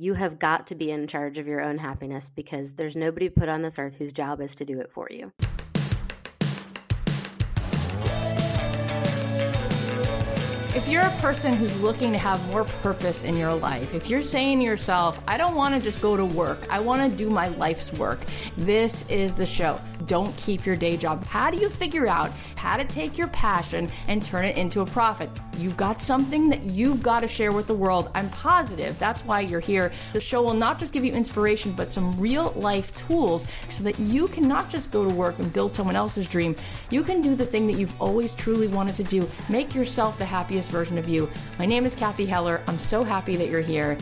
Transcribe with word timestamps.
You 0.00 0.14
have 0.14 0.38
got 0.38 0.68
to 0.68 0.74
be 0.74 0.90
in 0.90 1.06
charge 1.08 1.36
of 1.36 1.46
your 1.46 1.60
own 1.60 1.76
happiness 1.76 2.30
because 2.34 2.72
there's 2.72 2.96
nobody 2.96 3.28
put 3.28 3.50
on 3.50 3.60
this 3.60 3.78
earth 3.78 3.96
whose 3.96 4.12
job 4.12 4.40
is 4.40 4.54
to 4.54 4.64
do 4.64 4.80
it 4.80 4.90
for 4.90 5.06
you. 5.10 5.30
If 10.74 10.88
you're 10.88 11.02
a 11.02 11.10
person 11.18 11.52
who's 11.52 11.78
looking 11.82 12.12
to 12.12 12.18
have 12.18 12.42
more 12.48 12.64
purpose 12.64 13.24
in 13.24 13.36
your 13.36 13.52
life, 13.52 13.92
if 13.92 14.08
you're 14.08 14.22
saying 14.22 14.60
to 14.60 14.64
yourself, 14.64 15.22
I 15.28 15.36
don't 15.36 15.54
want 15.54 15.74
to 15.74 15.80
just 15.82 16.00
go 16.00 16.16
to 16.16 16.24
work, 16.24 16.64
I 16.70 16.80
want 16.80 17.02
to 17.02 17.14
do 17.14 17.28
my 17.28 17.48
life's 17.48 17.92
work, 17.92 18.20
this 18.56 19.04
is 19.10 19.34
the 19.34 19.44
show. 19.44 19.78
Don't 20.06 20.34
keep 20.38 20.64
your 20.64 20.76
day 20.76 20.96
job. 20.96 21.26
How 21.26 21.50
do 21.50 21.60
you 21.60 21.68
figure 21.68 22.06
out 22.06 22.30
how 22.60 22.76
to 22.76 22.84
take 22.84 23.16
your 23.16 23.28
passion 23.28 23.88
and 24.06 24.22
turn 24.22 24.44
it 24.44 24.58
into 24.58 24.82
a 24.82 24.84
profit? 24.84 25.30
You've 25.56 25.78
got 25.78 25.98
something 25.98 26.50
that 26.50 26.62
you've 26.62 27.02
got 27.02 27.20
to 27.20 27.28
share 27.28 27.52
with 27.52 27.66
the 27.66 27.74
world. 27.74 28.10
I'm 28.14 28.28
positive 28.28 28.98
that's 28.98 29.24
why 29.24 29.40
you're 29.40 29.60
here. 29.60 29.92
The 30.12 30.20
show 30.20 30.42
will 30.42 30.52
not 30.52 30.78
just 30.78 30.92
give 30.92 31.02
you 31.02 31.12
inspiration, 31.12 31.72
but 31.72 31.90
some 31.90 32.12
real 32.20 32.52
life 32.56 32.94
tools 32.94 33.46
so 33.70 33.82
that 33.84 33.98
you 33.98 34.28
can 34.28 34.46
not 34.46 34.68
just 34.68 34.90
go 34.90 35.08
to 35.08 35.14
work 35.14 35.38
and 35.38 35.50
build 35.50 35.74
someone 35.74 35.96
else's 35.96 36.28
dream. 36.28 36.54
You 36.90 37.02
can 37.02 37.22
do 37.22 37.34
the 37.34 37.46
thing 37.46 37.66
that 37.66 37.78
you've 37.78 37.98
always 37.98 38.34
truly 38.34 38.68
wanted 38.68 38.94
to 38.96 39.04
do. 39.04 39.26
Make 39.48 39.74
yourself 39.74 40.18
the 40.18 40.26
happiest 40.26 40.70
version 40.70 40.98
of 40.98 41.08
you. 41.08 41.30
My 41.58 41.64
name 41.64 41.86
is 41.86 41.94
Cathy 41.94 42.26
Heller. 42.26 42.62
I'm 42.68 42.78
so 42.78 43.02
happy 43.02 43.36
that 43.36 43.48
you're 43.48 43.62
here. 43.62 43.96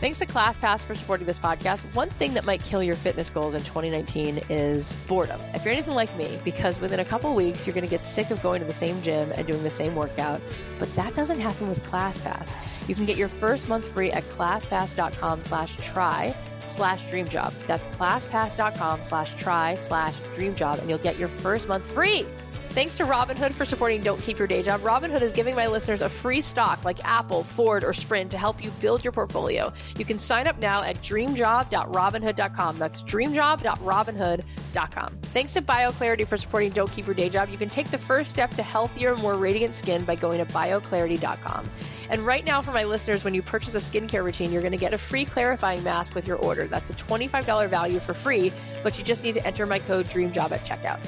Thanks 0.00 0.20
to 0.20 0.26
ClassPass 0.26 0.84
for 0.84 0.94
supporting 0.94 1.26
this 1.26 1.40
podcast. 1.40 1.92
One 1.96 2.08
thing 2.08 2.32
that 2.34 2.44
might 2.44 2.62
kill 2.62 2.84
your 2.84 2.94
fitness 2.94 3.30
goals 3.30 3.54
in 3.54 3.62
2019 3.62 4.42
is 4.48 4.94
boredom. 5.08 5.40
If 5.54 5.64
you're 5.64 5.72
anything 5.72 5.96
like 5.96 6.16
me, 6.16 6.38
because 6.44 6.78
within 6.78 7.00
a 7.00 7.04
couple 7.04 7.34
weeks 7.34 7.66
you're 7.66 7.74
going 7.74 7.84
to 7.84 7.90
get 7.90 8.04
sick 8.04 8.30
of 8.30 8.40
going 8.40 8.60
to 8.60 8.66
the 8.66 8.72
same 8.72 9.02
gym 9.02 9.32
and 9.32 9.44
doing 9.44 9.64
the 9.64 9.72
same 9.72 9.96
workout, 9.96 10.40
but 10.78 10.94
that 10.94 11.14
doesn't 11.14 11.40
happen 11.40 11.68
with 11.68 11.82
ClassPass. 11.82 12.56
You 12.86 12.94
can 12.94 13.06
get 13.06 13.16
your 13.16 13.28
first 13.28 13.68
month 13.68 13.88
free 13.88 14.12
at 14.12 14.22
classpass.com 14.30 15.42
slash 15.42 15.76
try 15.78 16.36
slash 16.66 17.04
dreamjob. 17.06 17.52
That's 17.66 17.88
classpass.com 17.88 19.02
slash 19.02 19.34
try 19.34 19.74
slash 19.74 20.14
dreamjob 20.36 20.78
and 20.78 20.88
you'll 20.88 20.98
get 21.00 21.18
your 21.18 21.28
first 21.40 21.66
month 21.66 21.84
free. 21.84 22.24
Thanks 22.70 22.96
to 22.98 23.04
Robinhood 23.04 23.52
for 23.52 23.64
supporting 23.64 24.00
Don't 24.00 24.22
Keep 24.22 24.38
Your 24.38 24.46
Day 24.46 24.62
Job. 24.62 24.82
Robinhood 24.82 25.22
is 25.22 25.32
giving 25.32 25.56
my 25.56 25.66
listeners 25.66 26.02
a 26.02 26.08
free 26.08 26.40
stock 26.40 26.84
like 26.84 27.04
Apple, 27.04 27.42
Ford, 27.42 27.82
or 27.82 27.92
Sprint 27.92 28.30
to 28.30 28.38
help 28.38 28.62
you 28.62 28.70
build 28.72 29.02
your 29.02 29.12
portfolio. 29.12 29.72
You 29.98 30.04
can 30.04 30.20
sign 30.20 30.46
up 30.46 30.60
now 30.60 30.82
at 30.82 31.02
dreamjob.robinhood.com. 31.02 32.78
That's 32.78 33.02
dreamjob.robinhood.com. 33.02 35.18
Thanks 35.22 35.54
to 35.54 35.62
BioClarity 35.62 36.26
for 36.26 36.36
supporting 36.36 36.70
Don't 36.70 36.92
Keep 36.92 37.06
Your 37.06 37.14
Day 37.14 37.28
Job. 37.28 37.48
You 37.48 37.58
can 37.58 37.68
take 37.68 37.90
the 37.90 37.98
first 37.98 38.30
step 38.30 38.50
to 38.50 38.62
healthier, 38.62 39.16
more 39.16 39.34
radiant 39.34 39.74
skin 39.74 40.04
by 40.04 40.14
going 40.14 40.38
to 40.38 40.46
bioclarity.com. 40.52 41.68
And 42.10 42.24
right 42.24 42.44
now, 42.44 42.62
for 42.62 42.70
my 42.70 42.84
listeners, 42.84 43.24
when 43.24 43.34
you 43.34 43.42
purchase 43.42 43.74
a 43.74 43.78
skincare 43.78 44.24
routine, 44.24 44.52
you're 44.52 44.62
going 44.62 44.72
to 44.72 44.78
get 44.78 44.94
a 44.94 44.98
free 44.98 45.24
clarifying 45.24 45.82
mask 45.82 46.14
with 46.14 46.28
your 46.28 46.36
order. 46.36 46.66
That's 46.66 46.90
a 46.90 46.94
$25 46.94 47.68
value 47.68 47.98
for 47.98 48.14
free, 48.14 48.52
but 48.82 48.96
you 48.98 49.04
just 49.04 49.24
need 49.24 49.34
to 49.34 49.46
enter 49.46 49.66
my 49.66 49.80
code 49.80 50.08
DREAMJOB 50.08 50.52
at 50.52 50.64
checkout. 50.64 51.04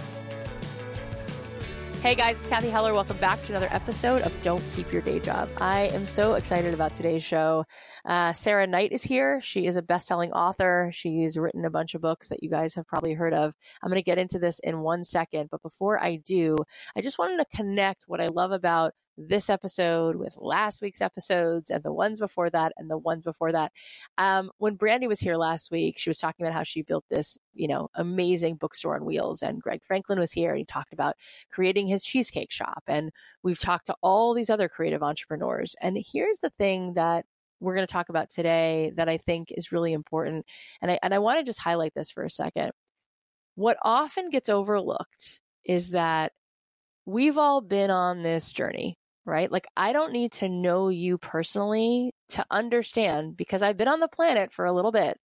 Hey 2.03 2.15
guys, 2.15 2.39
it's 2.39 2.47
Cathy 2.47 2.71
Heller. 2.71 2.95
Welcome 2.95 3.19
back 3.19 3.43
to 3.43 3.53
another 3.53 3.69
episode 3.71 4.23
of 4.23 4.33
Don't 4.41 4.63
Keep 4.75 4.91
Your 4.91 5.03
Day 5.03 5.21
Job. 5.21 5.51
I 5.59 5.89
am 5.89 6.07
so 6.07 6.33
excited 6.33 6.73
about 6.73 6.95
today's 6.95 7.23
show. 7.23 7.67
Uh, 8.07 8.33
Sarah 8.33 8.67
Knight 8.67 8.93
is 8.93 9.03
here. 9.03 9.39
She 9.43 9.67
is 9.67 9.77
a 9.77 9.83
best-selling 9.83 10.33
author. 10.33 10.89
She's 10.95 11.37
written 11.37 11.67
a 11.67 11.71
bunch 11.71 11.95
of 11.95 12.01
books 12.01 12.31
that 12.31 12.43
you 12.43 12.49
guys 12.49 12.75
have 12.77 12.87
probably 12.87 13.13
heard 13.13 13.35
of. 13.35 13.53
I'm 13.83 13.91
going 13.91 14.01
to 14.01 14.03
get 14.03 14.17
into 14.17 14.39
this 14.39 14.61
in 14.61 14.81
one 14.81 15.05
second, 15.05 15.51
but 15.51 15.61
before 15.61 16.03
I 16.03 16.17
do, 16.17 16.57
I 16.97 17.03
just 17.03 17.19
wanted 17.19 17.37
to 17.37 17.57
connect 17.57 18.05
what 18.07 18.23
I 18.23 18.29
love 18.29 18.53
about 18.53 18.95
this 19.29 19.51
episode 19.51 20.17
with 20.17 20.37
last 20.39 20.81
week's 20.81 21.01
episodes 21.01 21.71
and 21.71 21.83
the 21.83 21.93
ones 21.93 22.19
before 22.19 22.51
that 22.51 22.73
and 22.77 22.91
the 22.91 22.99
ones 22.99 23.25
before 23.25 23.53
that. 23.53 23.73
Um, 24.19 24.51
when 24.59 24.75
Brandy 24.75 25.07
was 25.07 25.21
here 25.21 25.37
last 25.37 25.71
week, 25.71 25.99
she 25.99 26.11
was 26.11 26.19
talking 26.19 26.45
about 26.45 26.55
how 26.55 26.63
she 26.63 26.83
built 26.83 27.05
this, 27.11 27.37
you 27.55 27.69
know, 27.69 27.89
amazing 27.95 28.57
bookstore 28.57 28.97
on 28.97 29.05
wheels. 29.05 29.43
And 29.43 29.61
Greg 29.61 29.83
Franklin 29.85 30.19
was 30.19 30.33
here 30.33 30.51
and 30.51 30.59
he 30.59 30.65
talked 30.65 30.93
about 30.93 31.17
creating 31.51 31.87
his 31.87 32.05
cheesecake 32.05 32.51
shop. 32.51 32.83
And 32.87 33.11
we've 33.43 33.59
talked 33.59 33.87
to 33.87 33.97
all 34.03 34.35
these 34.35 34.51
other 34.51 34.69
creative 34.69 35.03
entrepreneurs. 35.03 35.77
And 35.81 35.99
here's 36.13 36.41
the 36.41 36.51
thing 36.51 36.95
that 36.95 37.27
we're 37.61 37.75
going 37.75 37.87
to 37.87 37.93
talk 37.93 38.09
about 38.09 38.31
today 38.31 38.93
that 38.97 39.09
I 39.09 39.19
think 39.19 39.53
is 39.55 39.73
really 39.73 39.93
important. 39.93 40.47
And 40.81 40.91
I, 40.91 40.99
and 41.03 41.13
I 41.13 41.19
want 41.19 41.39
to 41.39 41.45
just 41.45 41.61
highlight 41.61 41.95
this 41.95 42.11
for 42.11 42.25
a 42.25 42.31
second. 42.31 42.73
What 43.55 43.77
often 43.83 44.31
gets 44.31 44.49
overlooked 44.49 45.41
is 45.65 45.91
that 45.91 46.33
we've 47.05 47.37
all 47.37 47.61
been 47.61 47.91
on 47.91 48.23
this 48.23 48.53
journey 48.53 48.97
right? 49.25 49.51
Like, 49.51 49.67
I 49.77 49.93
don't 49.93 50.13
need 50.13 50.33
to 50.33 50.49
know 50.49 50.89
you 50.89 51.19
personally 51.19 52.13
to 52.31 52.45
understand 52.51 53.37
because 53.37 53.63
I've 53.63 53.77
been 53.77 53.89
on 53.89 54.01
the 54.01 54.09
planet 54.09 54.53
for 54.53 54.65
a 54.65 54.73
little 54.73 54.93
bit. 54.93 55.19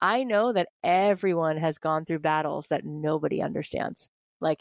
I 0.00 0.24
know 0.24 0.52
that 0.52 0.68
everyone 0.82 1.58
has 1.58 1.78
gone 1.78 2.04
through 2.04 2.20
battles 2.20 2.68
that 2.68 2.84
nobody 2.84 3.42
understands. 3.42 4.08
Like, 4.40 4.60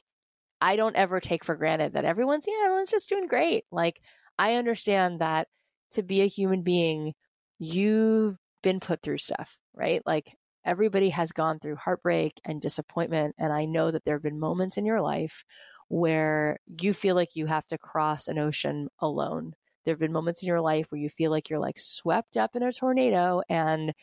I 0.62 0.76
don't 0.76 0.96
ever 0.96 1.20
take 1.20 1.46
for 1.46 1.56
granted 1.56 1.94
that 1.94 2.06
everyone's, 2.06 2.46
yeah, 2.48 2.66
everyone's 2.66 2.92
just 2.92 3.10
doing 3.10 3.28
great. 3.28 3.64
Like, 3.72 4.02
I 4.38 4.56
understand 4.56 5.20
that 5.22 5.48
to 5.92 6.04
be 6.04 6.22
a 6.22 6.28
human 6.28 6.64
being, 6.64 7.14
you've 7.58 8.38
been 8.62 8.80
put 8.80 9.02
through 9.02 9.20
stuff, 9.20 9.58
right? 9.74 10.02
Like, 10.06 10.34
everybody 10.66 11.10
has 11.10 11.32
gone 11.32 11.60
through 11.60 11.78
heartbreak 11.78 12.34
and 12.44 12.62
disappointment. 12.62 13.36
And 13.38 13.54
I 13.54 13.66
know 13.66 13.92
that 13.92 14.04
there 14.04 14.16
have 14.16 14.24
been 14.24 14.40
moments 14.40 14.78
in 14.78 14.86
your 14.86 15.02
life 15.02 15.44
where 15.90 16.60
you 16.80 16.94
feel 16.94 17.16
like 17.16 17.36
you 17.36 17.48
have 17.48 17.68
to 17.68 17.78
cross 17.78 18.28
an 18.28 18.38
ocean 18.38 18.88
alone. 19.00 19.54
There 19.84 19.94
have 19.94 20.00
been 20.00 20.14
moments 20.14 20.42
in 20.42 20.48
your 20.48 20.62
life 20.62 20.86
where 20.90 21.02
you 21.02 21.10
feel 21.10 21.32
like 21.32 21.50
you're 21.50 21.60
like 21.60 21.80
swept 21.80 22.38
up 22.38 22.56
in 22.56 22.64
a 22.64 22.72
tornado 22.72 23.42
and 23.50 23.94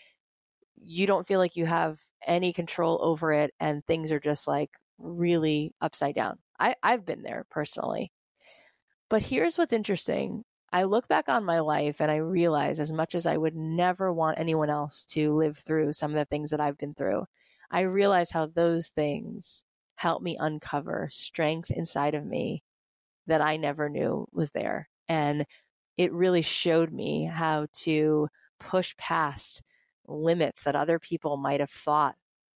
you 0.76 1.06
don't 1.06 1.26
feel 1.26 1.38
like 1.38 1.56
you 1.56 1.64
have 1.64 1.98
any 2.26 2.52
control 2.52 2.98
over 3.02 3.32
it 3.32 3.54
and 3.60 3.86
things 3.86 4.12
are 4.12 4.20
just 4.20 4.48
like 4.48 4.70
really 4.98 5.72
upside 5.80 6.14
down. 6.14 6.38
I, 6.58 6.74
I've 6.82 7.06
been 7.06 7.22
there 7.22 7.46
personally. 7.50 8.12
But 9.08 9.22
here's 9.22 9.56
what's 9.56 9.72
interesting. 9.72 10.42
I 10.72 10.82
look 10.82 11.06
back 11.06 11.28
on 11.28 11.44
my 11.44 11.60
life 11.60 12.00
and 12.00 12.10
I 12.10 12.16
realize 12.16 12.80
as 12.80 12.92
much 12.92 13.14
as 13.14 13.26
I 13.26 13.36
would 13.36 13.54
never 13.54 14.12
want 14.12 14.40
anyone 14.40 14.70
else 14.70 15.04
to 15.10 15.36
live 15.36 15.58
through 15.58 15.92
some 15.92 16.10
of 16.10 16.16
the 16.16 16.24
things 16.24 16.50
that 16.50 16.60
I've 16.60 16.78
been 16.78 16.94
through, 16.94 17.26
I 17.70 17.80
realize 17.82 18.30
how 18.30 18.46
those 18.46 18.88
things 18.88 19.64
help 19.96 20.22
me 20.22 20.36
uncover 20.38 21.08
strength 21.10 21.70
inside 21.70 22.14
of 22.14 22.24
me 22.24 22.62
that 23.26 23.40
I 23.40 23.56
never 23.56 23.88
knew 23.88 24.26
was 24.32 24.52
there. 24.52 24.88
And 25.08 25.44
it 25.96 26.12
really 26.12 26.42
showed 26.42 26.92
me 26.92 27.24
how 27.24 27.66
to 27.80 28.28
push 28.60 28.96
past 28.96 29.62
limits 30.06 30.62
that 30.64 30.76
other 30.76 30.98
people 30.98 31.36
might 31.36 31.60
have 31.60 31.70
thought 31.70 32.14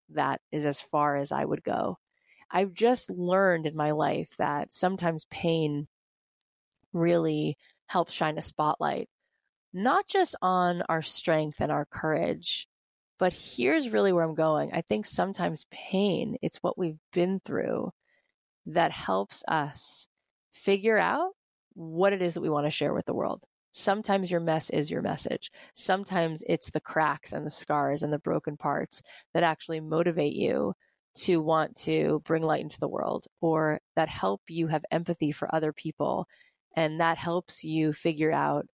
that 0.09 0.41
is 0.51 0.65
as 0.65 0.81
far 0.81 1.15
as 1.18 1.31
I 1.31 1.45
would 1.45 1.63
go. 1.63 1.97
I've 2.51 2.74
just 2.74 3.09
learned 3.09 3.65
in 3.65 3.75
my 3.75 3.92
life 3.92 4.35
that 4.38 4.74
sometimes 4.74 5.25
pain 5.25 5.88
really 6.94 7.57
helps 7.88 8.13
shine 8.13 8.38
a 8.38 8.42
spotlight, 8.42 9.07
not 9.74 10.07
just 10.07 10.35
on 10.42 10.81
our 10.89 11.01
strength 11.01 11.62
and 11.62 11.71
our 11.71 11.85
courage, 11.85 12.68
but 13.19 13.33
here's 13.33 13.89
really 13.89 14.13
where 14.13 14.24
I'm 14.24 14.33
going. 14.33 14.71
I 14.74 14.81
think 14.81 15.06
sometimes 15.06 15.68
pain, 15.69 16.38
it's 16.42 16.63
what 16.63 16.77
we've 16.77 17.00
been 17.13 17.42
through 17.45 17.92
that 18.66 18.92
helps 18.92 19.44
us 19.48 20.07
figure 20.54 20.98
out 20.98 21.31
what 21.74 22.13
it 22.13 22.21
is 22.21 22.33
that 22.33 22.42
we 22.42 22.50
want 22.50 22.66
to 22.66 22.71
share 22.71 22.94
with 22.94 23.06
the 23.06 23.13
world. 23.13 23.44
Sometimes 23.71 24.31
your 24.31 24.39
mess 24.39 24.69
is 24.69 24.89
your 24.89 25.01
message. 25.01 25.51
Sometimes 25.75 26.44
it's 26.48 26.71
the 26.71 26.80
cracks 26.80 27.33
and 27.33 27.45
the 27.45 27.51
scars 27.51 28.04
and 28.04 28.12
the 28.12 28.19
broken 28.19 28.57
parts 28.57 29.01
that 29.33 29.44
actually 29.44 29.80
motivate 29.80 30.33
you 30.33 30.74
to 31.16 31.38
want 31.38 31.75
to 31.75 32.21
bring 32.25 32.44
light 32.44 32.62
into 32.62 32.80
the 32.80 32.88
world 32.88 33.25
or 33.42 33.80
that 33.95 34.10
help 34.10 34.42
you 34.48 34.68
have 34.68 34.83
empathy 34.92 35.31
for 35.31 35.54
other 35.54 35.74
people. 35.74 36.25
And 36.75 37.00
that 37.00 37.18
helps 37.18 37.63
you 37.63 37.94
figure 37.94 38.31
out 38.31 38.66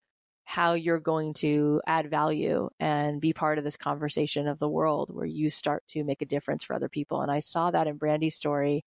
how 0.45 0.73
you're 0.73 0.99
going 0.99 1.33
to 1.33 1.81
add 1.87 2.09
value 2.09 2.69
and 2.79 3.19
be 3.19 3.33
part 3.33 3.57
of 3.57 3.63
this 3.63 3.77
conversation 3.77 4.47
of 4.47 4.59
the 4.59 4.69
world 4.69 5.09
where 5.13 5.25
you 5.25 5.49
start 5.49 5.83
to 5.87 6.03
make 6.03 6.21
a 6.21 6.25
difference 6.25 6.63
for 6.63 6.75
other 6.75 6.87
people. 6.87 7.21
And 7.21 7.31
I 7.31 7.39
saw 7.39 7.71
that 7.71 7.87
in 7.87 7.97
Brandy's 7.97 8.35
story 8.35 8.85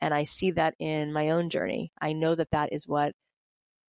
and 0.00 0.12
I 0.12 0.24
see 0.24 0.52
that 0.52 0.74
in 0.78 1.12
my 1.12 1.30
own 1.30 1.48
journey. 1.48 1.92
I 2.00 2.12
know 2.12 2.34
that 2.34 2.50
that 2.50 2.72
is 2.72 2.86
what 2.86 3.14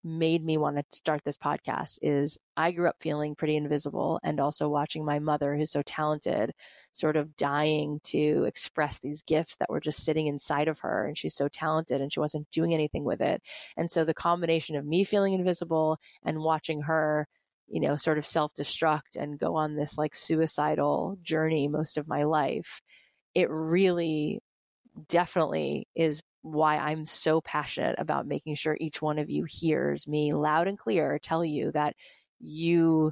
made 0.03 0.45
me 0.45 0.57
want 0.57 0.77
to 0.77 0.83
start 0.97 1.21
this 1.23 1.37
podcast 1.37 1.99
is 2.01 2.37
I 2.55 2.71
grew 2.71 2.87
up 2.87 2.95
feeling 2.99 3.35
pretty 3.35 3.55
invisible 3.55 4.19
and 4.23 4.39
also 4.39 4.69
watching 4.69 5.03
my 5.03 5.19
mother 5.19 5.55
who's 5.55 5.71
so 5.71 5.81
talented 5.81 6.53
sort 6.91 7.17
of 7.17 7.35
dying 7.35 7.99
to 8.05 8.45
express 8.47 8.99
these 8.99 9.21
gifts 9.21 9.57
that 9.57 9.69
were 9.69 9.81
just 9.81 10.03
sitting 10.03 10.27
inside 10.27 10.67
of 10.67 10.79
her 10.79 11.05
and 11.05 11.17
she's 11.17 11.35
so 11.35 11.49
talented 11.49 12.01
and 12.01 12.13
she 12.13 12.19
wasn't 12.19 12.49
doing 12.51 12.73
anything 12.73 13.03
with 13.03 13.21
it. 13.21 13.41
And 13.75 13.91
so 13.91 14.05
the 14.05 14.13
combination 14.13 14.75
of 14.75 14.85
me 14.85 15.03
feeling 15.03 15.33
invisible 15.33 15.97
and 16.23 16.39
watching 16.39 16.83
her 16.83 17.27
you 17.67 17.79
know 17.79 17.95
sort 17.95 18.17
of 18.17 18.25
self-destruct 18.25 19.15
and 19.17 19.37
go 19.37 19.55
on 19.55 19.75
this 19.75 19.97
like 19.97 20.15
suicidal 20.15 21.17
journey 21.21 21.67
most 21.67 21.97
of 21.99 22.07
my 22.07 22.23
life 22.23 22.81
it 23.35 23.47
really 23.49 24.39
definitely 25.07 25.87
is 25.95 26.21
why 26.51 26.77
I'm 26.77 27.05
so 27.05 27.41
passionate 27.41 27.95
about 27.99 28.27
making 28.27 28.55
sure 28.55 28.77
each 28.79 29.01
one 29.01 29.19
of 29.19 29.29
you 29.29 29.45
hears 29.47 30.07
me 30.07 30.33
loud 30.33 30.67
and 30.67 30.77
clear 30.77 31.19
tell 31.19 31.43
you 31.45 31.71
that 31.71 31.95
you 32.39 33.11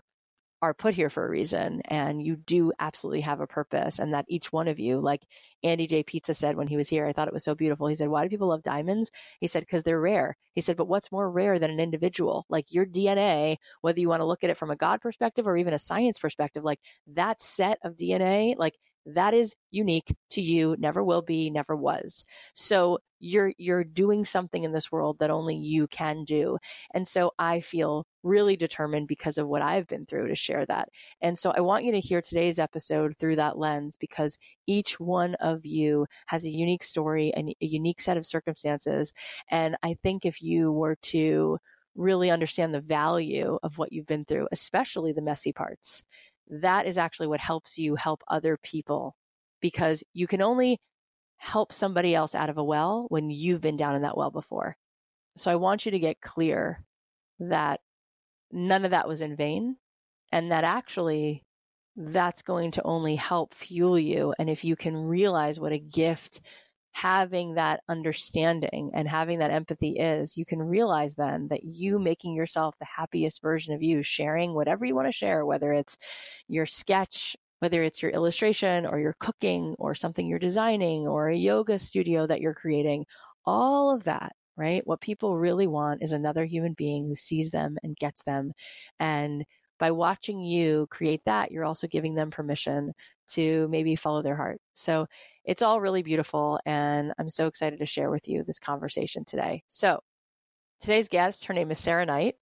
are 0.62 0.74
put 0.74 0.96
here 0.96 1.10
for 1.10 1.24
a 1.26 1.30
reason 1.30 1.82
and 1.86 2.26
you 2.26 2.36
do 2.36 2.72
absolutely 2.80 3.22
have 3.22 3.40
a 3.42 3.48
purpose 3.48 4.00
and 4.00 4.14
that 4.14 4.26
each 4.28 4.52
one 4.52 4.68
of 4.68 4.80
you 4.80 5.00
like 5.00 5.22
Andy 5.64 5.86
J. 5.86 6.02
Pizza 6.02 6.34
said 6.34 6.56
when 6.56 6.68
he 6.68 6.78
was 6.78 6.90
here 6.90 7.06
I 7.06 7.14
thought 7.14 7.28
it 7.28 7.34
was 7.34 7.44
so 7.44 7.54
beautiful. 7.54 7.86
He 7.88 7.96
said 7.96 8.10
why 8.10 8.24
do 8.24 8.30
people 8.30 8.48
love 8.48 8.64
diamonds? 8.64 9.12
He 9.40 9.46
said 9.48 9.68
cuz 9.68 9.84
they're 9.84 10.02
rare. 10.02 10.36
He 10.54 10.62
said 10.62 10.76
but 10.76 10.88
what's 10.88 11.12
more 11.12 11.30
rare 11.30 11.60
than 11.60 11.70
an 11.70 11.80
individual? 11.80 12.46
Like 12.50 12.72
your 12.74 12.88
DNA 12.88 13.58
whether 13.82 14.00
you 14.00 14.10
want 14.10 14.22
to 14.22 14.26
look 14.26 14.44
at 14.44 14.50
it 14.50 14.58
from 14.58 14.72
a 14.72 14.76
god 14.76 15.00
perspective 15.00 15.46
or 15.48 15.58
even 15.58 15.74
a 15.76 15.80
science 15.80 16.18
perspective 16.18 16.64
like 16.64 16.80
that 17.08 17.40
set 17.42 17.78
of 17.84 17.96
DNA 17.96 18.56
like 18.58 18.74
that 19.16 19.34
is 19.34 19.56
unique 19.72 20.16
to 20.32 20.42
you 20.42 20.76
never 20.80 21.04
will 21.04 21.22
be 21.22 21.50
never 21.50 21.76
was. 21.76 22.26
So 22.54 23.00
you're 23.20 23.54
you're 23.58 23.84
doing 23.84 24.26
something 24.26 24.64
in 24.64 24.74
this 24.74 24.92
world 24.92 25.18
that 25.20 25.32
only 25.32 25.56
you 25.56 25.88
can 25.88 26.24
do. 26.24 26.58
And 26.94 27.08
so 27.08 27.32
i 27.40 27.60
feel 27.60 28.06
really 28.24 28.56
determined 28.56 29.08
because 29.08 29.38
of 29.38 29.48
what 29.48 29.62
i've 29.62 29.88
been 29.88 30.06
through 30.06 30.28
to 30.28 30.36
share 30.36 30.66
that. 30.68 30.90
And 31.22 31.38
so 31.40 31.52
i 31.56 31.62
want 31.62 31.86
you 31.86 31.92
to 31.94 32.00
hear 32.00 32.22
today's 32.22 32.60
episode 32.60 33.16
through 33.18 33.38
that 33.38 33.58
lens 33.58 33.98
because 33.98 34.38
each 34.68 35.00
one 35.00 35.36
of 35.36 35.66
you 35.66 36.06
has 36.28 36.46
a 36.46 36.50
unique 36.50 36.84
story 36.84 37.34
and 37.36 37.50
a 37.50 37.66
unique 37.66 38.02
set 38.02 38.18
of 38.18 38.26
circumstances. 38.26 39.14
And 39.50 39.76
i 39.84 39.96
think 40.04 40.26
if 40.26 40.42
you 40.42 40.72
were 40.72 40.96
to 41.04 41.58
really 41.96 42.30
understand 42.30 42.74
the 42.74 42.80
value 42.80 43.58
of 43.64 43.78
what 43.80 43.92
you've 43.92 44.06
been 44.06 44.26
through 44.26 44.48
especially 44.52 45.12
the 45.14 45.22
messy 45.22 45.52
parts 45.52 46.04
that 46.50 46.86
is 46.86 46.98
actually 46.98 47.28
what 47.28 47.40
helps 47.40 47.78
you 47.78 47.96
help 47.96 48.24
other 48.28 48.58
people 48.62 49.16
because 49.62 50.04
you 50.14 50.28
can 50.28 50.42
only 50.42 50.80
help 51.38 51.72
somebody 51.72 52.16
else 52.16 52.36
out 52.36 52.50
of 52.50 52.58
a 52.58 52.64
well 52.64 53.06
when 53.10 53.30
you've 53.30 53.62
been 53.62 53.78
down 53.78 53.96
in 53.96 54.02
that 54.02 54.18
well 54.18 54.32
before. 54.32 54.76
So 55.36 55.52
I 55.52 55.56
want 55.56 55.86
you 55.86 55.92
to 55.92 56.00
get 56.00 56.22
clear 56.22 56.84
that 57.40 57.80
none 58.52 58.86
of 58.86 58.92
that 58.92 59.08
was 59.08 59.22
in 59.22 59.36
vain 59.36 59.78
and 60.32 60.52
that 60.52 60.64
actually 60.64 61.44
that's 61.96 62.42
going 62.42 62.72
to 62.72 62.84
only 62.84 63.16
help 63.16 63.54
fuel 63.54 63.98
you. 63.98 64.34
And 64.40 64.50
if 64.50 64.64
you 64.64 64.76
can 64.76 64.96
realize 64.96 65.60
what 65.60 65.72
a 65.72 65.80
gift 65.80 66.42
having 66.94 67.56
that 67.56 67.82
understanding 67.88 68.92
and 68.94 69.08
having 69.08 69.40
that 69.40 69.52
empathy 69.52 69.98
is, 70.00 70.38
you 70.38 70.46
can 70.46 70.62
realize 70.62 71.16
then 71.16 71.48
that 71.50 71.64
you 71.64 72.00
making 72.00 72.34
yourself 72.34 72.76
the 72.80 72.86
happiest 72.86 73.42
version 73.42 73.74
of 73.74 73.84
you, 73.84 74.02
sharing 74.02 74.54
whatever 74.54 74.86
you 74.86 74.96
want 74.96 75.08
to 75.08 75.12
share, 75.12 75.46
whether 75.46 75.74
it's 75.74 75.98
your 76.48 76.66
sketch, 76.66 77.36
whether 77.60 77.84
it's 77.84 78.02
your 78.02 78.12
illustration 78.12 78.86
or 78.86 79.00
your 79.00 79.16
cooking 79.20 79.76
or 79.80 79.96
something 79.96 80.28
you're 80.28 80.40
designing 80.40 81.08
or 81.08 81.30
a 81.30 81.36
yoga 81.36 81.80
studio 81.80 82.26
that 82.28 82.42
you're 82.42 82.54
creating, 82.54 83.06
all 83.46 83.94
of 83.94 84.04
that, 84.06 84.34
right? 84.56 84.86
What 84.86 85.02
people 85.02 85.38
really 85.38 85.68
want 85.68 86.04
is 86.04 86.12
another 86.12 86.46
human 86.46 86.74
being 86.74 87.08
who 87.08 87.16
sees 87.16 87.52
them 87.52 87.78
and 87.84 87.96
gets 87.96 88.24
them. 88.24 88.52
And 89.00 89.46
by 89.80 89.92
watching 89.92 90.40
you 90.40 90.88
create 90.90 91.22
that, 91.26 91.52
you're 91.52 91.66
also 91.66 91.88
giving 91.88 92.16
them 92.16 92.32
permission 92.32 92.94
to 93.30 93.68
maybe 93.70 93.96
follow 93.96 94.22
their 94.22 94.36
heart. 94.36 94.60
So 94.74 95.08
it's 95.44 95.62
all 95.62 95.82
really 95.82 96.04
beautiful. 96.04 96.60
And 96.66 97.14
I'm 97.18 97.30
so 97.30 97.48
excited 97.48 97.80
to 97.80 97.86
share 97.86 98.10
with 98.10 98.28
you 98.28 98.44
this 98.44 98.60
conversation 98.60 99.26
today. 99.26 99.64
So 99.68 100.02
today's 100.80 101.10
guest, 101.10 101.46
her 101.46 101.54
name 101.54 101.72
is 101.72 101.80
Sarah 101.80 102.06
Knight. 102.06 102.36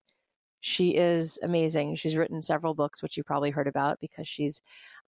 She 0.62 0.96
is 0.96 1.40
amazing. 1.44 1.96
She's 1.96 2.18
written 2.18 2.42
several 2.42 2.74
books, 2.74 3.04
which 3.04 3.18
you 3.18 3.24
probably 3.24 3.52
heard 3.52 3.68
about 3.68 4.00
because 4.00 4.28
she's 4.28 4.62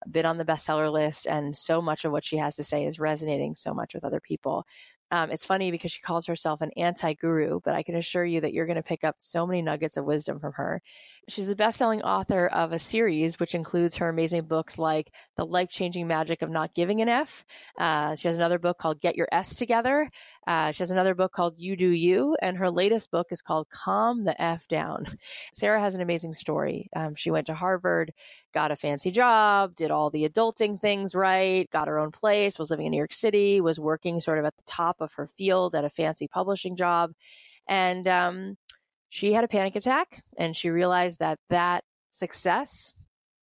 been 0.09 0.25
on 0.25 0.37
the 0.37 0.45
bestseller 0.45 0.91
list 0.91 1.25
and 1.25 1.57
so 1.57 1.81
much 1.81 2.05
of 2.05 2.11
what 2.11 2.23
she 2.23 2.37
has 2.37 2.55
to 2.57 2.63
say 2.63 2.85
is 2.85 2.99
resonating 2.99 3.55
so 3.55 3.73
much 3.73 3.95
with 3.95 4.03
other 4.03 4.19
people. 4.19 4.65
Um, 5.11 5.31
it's 5.31 5.45
funny 5.45 5.71
because 5.71 5.91
she 5.91 6.01
calls 6.01 6.25
herself 6.25 6.61
an 6.61 6.71
anti 6.75 7.13
guru, 7.13 7.59
but 7.63 7.73
I 7.73 7.83
can 7.83 7.95
assure 7.95 8.25
you 8.25 8.41
that 8.41 8.53
you're 8.53 8.65
going 8.65 8.75
to 8.75 8.83
pick 8.83 9.03
up 9.03 9.15
so 9.19 9.47
many 9.47 9.61
nuggets 9.61 9.97
of 9.97 10.05
wisdom 10.05 10.39
from 10.39 10.53
her. 10.53 10.81
She's 11.29 11.49
a 11.49 11.55
best 11.55 11.77
selling 11.77 12.01
author 12.01 12.47
of 12.47 12.71
a 12.71 12.79
series, 12.79 13.39
which 13.39 13.55
includes 13.55 13.97
her 13.97 14.09
amazing 14.09 14.43
books 14.43 14.77
like 14.77 15.11
The 15.35 15.45
Life 15.45 15.69
Changing 15.69 16.07
Magic 16.07 16.41
of 16.41 16.49
Not 16.49 16.73
Giving 16.73 17.01
an 17.01 17.09
F. 17.09 17.45
Uh, 17.77 18.15
she 18.15 18.27
has 18.27 18.37
another 18.37 18.59
book 18.59 18.77
called 18.77 19.01
Get 19.01 19.15
Your 19.15 19.27
S 19.31 19.55
Together. 19.55 20.09
Uh, 20.45 20.71
she 20.71 20.79
has 20.79 20.91
another 20.91 21.15
book 21.15 21.33
called 21.33 21.57
You 21.57 21.75
Do 21.75 21.89
You. 21.89 22.37
And 22.41 22.57
her 22.57 22.71
latest 22.71 23.11
book 23.11 23.27
is 23.31 23.41
called 23.41 23.69
Calm 23.69 24.23
the 24.23 24.41
F 24.41 24.67
Down. 24.67 25.05
Sarah 25.53 25.81
has 25.81 25.95
an 25.95 26.01
amazing 26.01 26.33
story. 26.33 26.89
Um, 26.95 27.15
she 27.15 27.31
went 27.31 27.47
to 27.47 27.53
Harvard, 27.53 28.13
got 28.53 28.71
a 28.71 28.75
fancy 28.75 29.11
job, 29.11 29.75
did 29.75 29.91
all 29.91 30.09
the 30.09 30.27
adulting 30.27 30.79
things 30.79 31.13
right, 31.13 31.69
got 31.71 31.87
her 31.87 31.99
own 31.99 32.11
place, 32.11 32.57
was 32.57 32.71
living 32.71 32.87
in 32.87 32.91
New 32.91 32.97
York 32.97 33.13
City, 33.13 33.61
was 33.61 33.79
working 33.79 34.19
sort 34.19 34.39
of 34.39 34.45
at 34.45 34.55
the 34.55 34.63
top 34.65 34.96
of 35.01 35.13
her 35.13 35.27
field 35.27 35.75
at 35.75 35.85
a 35.85 35.89
fancy 35.89 36.27
publishing 36.27 36.75
job. 36.75 37.13
And, 37.67 38.07
um, 38.07 38.57
she 39.09 39.33
had 39.33 39.43
a 39.43 39.47
panic 39.47 39.75
attack 39.75 40.23
and 40.37 40.55
she 40.55 40.69
realized 40.69 41.19
that 41.19 41.39
that 41.49 41.83
success 42.11 42.93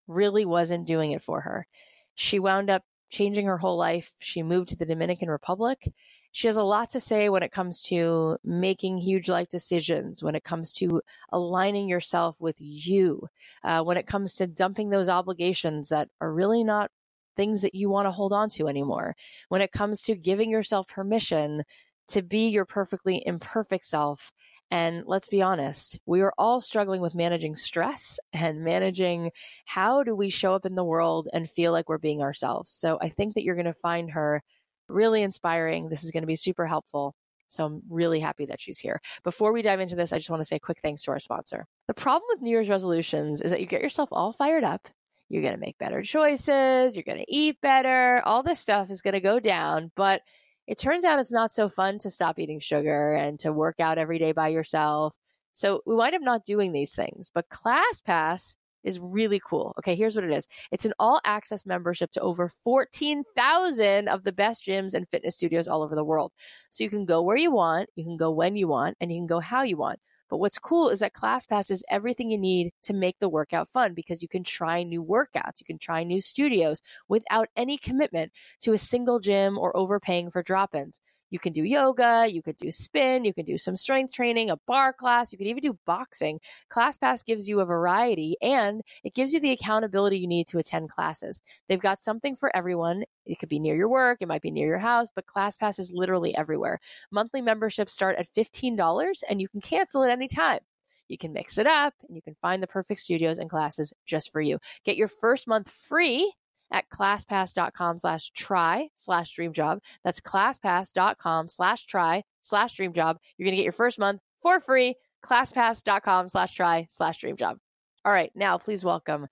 really 0.06 0.44
wasn't 0.44 0.86
doing 0.86 1.12
it 1.12 1.22
for 1.22 1.40
her. 1.40 1.66
She 2.14 2.38
wound 2.38 2.70
up 2.70 2.82
changing 3.10 3.46
her 3.46 3.58
whole 3.58 3.76
life. 3.78 4.12
She 4.18 4.42
moved 4.42 4.68
to 4.70 4.76
the 4.76 4.86
Dominican 4.86 5.30
Republic 5.30 5.88
She 6.32 6.48
has 6.48 6.56
a 6.56 6.64
lot 6.64 6.90
to 6.90 7.00
say 7.00 7.28
when 7.28 7.44
it 7.44 7.52
comes 7.52 7.80
to 7.82 8.38
making 8.42 8.98
huge 8.98 9.28
life 9.28 9.48
decisions, 9.50 10.20
when 10.22 10.34
it 10.34 10.42
comes 10.42 10.72
to 10.74 11.00
aligning 11.32 11.88
yourself 11.88 12.34
with 12.40 12.56
you, 12.58 13.28
uh, 13.62 13.84
when 13.84 13.96
it 13.96 14.08
comes 14.08 14.34
to 14.34 14.48
dumping 14.48 14.90
those 14.90 15.08
obligations 15.08 15.90
that 15.90 16.08
are 16.20 16.32
really 16.32 16.64
not 16.64 16.90
things 17.36 17.62
that 17.62 17.74
you 17.74 17.88
want 17.88 18.06
to 18.06 18.12
hold 18.12 18.32
on 18.32 18.48
to 18.50 18.68
anymore, 18.68 19.14
when 19.48 19.60
it 19.60 19.72
comes 19.72 20.00
to 20.02 20.16
giving 20.16 20.50
yourself 20.50 20.86
permission 20.88 21.62
to 22.08 22.22
be 22.22 22.48
your 22.48 22.64
perfectly 22.64 23.22
imperfect 23.24 23.86
self 23.86 24.30
and 24.70 25.04
let's 25.06 25.28
be 25.28 25.42
honest, 25.42 26.00
we 26.06 26.20
are 26.22 26.32
all 26.38 26.60
struggling 26.60 27.00
with 27.00 27.14
managing 27.14 27.54
stress 27.54 28.18
and 28.32 28.64
managing 28.64 29.30
how 29.66 30.02
do 30.02 30.14
we 30.14 30.30
show 30.30 30.54
up 30.54 30.66
in 30.66 30.74
the 30.74 30.84
world 30.84 31.28
and 31.32 31.48
feel 31.48 31.72
like 31.72 31.88
we're 31.88 31.98
being 31.98 32.22
ourselves. 32.22 32.70
So 32.70 32.98
I 33.00 33.08
think 33.08 33.34
that 33.34 33.44
you're 33.44 33.54
going 33.54 33.66
to 33.66 33.72
find 33.72 34.10
her 34.12 34.42
really 34.88 35.22
inspiring. 35.22 35.88
This 35.88 36.02
is 36.02 36.10
going 36.10 36.22
to 36.22 36.28
be 36.28 36.36
super 36.36 36.66
helpful. 36.66 37.14
So 37.48 37.64
I'm 37.64 37.82
really 37.88 38.20
happy 38.20 38.46
that 38.46 38.60
she's 38.60 38.80
here. 38.80 39.00
Before 39.22 39.52
we 39.52 39.62
dive 39.62 39.80
into 39.80 39.94
this, 39.94 40.12
I 40.12 40.18
just 40.18 40.30
want 40.30 40.40
to 40.40 40.46
say 40.46 40.56
a 40.56 40.60
quick 40.60 40.80
thanks 40.80 41.04
to 41.04 41.12
our 41.12 41.20
sponsor. 41.20 41.66
The 41.86 41.94
problem 41.94 42.24
with 42.30 42.42
New 42.42 42.50
Year's 42.50 42.68
resolutions 42.68 43.42
is 43.42 43.52
that 43.52 43.60
you 43.60 43.66
get 43.66 43.82
yourself 43.82 44.08
all 44.10 44.32
fired 44.32 44.64
up. 44.64 44.88
You're 45.34 45.42
going 45.42 45.54
to 45.54 45.60
make 45.60 45.78
better 45.78 46.00
choices. 46.00 46.94
You're 46.94 47.02
going 47.02 47.18
to 47.18 47.24
eat 47.28 47.60
better. 47.60 48.22
All 48.24 48.44
this 48.44 48.60
stuff 48.60 48.88
is 48.88 49.02
going 49.02 49.14
to 49.14 49.20
go 49.20 49.40
down, 49.40 49.90
but 49.96 50.22
it 50.68 50.78
turns 50.78 51.04
out 51.04 51.18
it's 51.18 51.32
not 51.32 51.52
so 51.52 51.68
fun 51.68 51.98
to 51.98 52.10
stop 52.10 52.38
eating 52.38 52.60
sugar 52.60 53.14
and 53.14 53.36
to 53.40 53.52
work 53.52 53.80
out 53.80 53.98
every 53.98 54.20
day 54.20 54.30
by 54.30 54.46
yourself. 54.46 55.16
So 55.52 55.82
we 55.86 55.96
wind 55.96 56.14
up 56.14 56.22
not 56.22 56.44
doing 56.44 56.70
these 56.70 56.94
things. 56.94 57.32
But 57.34 57.48
ClassPass 57.48 58.54
is 58.84 59.00
really 59.00 59.40
cool. 59.44 59.74
Okay, 59.80 59.96
here's 59.96 60.14
what 60.14 60.22
it 60.22 60.30
is 60.30 60.46
it's 60.70 60.84
an 60.84 60.94
all 61.00 61.20
access 61.24 61.66
membership 61.66 62.12
to 62.12 62.20
over 62.20 62.48
14,000 62.48 64.08
of 64.08 64.22
the 64.22 64.32
best 64.32 64.64
gyms 64.64 64.94
and 64.94 65.08
fitness 65.08 65.34
studios 65.34 65.66
all 65.66 65.82
over 65.82 65.96
the 65.96 66.04
world. 66.04 66.30
So 66.70 66.84
you 66.84 66.90
can 66.90 67.06
go 67.06 67.22
where 67.22 67.36
you 67.36 67.50
want, 67.50 67.90
you 67.96 68.04
can 68.04 68.16
go 68.16 68.30
when 68.30 68.54
you 68.54 68.68
want, 68.68 68.96
and 69.00 69.10
you 69.10 69.18
can 69.18 69.26
go 69.26 69.40
how 69.40 69.62
you 69.62 69.76
want. 69.76 69.98
But 70.34 70.38
what's 70.38 70.58
cool 70.58 70.88
is 70.88 70.98
that 70.98 71.14
ClassPass 71.14 71.70
is 71.70 71.84
everything 71.88 72.28
you 72.28 72.38
need 72.38 72.72
to 72.82 72.92
make 72.92 73.20
the 73.20 73.28
workout 73.28 73.68
fun 73.68 73.94
because 73.94 74.20
you 74.20 74.26
can 74.26 74.42
try 74.42 74.82
new 74.82 75.00
workouts, 75.00 75.60
you 75.60 75.64
can 75.64 75.78
try 75.78 76.02
new 76.02 76.20
studios 76.20 76.82
without 77.06 77.46
any 77.54 77.78
commitment 77.78 78.32
to 78.62 78.72
a 78.72 78.78
single 78.78 79.20
gym 79.20 79.56
or 79.56 79.76
overpaying 79.76 80.32
for 80.32 80.42
drop 80.42 80.74
ins. 80.74 80.98
You 81.34 81.40
can 81.40 81.52
do 81.52 81.64
yoga, 81.64 82.28
you 82.30 82.42
could 82.42 82.56
do 82.58 82.70
spin, 82.70 83.24
you 83.24 83.34
can 83.34 83.44
do 83.44 83.58
some 83.58 83.74
strength 83.74 84.14
training, 84.14 84.50
a 84.50 84.56
bar 84.68 84.92
class, 84.92 85.32
you 85.32 85.38
can 85.38 85.48
even 85.48 85.62
do 85.62 85.76
boxing. 85.84 86.38
ClassPass 86.70 87.24
gives 87.24 87.48
you 87.48 87.58
a 87.58 87.64
variety 87.64 88.36
and 88.40 88.82
it 89.02 89.14
gives 89.14 89.32
you 89.32 89.40
the 89.40 89.50
accountability 89.50 90.16
you 90.16 90.28
need 90.28 90.46
to 90.46 90.58
attend 90.58 90.90
classes. 90.90 91.40
They've 91.68 91.80
got 91.80 91.98
something 91.98 92.36
for 92.36 92.56
everyone. 92.56 93.02
It 93.26 93.40
could 93.40 93.48
be 93.48 93.58
near 93.58 93.74
your 93.74 93.88
work, 93.88 94.18
it 94.20 94.28
might 94.28 94.42
be 94.42 94.52
near 94.52 94.68
your 94.68 94.78
house, 94.78 95.08
but 95.12 95.26
ClassPass 95.26 95.80
is 95.80 95.92
literally 95.92 96.36
everywhere. 96.36 96.78
Monthly 97.10 97.40
memberships 97.40 97.92
start 97.92 98.14
at 98.16 98.32
$15 98.32 99.24
and 99.28 99.40
you 99.40 99.48
can 99.48 99.60
cancel 99.60 100.04
at 100.04 100.10
any 100.10 100.28
time. 100.28 100.60
You 101.08 101.18
can 101.18 101.32
mix 101.32 101.58
it 101.58 101.66
up 101.66 101.94
and 102.06 102.14
you 102.14 102.22
can 102.22 102.36
find 102.42 102.62
the 102.62 102.68
perfect 102.68 103.00
studios 103.00 103.40
and 103.40 103.50
classes 103.50 103.92
just 104.06 104.30
for 104.30 104.40
you. 104.40 104.60
Get 104.84 104.96
your 104.96 105.08
first 105.08 105.48
month 105.48 105.68
free 105.68 106.32
at 106.70 106.88
classpass.com 106.90 107.98
slash 107.98 108.30
try 108.32 108.88
slash 108.94 109.34
dream 109.34 109.52
job. 109.52 109.80
That's 110.04 110.20
classpass.com 110.20 111.48
slash 111.48 111.86
try 111.86 112.24
slash 112.40 112.74
dream 112.74 112.92
job. 112.92 113.18
You're 113.36 113.46
going 113.46 113.52
to 113.52 113.56
get 113.56 113.64
your 113.64 113.72
first 113.72 113.98
month 113.98 114.20
for 114.40 114.60
free. 114.60 114.94
Classpass.com 115.24 116.28
slash 116.28 116.54
try 116.54 116.86
slash 116.90 117.18
dream 117.18 117.36
job. 117.36 117.58
All 118.04 118.12
right. 118.12 118.32
Now 118.34 118.58
please 118.58 118.84
welcome 118.84 119.26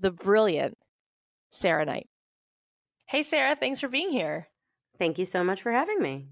the 0.00 0.10
brilliant 0.10 0.76
Sarah 1.50 1.84
Knight. 1.84 2.08
Hey, 3.06 3.22
Sarah. 3.22 3.54
Thanks 3.54 3.80
for 3.80 3.88
being 3.88 4.10
here. 4.10 4.48
Thank 4.98 5.18
you 5.18 5.26
so 5.26 5.44
much 5.44 5.62
for 5.62 5.72
having 5.72 6.00
me. 6.00 6.28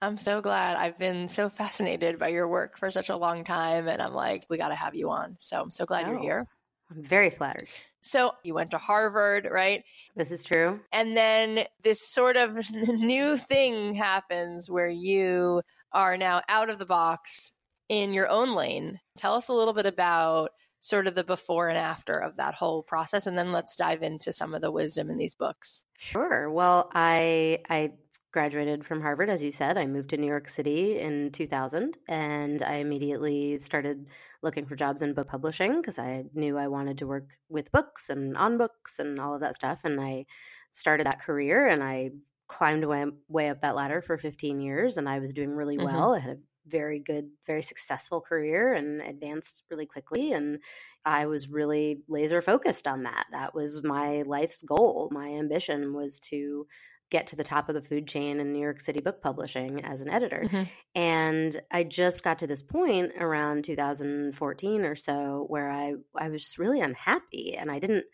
I'm 0.00 0.18
so 0.18 0.40
glad. 0.40 0.76
I've 0.76 0.98
been 0.98 1.28
so 1.28 1.48
fascinated 1.48 2.18
by 2.18 2.28
your 2.28 2.48
work 2.48 2.76
for 2.76 2.90
such 2.90 3.08
a 3.08 3.16
long 3.16 3.44
time. 3.44 3.88
And 3.88 4.02
I'm 4.02 4.14
like, 4.14 4.44
we 4.48 4.58
got 4.58 4.68
to 4.68 4.74
have 4.74 4.94
you 4.94 5.10
on. 5.10 5.36
So 5.38 5.60
I'm 5.60 5.70
so 5.70 5.86
glad 5.86 6.06
oh, 6.06 6.10
you're 6.10 6.20
here. 6.20 6.46
I'm 6.90 7.02
very 7.02 7.30
flattered. 7.30 7.68
So 8.02 8.32
you 8.42 8.54
went 8.54 8.72
to 8.72 8.78
Harvard, 8.78 9.48
right? 9.50 9.84
This 10.16 10.30
is 10.30 10.44
true. 10.44 10.80
And 10.92 11.16
then 11.16 11.64
this 11.82 11.98
sort 12.10 12.36
of 12.36 12.70
new 12.70 13.38
thing 13.38 13.94
happens 13.94 14.68
where 14.68 14.88
you 14.88 15.62
are 15.92 16.16
now 16.16 16.42
out 16.48 16.68
of 16.68 16.78
the 16.78 16.86
box 16.86 17.52
in 17.88 18.12
your 18.12 18.28
own 18.28 18.54
lane. 18.54 19.00
Tell 19.16 19.34
us 19.34 19.48
a 19.48 19.54
little 19.54 19.74
bit 19.74 19.86
about 19.86 20.50
sort 20.80 21.06
of 21.06 21.14
the 21.14 21.22
before 21.22 21.68
and 21.68 21.78
after 21.78 22.14
of 22.14 22.36
that 22.36 22.54
whole 22.54 22.82
process 22.82 23.28
and 23.28 23.38
then 23.38 23.52
let's 23.52 23.76
dive 23.76 24.02
into 24.02 24.32
some 24.32 24.52
of 24.52 24.60
the 24.60 24.70
wisdom 24.70 25.10
in 25.10 25.16
these 25.16 25.36
books. 25.36 25.84
Sure. 25.96 26.50
Well, 26.50 26.90
I 26.92 27.60
I 27.70 27.92
graduated 28.32 28.84
from 28.84 29.02
Harvard, 29.02 29.28
as 29.28 29.44
you 29.44 29.52
said. 29.52 29.76
I 29.76 29.86
moved 29.86 30.10
to 30.10 30.16
New 30.16 30.26
York 30.26 30.48
City 30.48 30.98
in 30.98 31.30
2000, 31.32 31.98
and 32.08 32.62
I 32.62 32.76
immediately 32.76 33.58
started 33.58 34.06
looking 34.42 34.66
for 34.66 34.74
jobs 34.74 35.02
in 35.02 35.12
book 35.12 35.28
publishing 35.28 35.80
because 35.80 35.98
I 35.98 36.24
knew 36.34 36.56
I 36.56 36.68
wanted 36.68 36.98
to 36.98 37.06
work 37.06 37.28
with 37.48 37.70
books 37.72 38.08
and 38.08 38.36
on 38.36 38.58
books 38.58 38.98
and 38.98 39.20
all 39.20 39.34
of 39.34 39.40
that 39.40 39.54
stuff. 39.54 39.80
And 39.84 40.00
I 40.00 40.24
started 40.72 41.06
that 41.06 41.20
career 41.20 41.68
and 41.68 41.82
I 41.82 42.10
climbed 42.48 42.84
way, 42.84 43.04
way 43.28 43.50
up 43.50 43.60
that 43.60 43.76
ladder 43.76 44.02
for 44.02 44.16
15 44.16 44.60
years, 44.60 44.96
and 44.96 45.08
I 45.08 45.18
was 45.18 45.32
doing 45.32 45.50
really 45.50 45.76
mm-hmm. 45.76 45.86
well. 45.86 46.14
I 46.14 46.18
had 46.18 46.36
a 46.36 46.40
very 46.66 47.00
good, 47.00 47.28
very 47.46 47.62
successful 47.62 48.20
career 48.20 48.72
and 48.72 49.00
advanced 49.02 49.62
really 49.70 49.86
quickly. 49.86 50.32
And 50.32 50.58
I 51.04 51.26
was 51.26 51.48
really 51.48 52.02
laser 52.08 52.40
focused 52.40 52.86
on 52.86 53.02
that. 53.02 53.26
That 53.32 53.54
was 53.54 53.82
my 53.82 54.22
life's 54.22 54.62
goal. 54.62 55.08
My 55.12 55.28
ambition 55.28 55.92
was 55.92 56.20
to 56.30 56.66
get 57.12 57.26
to 57.26 57.36
the 57.36 57.44
top 57.44 57.68
of 57.68 57.74
the 57.74 57.82
food 57.82 58.08
chain 58.08 58.40
in 58.40 58.52
New 58.52 58.58
York 58.58 58.80
City 58.80 59.00
book 59.00 59.20
publishing 59.20 59.84
as 59.84 60.00
an 60.00 60.08
editor. 60.08 60.44
Mm-hmm. 60.46 60.62
And 60.94 61.60
I 61.70 61.84
just 61.84 62.24
got 62.24 62.38
to 62.38 62.46
this 62.46 62.62
point 62.62 63.12
around 63.20 63.64
2014 63.64 64.84
or 64.84 64.96
so 64.96 65.44
where 65.48 65.70
I 65.70 65.92
I 66.18 66.30
was 66.30 66.42
just 66.42 66.58
really 66.58 66.80
unhappy 66.80 67.54
and 67.54 67.70
I 67.70 67.78
didn't 67.78 68.06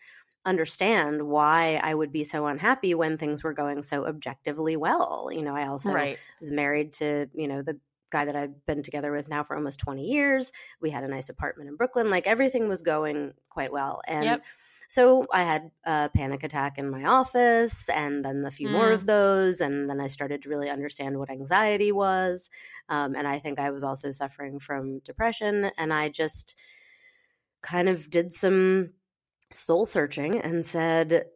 understand 0.44 1.22
why 1.22 1.80
I 1.80 1.94
would 1.94 2.10
be 2.10 2.24
so 2.24 2.46
unhappy 2.46 2.94
when 2.94 3.16
things 3.16 3.44
were 3.44 3.52
going 3.52 3.84
so 3.84 4.04
objectively 4.04 4.76
well. 4.76 5.30
You 5.32 5.42
know, 5.42 5.54
I 5.54 5.68
also 5.68 5.92
right. 5.92 6.18
was 6.40 6.50
married 6.50 6.92
to, 6.94 7.28
you 7.34 7.46
know, 7.46 7.62
the 7.62 7.78
guy 8.10 8.24
that 8.24 8.34
I've 8.34 8.66
been 8.66 8.82
together 8.82 9.12
with 9.12 9.28
now 9.28 9.44
for 9.44 9.54
almost 9.54 9.78
20 9.78 10.02
years. 10.02 10.50
We 10.80 10.90
had 10.90 11.04
a 11.04 11.08
nice 11.08 11.28
apartment 11.28 11.68
in 11.68 11.76
Brooklyn. 11.76 12.10
Like 12.10 12.26
everything 12.26 12.68
was 12.68 12.82
going 12.82 13.34
quite 13.48 13.70
well. 13.70 14.00
And 14.08 14.24
yep 14.24 14.42
so 14.88 15.26
I 15.30 15.42
had 15.42 15.70
a 15.84 16.08
panic 16.08 16.42
attack 16.42 16.78
in 16.78 16.88
my 16.88 17.04
office 17.04 17.90
and 17.90 18.24
then 18.24 18.44
a 18.46 18.50
few 18.50 18.68
mm. 18.68 18.72
more 18.72 18.90
of 18.90 19.02
mm. 19.02 19.06
those. 19.06 19.60
And 19.60 19.88
then 19.88 20.00
I 20.00 20.06
started 20.06 20.42
to 20.42 20.48
really 20.48 20.70
understand 20.70 21.18
what 21.18 21.30
anxiety 21.30 21.92
was. 21.92 22.48
Um, 22.88 23.14
and 23.14 23.28
I 23.28 23.38
think 23.38 23.58
I 23.58 23.70
was 23.70 23.84
also 23.84 24.10
suffering 24.12 24.58
from 24.58 25.00
depression. 25.00 25.70
And 25.76 25.92
I 25.92 26.08
just 26.08 26.54
kind 27.62 27.90
of 27.90 28.08
did 28.08 28.32
some 28.32 28.94
soul 29.52 29.84
searching 29.84 30.40
and 30.40 30.64
said, 30.64 31.26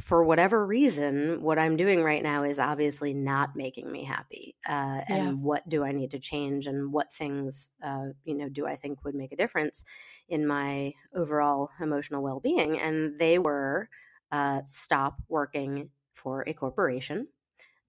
for 0.00 0.24
whatever 0.24 0.66
reason, 0.66 1.40
what 1.40 1.58
I'm 1.58 1.76
doing 1.76 2.02
right 2.02 2.22
now 2.22 2.42
is 2.42 2.58
obviously 2.58 3.14
not 3.14 3.54
making 3.54 3.90
me 3.90 4.04
happy. 4.04 4.56
Uh, 4.68 5.02
and 5.08 5.26
yeah. 5.26 5.30
what 5.30 5.68
do 5.68 5.84
I 5.84 5.92
need 5.92 6.10
to 6.12 6.18
change? 6.18 6.66
And 6.66 6.92
what 6.92 7.12
things, 7.12 7.70
uh, 7.82 8.06
you 8.24 8.34
know, 8.34 8.48
do 8.48 8.66
I 8.66 8.74
think 8.74 9.04
would 9.04 9.14
make 9.14 9.32
a 9.32 9.36
difference 9.36 9.84
in 10.28 10.46
my 10.46 10.94
overall 11.14 11.70
emotional 11.80 12.22
well 12.22 12.40
being? 12.40 12.78
And 12.80 13.18
they 13.18 13.38
were 13.38 13.88
uh, 14.32 14.62
stop 14.64 15.22
working 15.28 15.90
for 16.14 16.44
a 16.48 16.52
corporation 16.52 17.28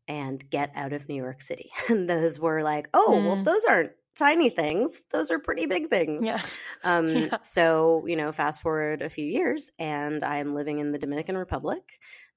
and 0.08 0.48
get 0.50 0.72
out 0.76 0.94
of 0.94 1.08
New 1.10 1.16
York 1.16 1.42
City. 1.42 1.72
And 1.90 2.08
those 2.08 2.40
were 2.40 2.62
like, 2.62 2.88
oh, 2.94 3.16
mm. 3.16 3.26
well, 3.26 3.44
those 3.44 3.66
aren't 3.66 3.92
tiny 4.20 4.50
things. 4.50 5.04
Those 5.12 5.32
are 5.32 5.40
pretty 5.40 5.66
big 5.66 5.90
things. 5.90 6.26
Yeah. 6.26 6.42
Um, 6.84 7.10
yeah. 7.16 7.38
So, 7.44 8.04
you 8.06 8.16
know, 8.16 8.32
fast 8.32 8.62
forward 8.62 9.02
a 9.02 9.10
few 9.10 9.26
years 9.26 9.72
and 9.80 10.24
I 10.24 10.38
am 10.38 10.54
living 10.54 10.80
in 10.80 10.92
the 10.92 11.00
Dominican 11.00 11.38
Republic. 11.38 11.82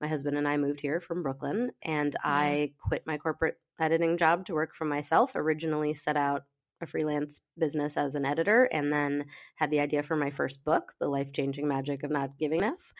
My 0.00 0.06
husband 0.08 0.38
and 0.38 0.46
I 0.46 0.56
moved 0.56 0.80
here 0.80 1.00
from 1.00 1.22
Brooklyn 1.22 1.72
and 1.82 2.12
mm. 2.12 2.20
I 2.24 2.72
quit 2.80 3.06
my 3.06 3.18
corporate 3.18 3.56
editing 3.80 4.16
job 4.16 4.46
to 4.46 4.54
work 4.54 4.74
for 4.74 4.84
myself. 4.84 5.32
Originally 5.34 5.92
set 5.92 6.16
out 6.16 6.44
a 6.80 6.86
freelance 6.86 7.40
business 7.58 7.96
as 7.96 8.14
an 8.14 8.24
editor 8.24 8.64
and 8.64 8.92
then 8.92 9.24
had 9.56 9.70
the 9.70 9.80
idea 9.80 10.02
for 10.02 10.16
my 10.16 10.30
first 10.30 10.64
book, 10.64 10.92
The 11.00 11.08
Life 11.08 11.32
Changing 11.32 11.68
Magic 11.68 12.02
of 12.02 12.10
Not 12.10 12.38
Giving 12.38 12.62
an 12.62 12.74
F. 12.74 12.92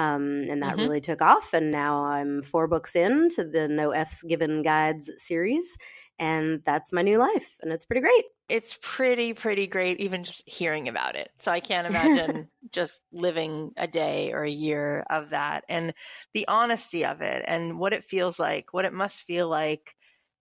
Um, 0.00 0.46
and 0.48 0.62
that 0.62 0.76
mm-hmm. 0.76 0.80
really 0.80 1.00
took 1.02 1.20
off. 1.20 1.52
And 1.52 1.70
now 1.70 2.04
I'm 2.04 2.40
four 2.40 2.66
books 2.66 2.96
in 2.96 3.28
to 3.30 3.44
the 3.44 3.68
No 3.68 3.90
F's 3.90 4.22
Given 4.22 4.62
Guides 4.62 5.10
series. 5.18 5.76
And 6.18 6.62
that's 6.64 6.90
my 6.90 7.02
new 7.02 7.18
life. 7.18 7.56
And 7.60 7.70
it's 7.70 7.84
pretty 7.84 8.00
great. 8.00 8.24
It's 8.48 8.78
pretty, 8.80 9.34
pretty 9.34 9.66
great, 9.66 10.00
even 10.00 10.24
just 10.24 10.42
hearing 10.46 10.88
about 10.88 11.16
it. 11.16 11.30
So 11.40 11.52
I 11.52 11.60
can't 11.60 11.86
imagine 11.94 12.48
just 12.72 13.00
living 13.12 13.72
a 13.76 13.86
day 13.86 14.32
or 14.32 14.42
a 14.42 14.50
year 14.50 15.04
of 15.10 15.30
that 15.30 15.64
and 15.68 15.92
the 16.32 16.48
honesty 16.48 17.04
of 17.04 17.20
it 17.20 17.44
and 17.46 17.78
what 17.78 17.92
it 17.92 18.04
feels 18.04 18.40
like, 18.40 18.72
what 18.72 18.86
it 18.86 18.94
must 18.94 19.22
feel 19.22 19.50
like 19.50 19.94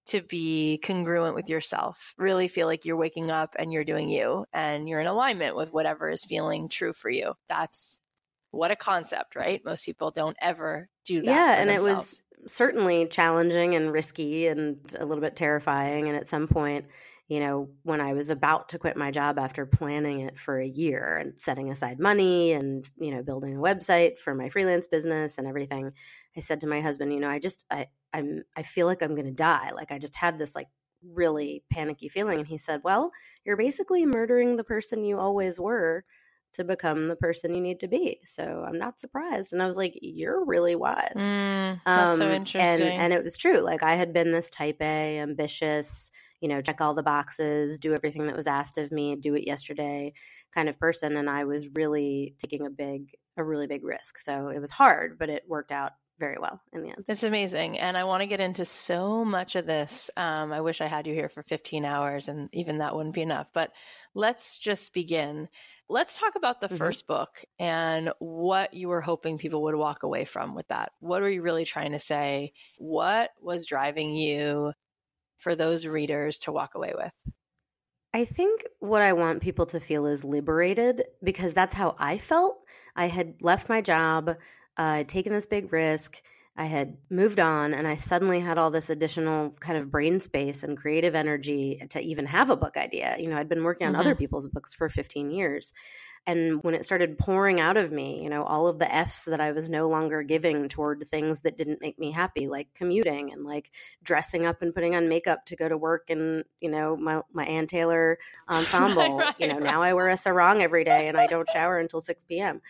to 0.07 0.21
be 0.21 0.79
congruent 0.85 1.35
with 1.35 1.49
yourself. 1.49 2.13
Really 2.17 2.47
feel 2.47 2.65
like 2.65 2.85
you're 2.85 2.95
waking 2.95 3.29
up 3.29 3.57
and 3.59 3.73
you're 3.73 3.83
doing 3.83 4.07
you 4.07 4.45
and 4.53 4.87
you're 4.87 5.01
in 5.01 5.07
alignment 5.07 5.57
with 5.57 5.73
whatever 5.73 6.09
is 6.09 6.23
feeling 6.23 6.69
true 6.69 6.93
for 6.93 7.09
you. 7.09 7.33
That's 7.49 7.99
what 8.51 8.71
a 8.71 8.75
concept, 8.75 9.35
right? 9.35 9.61
Most 9.63 9.85
people 9.85 10.11
don't 10.11 10.37
ever 10.41 10.89
do 11.05 11.21
that. 11.21 11.25
Yeah, 11.25 11.53
and 11.53 11.69
themselves. 11.69 12.21
it 12.33 12.43
was 12.43 12.53
certainly 12.53 13.07
challenging 13.07 13.75
and 13.75 13.91
risky 13.91 14.47
and 14.47 14.77
a 14.97 15.05
little 15.05 15.21
bit 15.21 15.35
terrifying. 15.35 16.07
And 16.07 16.17
at 16.17 16.29
some 16.29 16.47
point, 16.47 16.85
you 17.27 17.39
know, 17.39 17.69
when 17.83 18.01
I 18.01 18.13
was 18.13 18.31
about 18.31 18.69
to 18.69 18.79
quit 18.79 18.97
my 18.97 19.11
job 19.11 19.37
after 19.37 19.67
planning 19.67 20.21
it 20.21 20.39
for 20.39 20.59
a 20.59 20.67
year 20.67 21.17
and 21.21 21.39
setting 21.39 21.71
aside 21.71 21.99
money 21.99 22.53
and, 22.53 22.89
you 22.99 23.11
know, 23.11 23.21
building 23.21 23.55
a 23.55 23.59
website 23.59 24.17
for 24.17 24.33
my 24.33 24.49
freelance 24.49 24.87
business 24.87 25.37
and 25.37 25.45
everything, 25.45 25.91
I 26.35 26.39
said 26.39 26.61
to 26.61 26.67
my 26.67 26.81
husband, 26.81 27.13
you 27.13 27.19
know, 27.19 27.29
I 27.29 27.37
just 27.37 27.65
I 27.69 27.87
I'm 28.13 28.43
I 28.57 28.63
feel 28.63 28.87
like 28.87 29.03
I'm 29.03 29.13
going 29.13 29.27
to 29.27 29.31
die. 29.31 29.69
Like 29.75 29.91
I 29.91 29.99
just 29.99 30.15
had 30.15 30.39
this 30.39 30.55
like 30.55 30.67
really 31.03 31.63
panicky 31.71 32.09
feeling 32.09 32.39
and 32.39 32.47
he 32.47 32.57
said, 32.57 32.81
"Well, 32.83 33.11
you're 33.45 33.57
basically 33.57 34.05
murdering 34.07 34.57
the 34.57 34.63
person 34.63 35.03
you 35.03 35.19
always 35.19 35.59
were 35.59 36.05
to 36.53 36.63
become 36.63 37.07
the 37.07 37.15
person 37.15 37.53
you 37.55 37.61
need 37.61 37.79
to 37.81 37.87
be." 37.87 38.19
So, 38.27 38.63
I'm 38.67 38.77
not 38.77 38.99
surprised. 38.99 39.53
And 39.53 39.61
I 39.63 39.67
was 39.67 39.77
like, 39.77 39.97
"You're 40.01 40.43
really 40.45 40.75
wise." 40.75 41.11
Mm, 41.15 41.81
that's 41.93 42.17
so 42.17 42.25
Um, 42.25 42.31
interesting. 42.31 42.61
and 42.61 42.81
and 42.83 43.13
it 43.13 43.23
was 43.23 43.37
true. 43.37 43.59
Like 43.59 43.83
I 43.83 43.95
had 43.95 44.13
been 44.13 44.31
this 44.31 44.49
type 44.49 44.77
A, 44.81 45.19
ambitious, 45.19 46.11
you 46.41 46.47
know, 46.47 46.61
check 46.61 46.81
all 46.81 46.93
the 46.93 47.03
boxes, 47.03 47.79
do 47.79 47.93
everything 47.93 48.27
that 48.27 48.35
was 48.37 48.47
asked 48.47 48.77
of 48.77 48.91
me, 48.91 49.15
do 49.15 49.35
it 49.35 49.45
yesterday 49.47 50.13
kind 50.53 50.69
of 50.69 50.79
person 50.79 51.15
and 51.17 51.29
I 51.29 51.43
was 51.45 51.67
really 51.69 52.35
taking 52.39 52.65
a 52.65 52.69
big 52.71 53.15
a 53.37 53.43
really 53.43 53.67
big 53.67 53.83
risk. 53.83 54.17
So 54.19 54.49
it 54.49 54.59
was 54.59 54.71
hard, 54.71 55.17
but 55.19 55.29
it 55.29 55.43
worked 55.47 55.71
out 55.71 55.93
very 56.19 56.37
well 56.39 56.61
in 56.73 56.81
the 56.83 56.89
end. 56.89 57.05
It's 57.07 57.23
amazing. 57.23 57.79
And 57.79 57.97
I 57.97 58.03
want 58.03 58.21
to 58.21 58.27
get 58.27 58.39
into 58.39 58.65
so 58.65 59.25
much 59.25 59.55
of 59.55 59.65
this. 59.65 60.11
Um, 60.15 60.53
I 60.53 60.61
wish 60.61 60.79
I 60.79 60.85
had 60.85 61.07
you 61.07 61.13
here 61.13 61.29
for 61.29 61.41
15 61.41 61.85
hours, 61.85 62.27
and 62.27 62.49
even 62.53 62.77
that 62.79 62.95
wouldn't 62.95 63.15
be 63.15 63.21
enough. 63.23 63.47
But 63.53 63.71
let's 64.13 64.59
just 64.59 64.93
begin. 64.93 65.49
Let's 65.89 66.17
talk 66.19 66.35
about 66.35 66.61
the 66.61 66.69
Mhm. 66.69 66.77
first 66.77 67.07
book 67.07 67.43
and 67.57 68.11
what 68.19 68.73
you 68.75 68.89
were 68.89 69.01
hoping 69.01 69.37
people 69.39 69.63
would 69.63 69.75
walk 69.75 70.03
away 70.03 70.23
from 70.25 70.53
with 70.55 70.67
that. 70.67 70.91
What 70.99 71.21
were 71.21 71.29
you 71.29 71.41
really 71.41 71.65
trying 71.65 71.93
to 71.93 71.99
say? 71.99 72.53
What 72.77 73.31
was 73.41 73.65
driving 73.65 74.15
you 74.15 74.73
for 75.39 75.55
those 75.55 75.87
readers 75.87 76.39
to 76.39 76.51
walk 76.51 76.75
away 76.75 76.93
with? 76.95 77.13
I 78.13 78.25
think 78.25 78.65
what 78.79 79.01
I 79.01 79.13
want 79.13 79.41
people 79.41 79.65
to 79.67 79.79
feel 79.79 80.05
is 80.07 80.23
liberated 80.23 81.03
because 81.23 81.53
that's 81.53 81.75
how 81.75 81.95
I 81.99 82.17
felt. 82.17 82.57
I 82.95 83.07
had 83.07 83.35
left 83.41 83.69
my 83.69 83.81
job, 83.81 84.35
uh, 84.77 85.03
taken 85.03 85.31
this 85.31 85.45
big 85.45 85.71
risk. 85.71 86.21
I 86.59 86.65
had 86.65 86.97
moved 87.09 87.39
on, 87.39 87.73
and 87.73 87.87
I 87.87 87.95
suddenly 87.95 88.41
had 88.41 88.57
all 88.57 88.69
this 88.69 88.89
additional 88.89 89.51
kind 89.61 89.77
of 89.77 89.89
brain 89.89 90.19
space 90.19 90.61
and 90.61 90.77
creative 90.77 91.15
energy 91.15 91.81
to 91.91 92.01
even 92.01 92.25
have 92.25 92.49
a 92.49 92.57
book 92.57 92.75
idea. 92.75 93.15
You 93.17 93.29
know, 93.29 93.37
I'd 93.37 93.47
been 93.47 93.63
working 93.63 93.87
on 93.87 93.95
other 93.95 94.11
mm-hmm. 94.11 94.19
people's 94.19 94.47
books 94.49 94.73
for 94.73 94.89
15 94.89 95.31
years. 95.31 95.73
And 96.27 96.61
when 96.61 96.75
it 96.75 96.83
started 96.83 97.17
pouring 97.17 97.61
out 97.61 97.77
of 97.77 97.93
me, 97.93 98.21
you 98.21 98.29
know, 98.29 98.43
all 98.43 98.67
of 98.67 98.77
the 98.77 98.93
F's 98.93 99.23
that 99.23 99.39
I 99.39 99.53
was 99.53 99.69
no 99.69 99.87
longer 99.87 100.21
giving 100.21 100.67
toward 100.67 101.07
things 101.07 101.39
that 101.41 101.55
didn't 101.55 101.81
make 101.81 101.97
me 101.97 102.11
happy, 102.11 102.49
like 102.49 102.67
commuting 102.75 103.31
and 103.31 103.45
like 103.45 103.71
dressing 104.03 104.45
up 104.45 104.61
and 104.61 104.75
putting 104.75 104.95
on 104.95 105.07
makeup 105.07 105.45
to 105.45 105.55
go 105.55 105.69
to 105.69 105.77
work 105.77 106.09
and, 106.09 106.43
you 106.59 106.69
know, 106.69 106.97
my, 106.97 107.21
my 107.31 107.45
Ann 107.45 107.67
Taylor 107.67 108.19
ensemble. 108.49 109.19
right, 109.19 109.35
you 109.39 109.47
know, 109.47 109.55
right. 109.55 109.63
now 109.63 109.81
I 109.81 109.93
wear 109.93 110.09
a 110.09 110.17
sarong 110.17 110.61
every 110.61 110.83
day 110.83 111.07
and 111.07 111.17
I 111.17 111.25
don't 111.25 111.49
shower 111.49 111.79
until 111.79 112.01
6 112.01 112.25
p.m. 112.25 112.61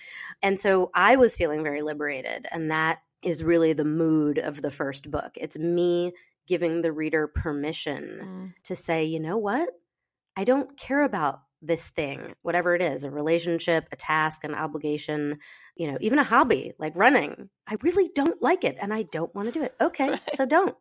And 0.43 0.60
so 0.60 0.91
I 0.93 1.15
was 1.15 1.36
feeling 1.36 1.63
very 1.63 1.81
liberated. 1.81 2.48
And 2.51 2.69
that 2.69 3.00
is 3.23 3.43
really 3.43 3.73
the 3.73 3.85
mood 3.85 4.38
of 4.39 4.61
the 4.61 4.71
first 4.71 5.09
book. 5.11 5.31
It's 5.35 5.57
me 5.57 6.13
giving 6.47 6.81
the 6.81 6.91
reader 6.91 7.27
permission 7.27 8.19
Mm. 8.23 8.53
to 8.63 8.75
say, 8.75 9.05
you 9.05 9.19
know 9.19 9.38
what? 9.38 9.69
I 10.35 10.43
don't 10.43 10.77
care 10.77 11.03
about 11.03 11.41
this 11.61 11.88
thing, 11.89 12.33
whatever 12.41 12.73
it 12.73 12.81
is 12.81 13.03
a 13.03 13.11
relationship, 13.11 13.88
a 13.91 13.95
task, 13.97 14.43
an 14.45 14.55
obligation, 14.55 15.39
you 15.75 15.91
know, 15.91 15.97
even 15.99 16.17
a 16.17 16.23
hobby 16.23 16.71
like 16.79 16.93
running. 16.95 17.49
I 17.67 17.75
really 17.81 18.09
don't 18.15 18.41
like 18.41 18.63
it 18.63 18.77
and 18.81 18.93
I 18.93 19.03
don't 19.03 19.33
want 19.35 19.47
to 19.53 19.59
do 19.59 19.63
it. 19.63 19.75
Okay, 19.81 20.09
Right. 20.11 20.21
so 20.35 20.45
don't. 20.45 20.75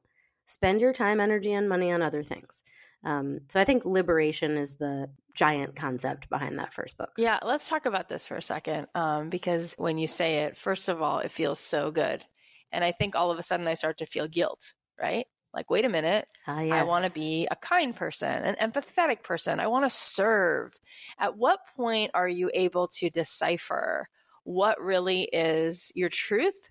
Spend 0.46 0.80
your 0.80 0.92
time, 0.94 1.20
energy, 1.20 1.52
and 1.52 1.68
money 1.68 1.90
on 1.92 2.00
other 2.00 2.22
things. 2.22 2.62
Um, 3.04 3.40
so 3.48 3.60
I 3.60 3.64
think 3.64 3.84
liberation 3.84 4.56
is 4.56 4.76
the 4.76 5.08
giant 5.34 5.76
concept 5.76 6.28
behind 6.28 6.58
that 6.58 6.72
first 6.72 6.96
book. 6.98 7.10
Yeah, 7.16 7.38
let's 7.44 7.68
talk 7.68 7.86
about 7.86 8.08
this 8.08 8.26
for 8.26 8.36
a 8.36 8.42
second. 8.42 8.88
Um, 8.94 9.30
because 9.30 9.74
when 9.78 9.98
you 9.98 10.08
say 10.08 10.40
it, 10.40 10.56
first 10.56 10.88
of 10.88 11.00
all, 11.00 11.20
it 11.20 11.30
feels 11.30 11.60
so 11.60 11.90
good. 11.90 12.24
And 12.72 12.84
I 12.84 12.92
think 12.92 13.14
all 13.14 13.30
of 13.30 13.38
a 13.38 13.42
sudden 13.42 13.68
I 13.68 13.74
start 13.74 13.98
to 13.98 14.06
feel 14.06 14.26
guilt, 14.28 14.74
right? 15.00 15.26
Like, 15.54 15.70
wait 15.70 15.84
a 15.86 15.88
minute, 15.88 16.26
Ah, 16.46 16.58
I 16.58 16.82
want 16.82 17.06
to 17.06 17.10
be 17.10 17.48
a 17.50 17.56
kind 17.56 17.96
person, 17.96 18.28
an 18.28 18.56
empathetic 18.60 19.22
person. 19.22 19.60
I 19.60 19.68
want 19.68 19.86
to 19.86 19.90
serve. 19.90 20.74
At 21.18 21.38
what 21.38 21.60
point 21.76 22.10
are 22.14 22.28
you 22.28 22.50
able 22.52 22.88
to 22.98 23.08
decipher 23.08 24.08
what 24.44 24.80
really 24.80 25.22
is 25.32 25.90
your 25.94 26.10
truth 26.10 26.68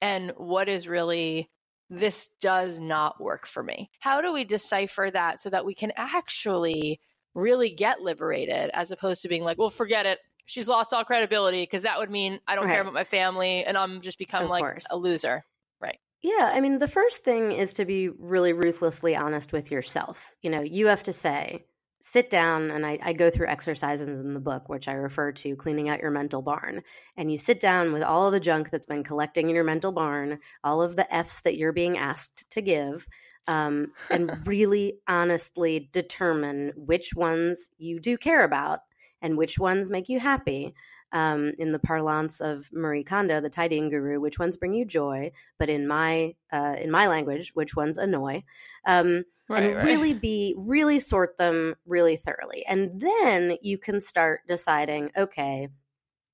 and 0.00 0.32
what 0.36 0.68
is 0.68 0.88
really 0.88 1.50
this 1.90 2.28
does 2.40 2.80
not 2.80 3.20
work 3.20 3.46
for 3.46 3.62
me? 3.62 3.90
How 4.00 4.20
do 4.20 4.32
we 4.32 4.44
decipher 4.44 5.10
that 5.12 5.40
so 5.40 5.50
that 5.50 5.64
we 5.64 5.74
can 5.74 5.92
actually 5.96 7.00
really 7.34 7.70
get 7.70 8.00
liberated 8.00 8.70
as 8.74 8.90
opposed 8.90 9.22
to 9.22 9.28
being 9.28 9.42
like, 9.44 9.58
well, 9.58 9.70
forget 9.70 10.06
it. 10.06 10.18
She's 10.46 10.68
lost 10.68 10.92
all 10.92 11.04
credibility 11.04 11.62
because 11.62 11.82
that 11.82 11.98
would 11.98 12.10
mean 12.10 12.38
I 12.46 12.54
don't 12.54 12.66
Right. 12.66 12.72
care 12.72 12.82
about 12.82 12.94
my 12.94 13.04
family 13.04 13.64
and 13.64 13.76
I'm 13.76 14.00
just 14.02 14.18
become 14.18 14.44
Of 14.44 14.50
like 14.50 14.60
course. 14.62 14.84
a 14.90 14.96
loser. 14.96 15.44
Right. 15.80 15.98
Yeah, 16.22 16.50
I 16.52 16.60
mean, 16.60 16.78
the 16.78 16.88
first 16.88 17.24
thing 17.24 17.52
is 17.52 17.72
to 17.74 17.84
be 17.84 18.08
really 18.08 18.52
ruthlessly 18.52 19.16
honest 19.16 19.52
with 19.52 19.70
yourself. 19.70 20.32
You 20.42 20.50
know, 20.50 20.60
you 20.62 20.86
have 20.86 21.02
to 21.04 21.12
say, 21.12 21.64
sit 22.06 22.28
down, 22.28 22.70
and 22.70 22.84
I, 22.84 22.98
I 23.02 23.12
go 23.14 23.30
through 23.30 23.46
exercises 23.46 24.06
in 24.06 24.34
the 24.34 24.40
book, 24.40 24.68
which 24.68 24.88
I 24.88 24.92
refer 24.92 25.32
to 25.32 25.56
cleaning 25.56 25.88
out 25.88 26.02
your 26.02 26.10
mental 26.10 26.42
barn. 26.42 26.82
And 27.16 27.32
you 27.32 27.38
sit 27.38 27.60
down 27.60 27.94
with 27.94 28.02
all 28.02 28.26
of 28.26 28.32
the 28.34 28.40
junk 28.40 28.68
that's 28.68 28.84
been 28.84 29.02
collecting 29.02 29.48
in 29.48 29.54
your 29.54 29.64
mental 29.64 29.90
barn, 29.90 30.40
all 30.62 30.82
of 30.82 30.96
the 30.96 31.12
F's 31.12 31.40
that 31.40 31.56
you're 31.56 31.72
being 31.72 31.96
asked 31.96 32.44
to 32.50 32.60
give, 32.60 33.08
um, 33.46 33.92
and 34.10 34.46
really 34.46 34.98
honestly 35.08 35.88
determine 35.92 36.72
which 36.76 37.14
ones 37.14 37.70
you 37.78 37.98
do 38.00 38.18
care 38.18 38.44
about 38.44 38.80
and 39.22 39.38
which 39.38 39.58
ones 39.58 39.90
make 39.90 40.10
you 40.10 40.20
happy. 40.20 40.74
Um, 41.14 41.52
in 41.58 41.70
the 41.70 41.78
parlance 41.78 42.40
of 42.40 42.68
Marie 42.72 43.04
Kondo, 43.04 43.40
the 43.40 43.48
tidying 43.48 43.88
guru, 43.88 44.18
which 44.18 44.40
ones 44.40 44.56
bring 44.56 44.74
you 44.74 44.84
joy, 44.84 45.30
but 45.60 45.70
in 45.70 45.86
my 45.86 46.34
uh, 46.52 46.74
in 46.76 46.90
my 46.90 47.06
language, 47.06 47.52
which 47.54 47.76
ones 47.76 47.98
annoy, 47.98 48.42
um, 48.84 49.22
and 49.48 49.76
really 49.84 50.12
be 50.12 50.54
really 50.58 50.98
sort 50.98 51.38
them 51.38 51.76
really 51.86 52.16
thoroughly, 52.16 52.66
and 52.66 53.00
then 53.00 53.56
you 53.62 53.78
can 53.78 54.00
start 54.00 54.40
deciding, 54.48 55.12
okay, 55.16 55.68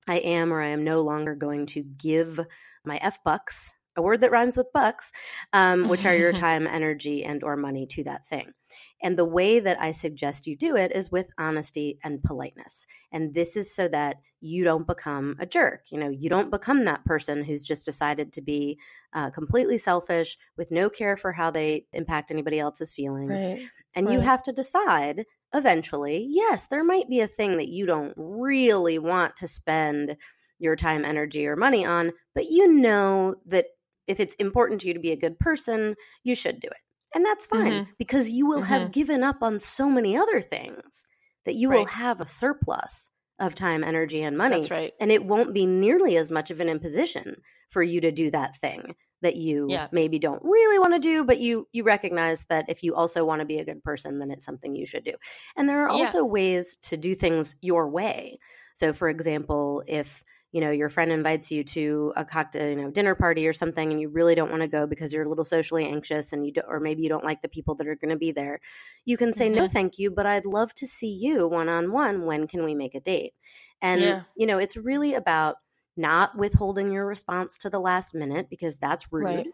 I 0.07 0.17
am 0.17 0.51
or 0.51 0.59
I 0.61 0.69
am 0.69 0.83
no 0.83 1.01
longer 1.01 1.35
going 1.35 1.67
to 1.67 1.83
give 1.83 2.39
my 2.83 2.97
f 2.97 3.23
bucks, 3.23 3.77
a 3.95 4.01
word 4.01 4.21
that 4.21 4.31
rhymes 4.31 4.57
with 4.57 4.71
bucks, 4.73 5.11
um, 5.53 5.87
which 5.87 6.05
are 6.05 6.15
your 6.15 6.33
time, 6.47 6.67
energy, 6.67 7.23
and 7.23 7.43
or 7.43 7.55
money 7.55 7.85
to 7.87 8.03
that 8.03 8.27
thing. 8.27 8.51
And 9.01 9.17
the 9.17 9.25
way 9.25 9.59
that 9.59 9.81
I 9.81 9.91
suggest 9.91 10.47
you 10.47 10.55
do 10.55 10.75
it 10.75 10.91
is 10.95 11.11
with 11.11 11.29
honesty 11.37 11.99
and 12.03 12.23
politeness. 12.23 12.85
And 13.11 13.33
this 13.33 13.57
is 13.57 13.73
so 13.73 13.87
that 13.89 14.17
you 14.39 14.63
don't 14.63 14.87
become 14.87 15.35
a 15.39 15.45
jerk. 15.45 15.85
You 15.91 15.99
know, 15.99 16.09
you 16.09 16.29
don't 16.29 16.49
become 16.49 16.85
that 16.85 17.05
person 17.05 17.43
who's 17.43 17.63
just 17.63 17.85
decided 17.85 18.33
to 18.33 18.41
be 18.41 18.79
uh, 19.13 19.29
completely 19.29 19.77
selfish 19.77 20.37
with 20.57 20.71
no 20.71 20.89
care 20.89 21.17
for 21.17 21.31
how 21.31 21.51
they 21.51 21.85
impact 21.93 22.31
anybody 22.31 22.59
else's 22.59 22.93
feelings. 22.93 23.31
Right. 23.31 23.67
And 23.93 24.11
you 24.11 24.19
have 24.19 24.41
to 24.43 24.53
decide 24.53 25.25
eventually, 25.53 26.25
yes, 26.29 26.67
there 26.67 26.83
might 26.83 27.09
be 27.09 27.19
a 27.19 27.27
thing 27.27 27.57
that 27.57 27.67
you 27.67 27.85
don't 27.85 28.13
really 28.15 28.99
want 28.99 29.35
to 29.37 29.47
spend 29.47 30.15
your 30.59 30.75
time, 30.75 31.03
energy, 31.03 31.47
or 31.47 31.55
money 31.55 31.85
on, 31.85 32.11
but 32.35 32.45
you 32.49 32.71
know 32.71 33.35
that 33.47 33.65
if 34.07 34.19
it's 34.19 34.35
important 34.35 34.81
to 34.81 34.87
you 34.87 34.93
to 34.93 34.99
be 34.99 35.11
a 35.11 35.17
good 35.17 35.39
person, 35.39 35.95
you 36.23 36.35
should 36.35 36.59
do 36.59 36.67
it. 36.67 36.77
And 37.13 37.25
that's 37.25 37.45
fine 37.47 37.81
Mhm. 37.81 37.87
because 37.97 38.29
you 38.29 38.45
will 38.47 38.61
have 38.61 38.81
Mhm. 38.83 38.91
given 38.91 39.23
up 39.23 39.41
on 39.41 39.59
so 39.59 39.89
many 39.89 40.17
other 40.17 40.41
things 40.41 41.03
that 41.45 41.55
you 41.55 41.69
will 41.69 41.85
have 41.85 42.21
a 42.21 42.25
surplus 42.25 43.09
of 43.39 43.55
time, 43.55 43.83
energy, 43.83 44.21
and 44.21 44.37
money. 44.37 44.57
That's 44.57 44.71
right. 44.71 44.93
And 44.99 45.11
it 45.11 45.25
won't 45.25 45.53
be 45.53 45.65
nearly 45.65 46.15
as 46.17 46.29
much 46.29 46.51
of 46.51 46.59
an 46.59 46.69
imposition 46.69 47.41
for 47.69 47.81
you 47.83 47.99
to 48.01 48.11
do 48.11 48.29
that 48.31 48.55
thing 48.57 48.95
that 49.21 49.35
you 49.35 49.67
Yeah. 49.67 49.87
maybe 49.91 50.19
don't 50.19 50.43
really 50.43 50.79
want 50.79 50.93
to 50.93 50.99
do, 50.99 51.23
but 51.23 51.39
you 51.39 51.67
you 51.71 51.83
recognize 51.83 52.45
that 52.45 52.65
if 52.67 52.83
you 52.83 52.95
also 52.95 53.23
want 53.25 53.39
to 53.39 53.45
be 53.45 53.59
a 53.59 53.65
good 53.65 53.83
person, 53.83 54.19
then 54.19 54.31
it's 54.31 54.45
something 54.45 54.75
you 54.75 54.85
should 54.85 55.03
do. 55.03 55.13
And 55.55 55.67
there 55.69 55.83
are 55.83 55.89
Yeah. 55.89 56.01
also 56.01 56.23
ways 56.23 56.75
to 56.83 56.97
do 56.97 57.15
things 57.15 57.55
your 57.61 57.89
way. 57.89 58.39
So 58.73 58.93
for 58.93 59.09
example, 59.09 59.83
if 59.87 60.23
you 60.51 60.59
know 60.61 60.71
your 60.71 60.89
friend 60.89 61.11
invites 61.11 61.49
you 61.51 61.63
to 61.63 62.11
a 62.15 62.25
cocktail 62.25 62.69
you 62.69 62.75
know 62.75 62.91
dinner 62.91 63.15
party 63.15 63.47
or 63.47 63.53
something 63.53 63.91
and 63.91 64.01
you 64.01 64.09
really 64.09 64.35
don't 64.35 64.49
want 64.49 64.61
to 64.61 64.67
go 64.67 64.85
because 64.85 65.13
you're 65.13 65.23
a 65.23 65.29
little 65.29 65.45
socially 65.45 65.85
anxious 65.85 66.33
and 66.33 66.45
you 66.45 66.51
do, 66.53 66.61
or 66.67 66.79
maybe 66.79 67.01
you 67.03 67.09
don't 67.09 67.23
like 67.23 67.41
the 67.41 67.47
people 67.47 67.75
that 67.75 67.87
are 67.87 67.95
going 67.95 68.09
to 68.09 68.17
be 68.17 68.31
there 68.31 68.59
you 69.05 69.17
can 69.17 69.33
say 69.33 69.49
no 69.49 69.63
Mhm. 69.63 69.71
thank 69.71 69.99
you 69.99 70.11
but 70.11 70.25
i'd 70.25 70.45
love 70.45 70.73
to 70.75 70.87
see 70.87 71.11
you 71.13 71.47
one 71.47 71.69
on 71.69 71.91
one 71.91 72.25
when 72.25 72.47
can 72.47 72.63
we 72.63 72.75
make 72.75 72.95
a 72.95 72.99
date 72.99 73.33
and 73.81 74.01
Yeah. 74.01 74.23
you 74.35 74.45
know 74.45 74.57
it's 74.57 74.77
really 74.77 75.13
about 75.13 75.55
not 75.97 76.37
withholding 76.37 76.91
your 76.91 77.05
response 77.05 77.57
to 77.59 77.69
the 77.69 77.79
last 77.79 78.13
minute 78.13 78.47
because 78.49 78.77
that's 78.77 79.11
rude 79.11 79.25
Right. 79.25 79.47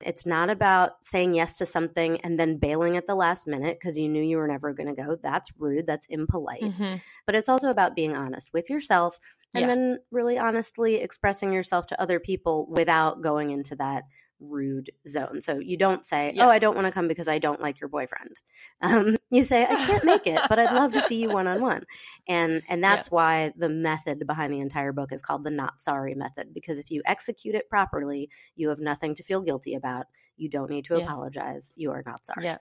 it's 0.00 0.26
not 0.26 0.50
about 0.50 0.92
saying 1.04 1.34
yes 1.34 1.56
to 1.56 1.66
something 1.66 2.20
and 2.22 2.38
then 2.40 2.56
bailing 2.56 2.96
at 2.96 3.06
the 3.06 3.14
last 3.14 3.46
minute 3.46 3.78
because 3.78 3.96
you 3.98 4.08
knew 4.08 4.22
you 4.22 4.38
were 4.38 4.48
never 4.48 4.72
going 4.72 4.88
to 4.94 5.02
go 5.02 5.16
that's 5.22 5.52
rude 5.58 5.86
that's 5.86 6.06
impolite 6.08 6.62
Mhm. 6.62 7.00
but 7.26 7.34
it's 7.34 7.48
also 7.48 7.68
about 7.68 7.94
being 7.94 8.16
honest 8.16 8.52
with 8.52 8.68
yourself 8.70 9.18
and 9.54 9.62
Yeah. 9.62 9.66
then 9.68 9.98
really 10.10 10.38
honestly 10.38 10.96
expressing 10.96 11.52
yourself 11.52 11.86
to 11.88 12.00
other 12.00 12.18
people 12.20 12.66
without 12.70 13.22
going 13.22 13.50
into 13.50 13.76
that 13.76 14.04
rude 14.40 14.90
zone. 15.06 15.40
So 15.40 15.60
you 15.60 15.76
don't 15.76 16.04
say, 16.04 16.32
Yeah. 16.34 16.46
"Oh, 16.46 16.50
I 16.50 16.58
don't 16.58 16.74
want 16.74 16.86
to 16.86 16.90
come 16.92 17.06
because 17.06 17.28
I 17.28 17.38
don't 17.38 17.60
like 17.60 17.80
your 17.80 17.88
boyfriend." 17.88 18.40
Um, 18.80 19.16
you 19.30 19.44
say, 19.44 19.62
"I 19.64 19.76
can't 19.86 20.04
make 20.04 20.26
it, 20.26 20.40
but 20.48 20.58
I'd 20.58 20.72
love 20.74 20.92
to 20.94 21.00
see 21.02 21.20
you 21.22 21.30
one 21.30 21.46
on 21.46 21.60
one." 21.60 21.84
And 22.26 22.62
and 22.68 22.82
that's 22.82 23.08
why 23.08 23.52
the 23.56 23.68
method 23.68 24.26
behind 24.26 24.52
the 24.52 24.58
entire 24.58 24.92
book 24.92 25.12
is 25.12 25.22
called 25.22 25.44
the 25.44 25.50
not 25.52 25.80
sorry 25.80 26.14
method 26.16 26.52
because 26.52 26.78
if 26.80 26.90
you 26.90 27.02
execute 27.06 27.54
it 27.54 27.68
properly, 27.70 28.30
you 28.56 28.68
have 28.70 28.80
nothing 28.80 29.14
to 29.14 29.22
feel 29.22 29.42
guilty 29.42 29.74
about. 29.74 30.06
You 30.36 30.48
don't 30.48 30.70
need 30.70 30.86
to 30.86 30.96
Yeah. 30.98 31.04
apologize. 31.04 31.72
You 31.76 31.92
are 31.92 32.02
not 32.04 32.26
sorry. 32.26 32.44
Yeah. 32.46 32.58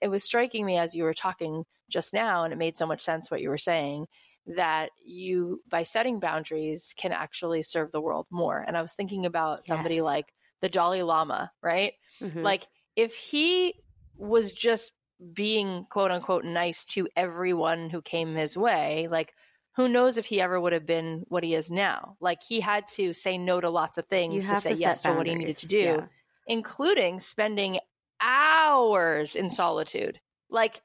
It 0.00 0.08
was 0.08 0.24
striking 0.24 0.66
me 0.66 0.76
as 0.76 0.96
you 0.96 1.04
were 1.04 1.14
talking 1.14 1.64
just 1.88 2.12
now, 2.12 2.42
and 2.42 2.52
it 2.52 2.56
made 2.56 2.76
so 2.76 2.86
much 2.86 3.00
sense 3.00 3.30
what 3.30 3.40
you 3.40 3.48
were 3.48 3.58
saying 3.58 4.08
that 4.46 4.90
you, 5.04 5.62
by 5.68 5.82
setting 5.84 6.20
boundaries, 6.20 6.94
can 6.96 7.12
actually 7.12 7.62
serve 7.62 7.92
the 7.92 8.00
world 8.00 8.26
more. 8.30 8.58
And 8.60 8.76
I 8.76 8.82
was 8.82 8.94
thinking 8.94 9.24
about 9.26 9.64
somebody 9.64 10.00
Yes. 10.00 10.02
like 10.02 10.32
the 10.60 10.68
Dalai 10.68 11.02
Lama, 11.02 11.52
right? 11.62 11.94
Mhm. 12.20 12.52
Like, 12.52 12.66
if 12.96 13.14
he 13.16 13.74
was 14.16 14.52
just 14.52 14.92
being 15.32 15.86
quote 15.90 16.10
unquote 16.10 16.44
nice 16.44 16.84
to 16.86 17.08
everyone 17.16 17.90
who 17.90 18.02
came 18.02 18.34
his 18.34 18.56
way, 18.56 19.08
like, 19.08 19.34
who 19.76 19.88
knows 19.88 20.16
if 20.18 20.26
he 20.26 20.40
ever 20.40 20.60
would 20.60 20.72
have 20.72 20.84
been 20.86 21.24
what 21.28 21.44
he 21.44 21.54
is 21.54 21.70
now? 21.70 22.16
Like, 22.20 22.42
he 22.42 22.60
had 22.60 22.86
to 22.94 23.14
say 23.14 23.38
no 23.38 23.60
to 23.60 23.70
lots 23.70 23.98
of 23.98 24.06
things 24.08 24.46
to 24.46 24.56
say 24.56 24.74
to 24.74 24.74
yes 24.74 25.00
set 25.00 25.02
to 25.02 25.12
what 25.14 25.26
he 25.26 25.34
needed 25.34 25.58
to 25.58 25.66
do 25.66 26.02
Yeah. 26.02 26.08
including 26.46 27.20
spending 27.20 27.78
hours 28.20 29.36
in 29.36 29.50
solitude, 29.50 30.20
like 30.50 30.82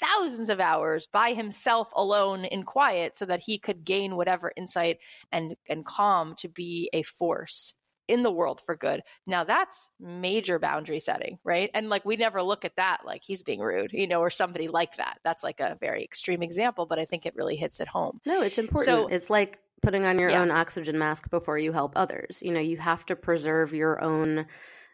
thousands 0.00 0.50
of 0.50 0.60
hours 0.60 1.06
by 1.06 1.32
himself 1.32 1.90
alone 1.94 2.44
in 2.44 2.62
quiet 2.62 3.16
so 3.16 3.24
that 3.26 3.40
he 3.40 3.58
could 3.58 3.84
gain 3.84 4.16
whatever 4.16 4.52
insight 4.56 4.98
and 5.32 5.56
and 5.68 5.84
calm 5.84 6.34
to 6.36 6.48
be 6.48 6.88
a 6.92 7.02
force 7.02 7.74
in 8.06 8.22
the 8.22 8.30
world 8.30 8.60
for 8.64 8.74
good. 8.74 9.02
Now 9.26 9.44
that's 9.44 9.90
major 10.00 10.58
boundary 10.58 10.98
setting, 11.00 11.38
right? 11.44 11.70
And 11.74 11.90
like 11.90 12.04
we 12.06 12.16
never 12.16 12.42
look 12.42 12.64
at 12.64 12.76
that 12.76 13.00
like 13.04 13.22
he's 13.22 13.42
being 13.42 13.60
rude, 13.60 13.92
you 13.92 14.06
know, 14.06 14.20
or 14.20 14.30
somebody 14.30 14.68
like 14.68 14.96
that. 14.96 15.18
That's 15.24 15.44
like 15.44 15.60
a 15.60 15.76
very 15.80 16.04
extreme 16.04 16.42
example, 16.42 16.86
but 16.86 16.98
I 16.98 17.04
think 17.04 17.26
it 17.26 17.36
really 17.36 17.56
hits 17.56 17.80
it 17.80 17.88
home. 17.88 18.20
No, 18.24 18.40
it's 18.40 18.56
important. 18.58 18.86
So- 18.86 19.08
it's 19.08 19.28
like 19.28 19.58
putting 19.82 20.04
on 20.06 20.18
your 20.18 20.30
Yeah. 20.30 20.40
own 20.40 20.50
oxygen 20.50 20.98
mask 20.98 21.28
before 21.30 21.58
you 21.58 21.72
help 21.72 21.92
others. 21.96 22.42
You 22.42 22.52
know, 22.52 22.60
you 22.60 22.78
have 22.78 23.04
to 23.06 23.14
preserve 23.16 23.72
your 23.74 24.02
own 24.02 24.46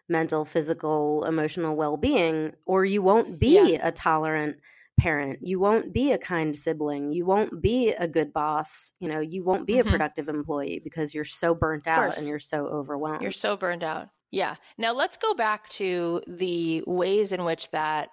mental, 0.09 0.45
physical, 0.45 1.25
emotional 1.25 1.77
well 1.77 1.97
being, 1.97 2.55
or 2.67 2.85
you 2.85 3.01
won't 3.01 3.39
be 3.39 3.77
a 3.77 3.93
tolerant 3.93 4.59
parent. 4.99 5.41
You 5.43 5.59
won't 5.61 5.93
be 5.93 6.13
a 6.13 6.19
kind 6.19 6.57
sibling. 6.57 7.13
You 7.13 7.27
won't 7.27 7.61
be 7.61 7.91
a 7.91 8.07
good 8.09 8.33
boss. 8.33 8.93
You 9.01 9.09
know, 9.09 9.21
you 9.21 9.45
won't 9.45 9.67
be 9.67 9.75
Mhm. 9.75 9.81
a 9.87 9.91
productive 9.91 10.29
employee 10.29 10.81
because 10.83 11.15
you're 11.15 11.25
so 11.25 11.55
burnt 11.55 11.87
out 11.87 12.17
and 12.17 12.27
you're 12.29 12.39
so 12.39 12.67
overwhelmed. 12.67 13.23
You're 13.23 13.31
so 13.31 13.57
burned 13.57 13.83
out. 13.85 14.09
Yeah. 14.31 14.57
Now 14.79 14.93
let's 14.93 15.17
go 15.17 15.35
back 15.35 15.69
to 15.71 16.23
the 16.27 16.83
ways 16.87 17.33
in 17.33 17.45
which 17.45 17.71
that 17.71 18.11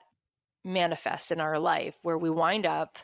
manifests 0.64 1.32
in 1.32 1.40
our 1.40 1.58
life, 1.58 1.98
where 2.04 2.18
we 2.18 2.30
wind 2.30 2.66
up 2.66 2.98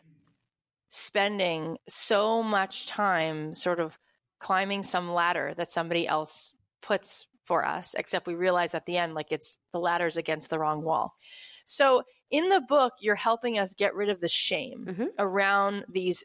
spending 0.89 1.77
so 1.87 2.41
much 2.43 2.87
time 2.87 3.53
sort 3.53 3.79
of 3.79 3.97
climbing 4.39 4.83
some 4.83 5.11
ladder 5.11 5.53
that 5.57 5.71
somebody 5.71 6.07
else 6.07 6.53
puts 6.81 7.27
for 7.43 7.65
us, 7.65 7.93
except 7.95 8.27
we 8.27 8.35
realize 8.35 8.73
at 8.73 8.85
the 8.85 8.97
end, 8.97 9.13
like 9.15 9.31
it's 9.31 9.57
the 9.71 9.79
ladder's 9.79 10.17
against 10.17 10.49
the 10.49 10.59
wrong 10.59 10.83
wall. 10.83 11.15
So 11.65 12.03
in 12.29 12.49
the 12.49 12.61
book, 12.61 12.93
you're 12.99 13.15
helping 13.15 13.57
us 13.57 13.73
get 13.73 13.95
rid 13.95 14.09
of 14.09 14.19
the 14.19 14.29
shame 14.29 14.85
Mhm. 14.87 15.07
around 15.17 15.85
these 15.89 16.23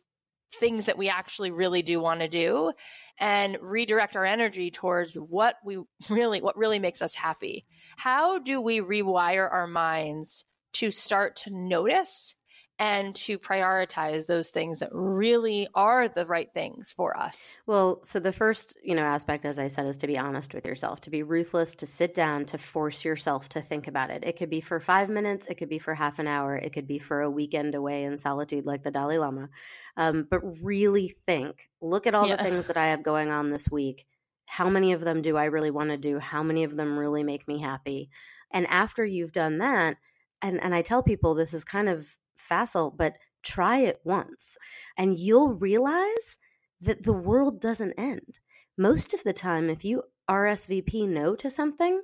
things 0.57 0.87
that 0.87 0.99
we 0.99 1.09
actually 1.09 1.51
really 1.51 1.83
do 1.83 1.99
want 1.99 2.21
to 2.21 2.29
do 2.29 2.73
and 3.19 3.57
redirect 3.62 4.17
our 4.17 4.25
energy 4.25 4.71
towards 4.71 5.15
what 5.15 5.57
we 5.65 5.79
really 6.11 6.43
what 6.43 6.57
really 6.59 6.79
makes 6.79 7.01
us 7.01 7.15
happy 7.15 7.65
how 7.97 8.38
do 8.38 8.61
we 8.61 8.81
rewire 8.81 9.51
our 9.51 9.67
minds 9.67 10.45
to 10.75 10.91
start 10.91 11.37
to 11.37 11.51
notice 11.51 12.35
and 12.79 13.15
to 13.15 13.39
prioritize 13.39 14.27
those 14.27 14.51
things 14.51 14.81
that 14.81 14.91
really 14.93 15.69
are 15.75 16.09
the 16.09 16.27
right 16.27 16.53
things 16.55 16.93
for 16.93 17.17
us 17.17 17.59
Well, 17.65 18.03
so 18.03 18.19
the 18.19 18.33
first, 18.33 18.77
you 18.83 18.97
know, 18.97 19.05
aspect 19.05 19.45
as 19.45 19.57
I 19.57 19.69
said 19.69 19.87
is 19.87 19.97
to 19.99 20.09
be 20.09 20.19
honest 20.19 20.53
with 20.53 20.67
yourself, 20.67 21.01
to 21.03 21.11
be 21.11 21.23
ruthless, 21.23 21.77
to 21.77 21.87
sit 21.87 22.13
down, 22.13 22.45
to 22.47 22.59
force 22.59 23.05
yourself 23.05 23.49
to 23.51 23.63
think 23.63 23.87
about 23.87 24.11
it. 24.11 24.25
It 24.25 24.37
could 24.37 24.51
be 24.51 24.61
for 24.61 24.81
5 24.81 25.09
minutes, 25.09 25.47
it 25.47 25.55
could 25.59 25.69
be 25.69 25.79
for 25.79 25.95
half 25.95 26.19
an 26.19 26.27
hour, 26.27 26.57
it 26.57 26.73
could 26.73 26.89
be 26.89 26.99
for 26.99 27.21
a 27.21 27.31
weekend 27.31 27.77
away 27.77 28.03
in 28.03 28.19
solitude 28.19 28.67
like 28.67 28.83
the 28.83 28.91
Dalai 28.91 29.19
Lama. 29.19 29.49
Um, 29.97 30.27
but 30.29 30.41
really 30.61 31.15
think, 31.25 31.71
look 31.81 32.09
at 32.09 32.17
all 32.17 32.27
Yeah. 32.27 32.37
the 32.37 32.39
things 32.39 32.67
that 32.67 32.77
I 32.77 32.89
have 32.89 33.05
going 33.05 33.31
on 33.31 33.51
this 33.51 33.71
week. 33.71 34.07
How 34.47 34.69
many 34.69 34.93
of 34.93 35.01
them 35.03 35.23
do 35.23 35.37
I 35.37 35.45
really 35.45 35.71
want 35.71 35.91
to 35.91 35.97
do? 35.97 36.19
How 36.19 36.43
many 36.43 36.65
of 36.65 36.75
them 36.77 36.99
really 36.99 37.23
make 37.23 37.47
me 37.47 37.61
happy? 37.61 38.11
And 38.51 38.67
after 38.67 39.05
you've 39.05 39.33
done 39.33 39.59
that, 39.59 39.99
and 40.43 40.61
and 40.61 40.75
I 40.75 40.83
tell 40.83 41.03
people 41.05 41.35
this 41.35 41.55
is 41.55 41.63
kind 41.65 41.89
of 41.89 42.17
facile, 42.42 42.90
but 42.90 43.14
try 43.42 43.78
it 43.81 44.00
once 44.05 44.57
and 44.96 45.18
you'll 45.18 45.55
realize 45.55 46.38
that 46.81 47.02
the 47.02 47.12
world 47.12 47.61
doesn't 47.61 47.94
end. 47.98 48.38
Most 48.78 49.14
of 49.14 49.22
the 49.24 49.33
time, 49.33 49.68
if 49.70 49.85
you 49.85 50.02
RSVP 50.28 51.09
no 51.09 51.35
to 51.37 51.50
something 51.50 52.02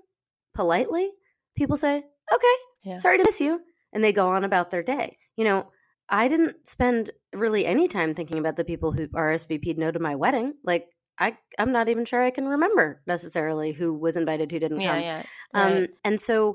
politely, 0.54 1.10
people 1.56 1.76
say, 1.76 2.04
okay, 2.32 2.54
Yeah. 2.84 2.98
sorry 2.98 3.18
to 3.18 3.24
miss 3.24 3.40
you. 3.40 3.60
And 3.92 4.04
they 4.04 4.12
go 4.12 4.28
on 4.28 4.44
about 4.44 4.70
their 4.70 4.82
day. 4.82 5.16
You 5.36 5.44
know, 5.44 5.70
I 6.08 6.28
didn't 6.28 6.66
spend 6.66 7.10
really 7.32 7.64
any 7.66 7.88
time 7.88 8.14
thinking 8.14 8.38
about 8.38 8.56
the 8.56 8.64
people 8.64 8.92
who 8.92 9.08
RSVP'd 9.08 9.78
no 9.78 9.90
to 9.90 9.98
my 9.98 10.14
wedding. 10.14 10.54
Like, 10.64 10.88
I, 11.18 11.36
I'm 11.58 11.72
not 11.72 11.88
even 11.88 12.04
sure 12.04 12.22
I 12.22 12.30
can 12.30 12.46
remember 12.46 13.02
necessarily 13.06 13.72
who 13.72 13.92
was 13.94 14.16
invited, 14.16 14.52
who 14.52 14.58
didn't 14.58 14.80
yeah 14.80 14.94
come. 14.94 15.02
yeah 15.02 15.22
Um. 15.54 15.86
And 16.04 16.20
so 16.20 16.54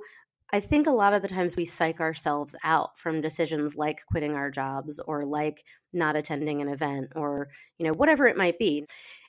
I 0.53 0.59
think 0.59 0.85
a 0.85 0.91
lot 0.91 1.13
of 1.13 1.23
the 1.23 1.27
times 1.27 1.55
we 1.55 1.65
psych 1.65 1.99
ourselves 1.99 2.55
out 2.63 2.99
from 2.99 3.21
decisions 3.21 3.75
like 3.75 4.05
quitting 4.05 4.35
our 4.35 4.51
jobs 4.51 4.99
or 4.99 5.25
like 5.25 5.63
not 5.91 6.15
attending 6.15 6.61
an 6.61 6.69
event 6.69 7.13
or, 7.15 7.49
you 7.79 7.87
know, 7.87 7.93
whatever 7.93 8.27
it 8.27 8.37
might 8.37 8.59
be. 8.59 8.85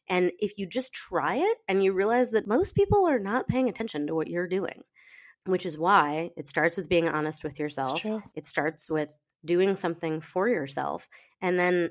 And 0.07 0.33
if 0.39 0.53
you 0.59 0.67
just 0.67 0.93
try 0.93 1.37
it 1.37 1.57
and 1.67 1.83
you 1.83 1.95
realize 1.95 2.29
that 2.33 2.47
most 2.47 2.75
people 2.75 3.07
are 3.07 3.19
not 3.19 3.49
paying 3.49 3.71
attention 3.71 4.07
to 4.07 4.15
what 4.15 4.29
you're 4.29 4.47
doing, 4.47 4.83
which 5.47 5.65
is 5.65 5.79
why 5.79 6.31
it 6.37 6.47
starts 6.47 6.77
with 6.77 6.91
being 6.91 7.09
honest 7.09 7.43
with 7.43 7.59
yourself. 7.59 8.01
It 8.35 8.47
starts 8.47 8.91
with 8.91 9.17
doing 9.47 9.77
something 9.77 10.21
for 10.21 10.47
yourself 10.47 11.09
and 11.41 11.59
then 11.59 11.91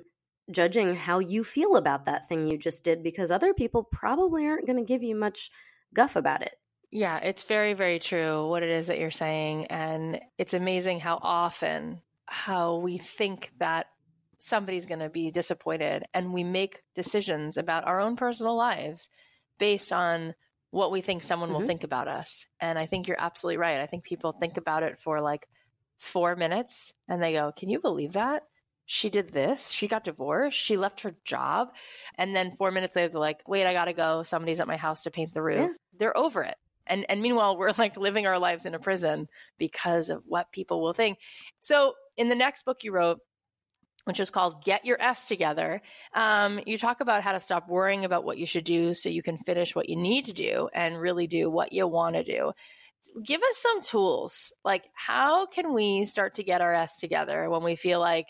judging 0.52 0.96
how 0.96 1.18
you 1.18 1.44
feel 1.44 1.76
about 1.76 2.06
that 2.06 2.30
thing 2.30 2.46
you 2.46 2.60
just 2.60 2.84
did 2.84 3.02
because 3.02 3.32
other 3.32 3.56
people 3.56 3.84
probably 3.84 4.46
aren't 4.46 4.68
going 4.68 4.78
to 4.78 4.84
give 4.86 5.02
you 5.02 5.16
much 5.16 5.50
guff 5.96 6.16
about 6.16 6.44
it. 6.44 6.54
Yeah, 6.96 7.18
it's 7.18 7.44
very, 7.46 7.74
very 7.74 7.98
true 7.98 8.48
what 8.48 8.62
it 8.62 8.70
is 8.70 8.86
that 8.88 9.00
you're 9.00 9.10
saying. 9.10 9.66
And 9.66 10.22
it's 10.38 10.54
amazing 10.54 11.00
how 11.00 11.18
often 11.22 12.02
how 12.28 12.76
we 12.76 13.00
think 13.00 13.52
that 13.58 13.88
somebody's 14.38 14.86
going 14.86 15.00
to 15.00 15.10
be 15.10 15.32
disappointed 15.32 16.04
and 16.14 16.34
we 16.34 16.44
make 16.44 16.84
decisions 16.94 17.58
about 17.58 17.88
our 17.88 18.00
own 18.00 18.16
personal 18.16 18.56
lives 18.56 19.10
based 19.58 19.92
on 19.92 20.36
what 20.70 20.92
we 20.92 21.02
think 21.02 21.24
someone 21.24 21.52
will 21.52 21.62
Mhm. 21.62 21.68
think 21.68 21.84
about 21.84 22.08
us. 22.08 22.46
And 22.60 22.78
I 22.78 22.86
think 22.86 23.08
you're 23.08 23.20
absolutely 23.20 23.58
right. 23.58 23.80
I 23.80 23.88
think 23.88 24.04
people 24.04 24.32
think 24.32 24.58
about 24.58 24.84
it 24.84 25.00
for 25.00 25.20
like 25.20 25.48
four 25.98 26.36
minutes 26.36 26.94
and 27.08 27.24
they 27.24 27.34
go, 27.34 27.52
Can 27.56 27.70
you 27.70 27.80
believe 27.80 28.14
that? 28.14 28.44
She 28.86 29.10
did 29.10 29.30
this. 29.30 29.72
She 29.72 29.88
got 29.88 30.04
divorced. 30.04 30.60
She 30.60 30.78
left 30.78 31.02
her 31.02 31.16
job. 31.26 31.74
And 32.20 32.36
then 32.36 32.52
four 32.52 32.70
minutes 32.70 32.96
later, 32.96 33.08
they're 33.14 33.20
like, 33.20 33.42
wait, 33.48 33.66
I 33.66 33.72
got 33.74 33.86
to 33.86 33.94
go. 33.94 34.24
Somebody's 34.24 34.60
at 34.60 34.68
my 34.68 34.76
house 34.76 35.04
to 35.04 35.12
paint 35.12 35.34
the 35.34 35.42
roof. 35.42 35.72
Yeah. 35.72 35.78
They're 35.98 36.18
over 36.18 36.44
it. 36.44 36.58
And, 36.88 37.06
and 37.10 37.22
meanwhile, 37.22 37.58
we're 37.58 37.74
like 37.78 37.98
living 37.98 38.28
our 38.28 38.40
lives 38.40 38.66
in 38.66 38.76
a 38.76 38.80
prison 38.80 39.28
because 39.58 40.10
of 40.10 40.24
what 40.26 40.52
people 40.52 40.82
will 40.82 40.94
think. 40.94 41.20
So, 41.60 41.94
in 42.18 42.30
the 42.30 42.36
next 42.36 42.66
book 42.66 42.84
you 42.84 42.92
wrote, 42.92 43.20
which 44.06 44.20
is 44.20 44.30
called 44.30 44.64
Get 44.64 44.86
Your 44.86 45.02
S 45.02 45.28
Together, 45.28 45.82
um, 46.14 46.60
you 46.66 46.78
talk 46.78 47.00
about 47.00 47.24
how 47.24 47.32
to 47.32 47.40
stop 47.40 47.70
worrying 47.70 48.06
about 48.06 48.26
what 48.26 48.38
you 48.38 48.46
should 48.46 48.66
do 48.66 48.94
so 48.94 49.10
you 49.10 49.24
can 49.24 49.38
finish 49.38 49.76
what 49.76 49.90
you 49.90 49.96
need 49.96 50.26
to 50.26 50.34
do 50.34 50.70
and 50.74 51.00
really 51.00 51.26
do 51.26 51.50
what 51.50 51.72
you 51.72 51.88
want 51.88 52.16
to 52.16 52.24
do. 52.24 52.52
Give 53.24 53.42
us 53.42 53.58
some 53.58 53.82
tools. 53.82 54.54
Like, 54.64 54.84
how 54.94 55.46
can 55.46 55.74
we 55.74 56.06
start 56.06 56.36
to 56.36 56.44
get 56.44 56.62
our 56.62 56.74
S 56.74 56.98
together 56.98 57.50
when 57.50 57.64
we 57.64 57.76
feel 57.76 58.00
like, 58.00 58.28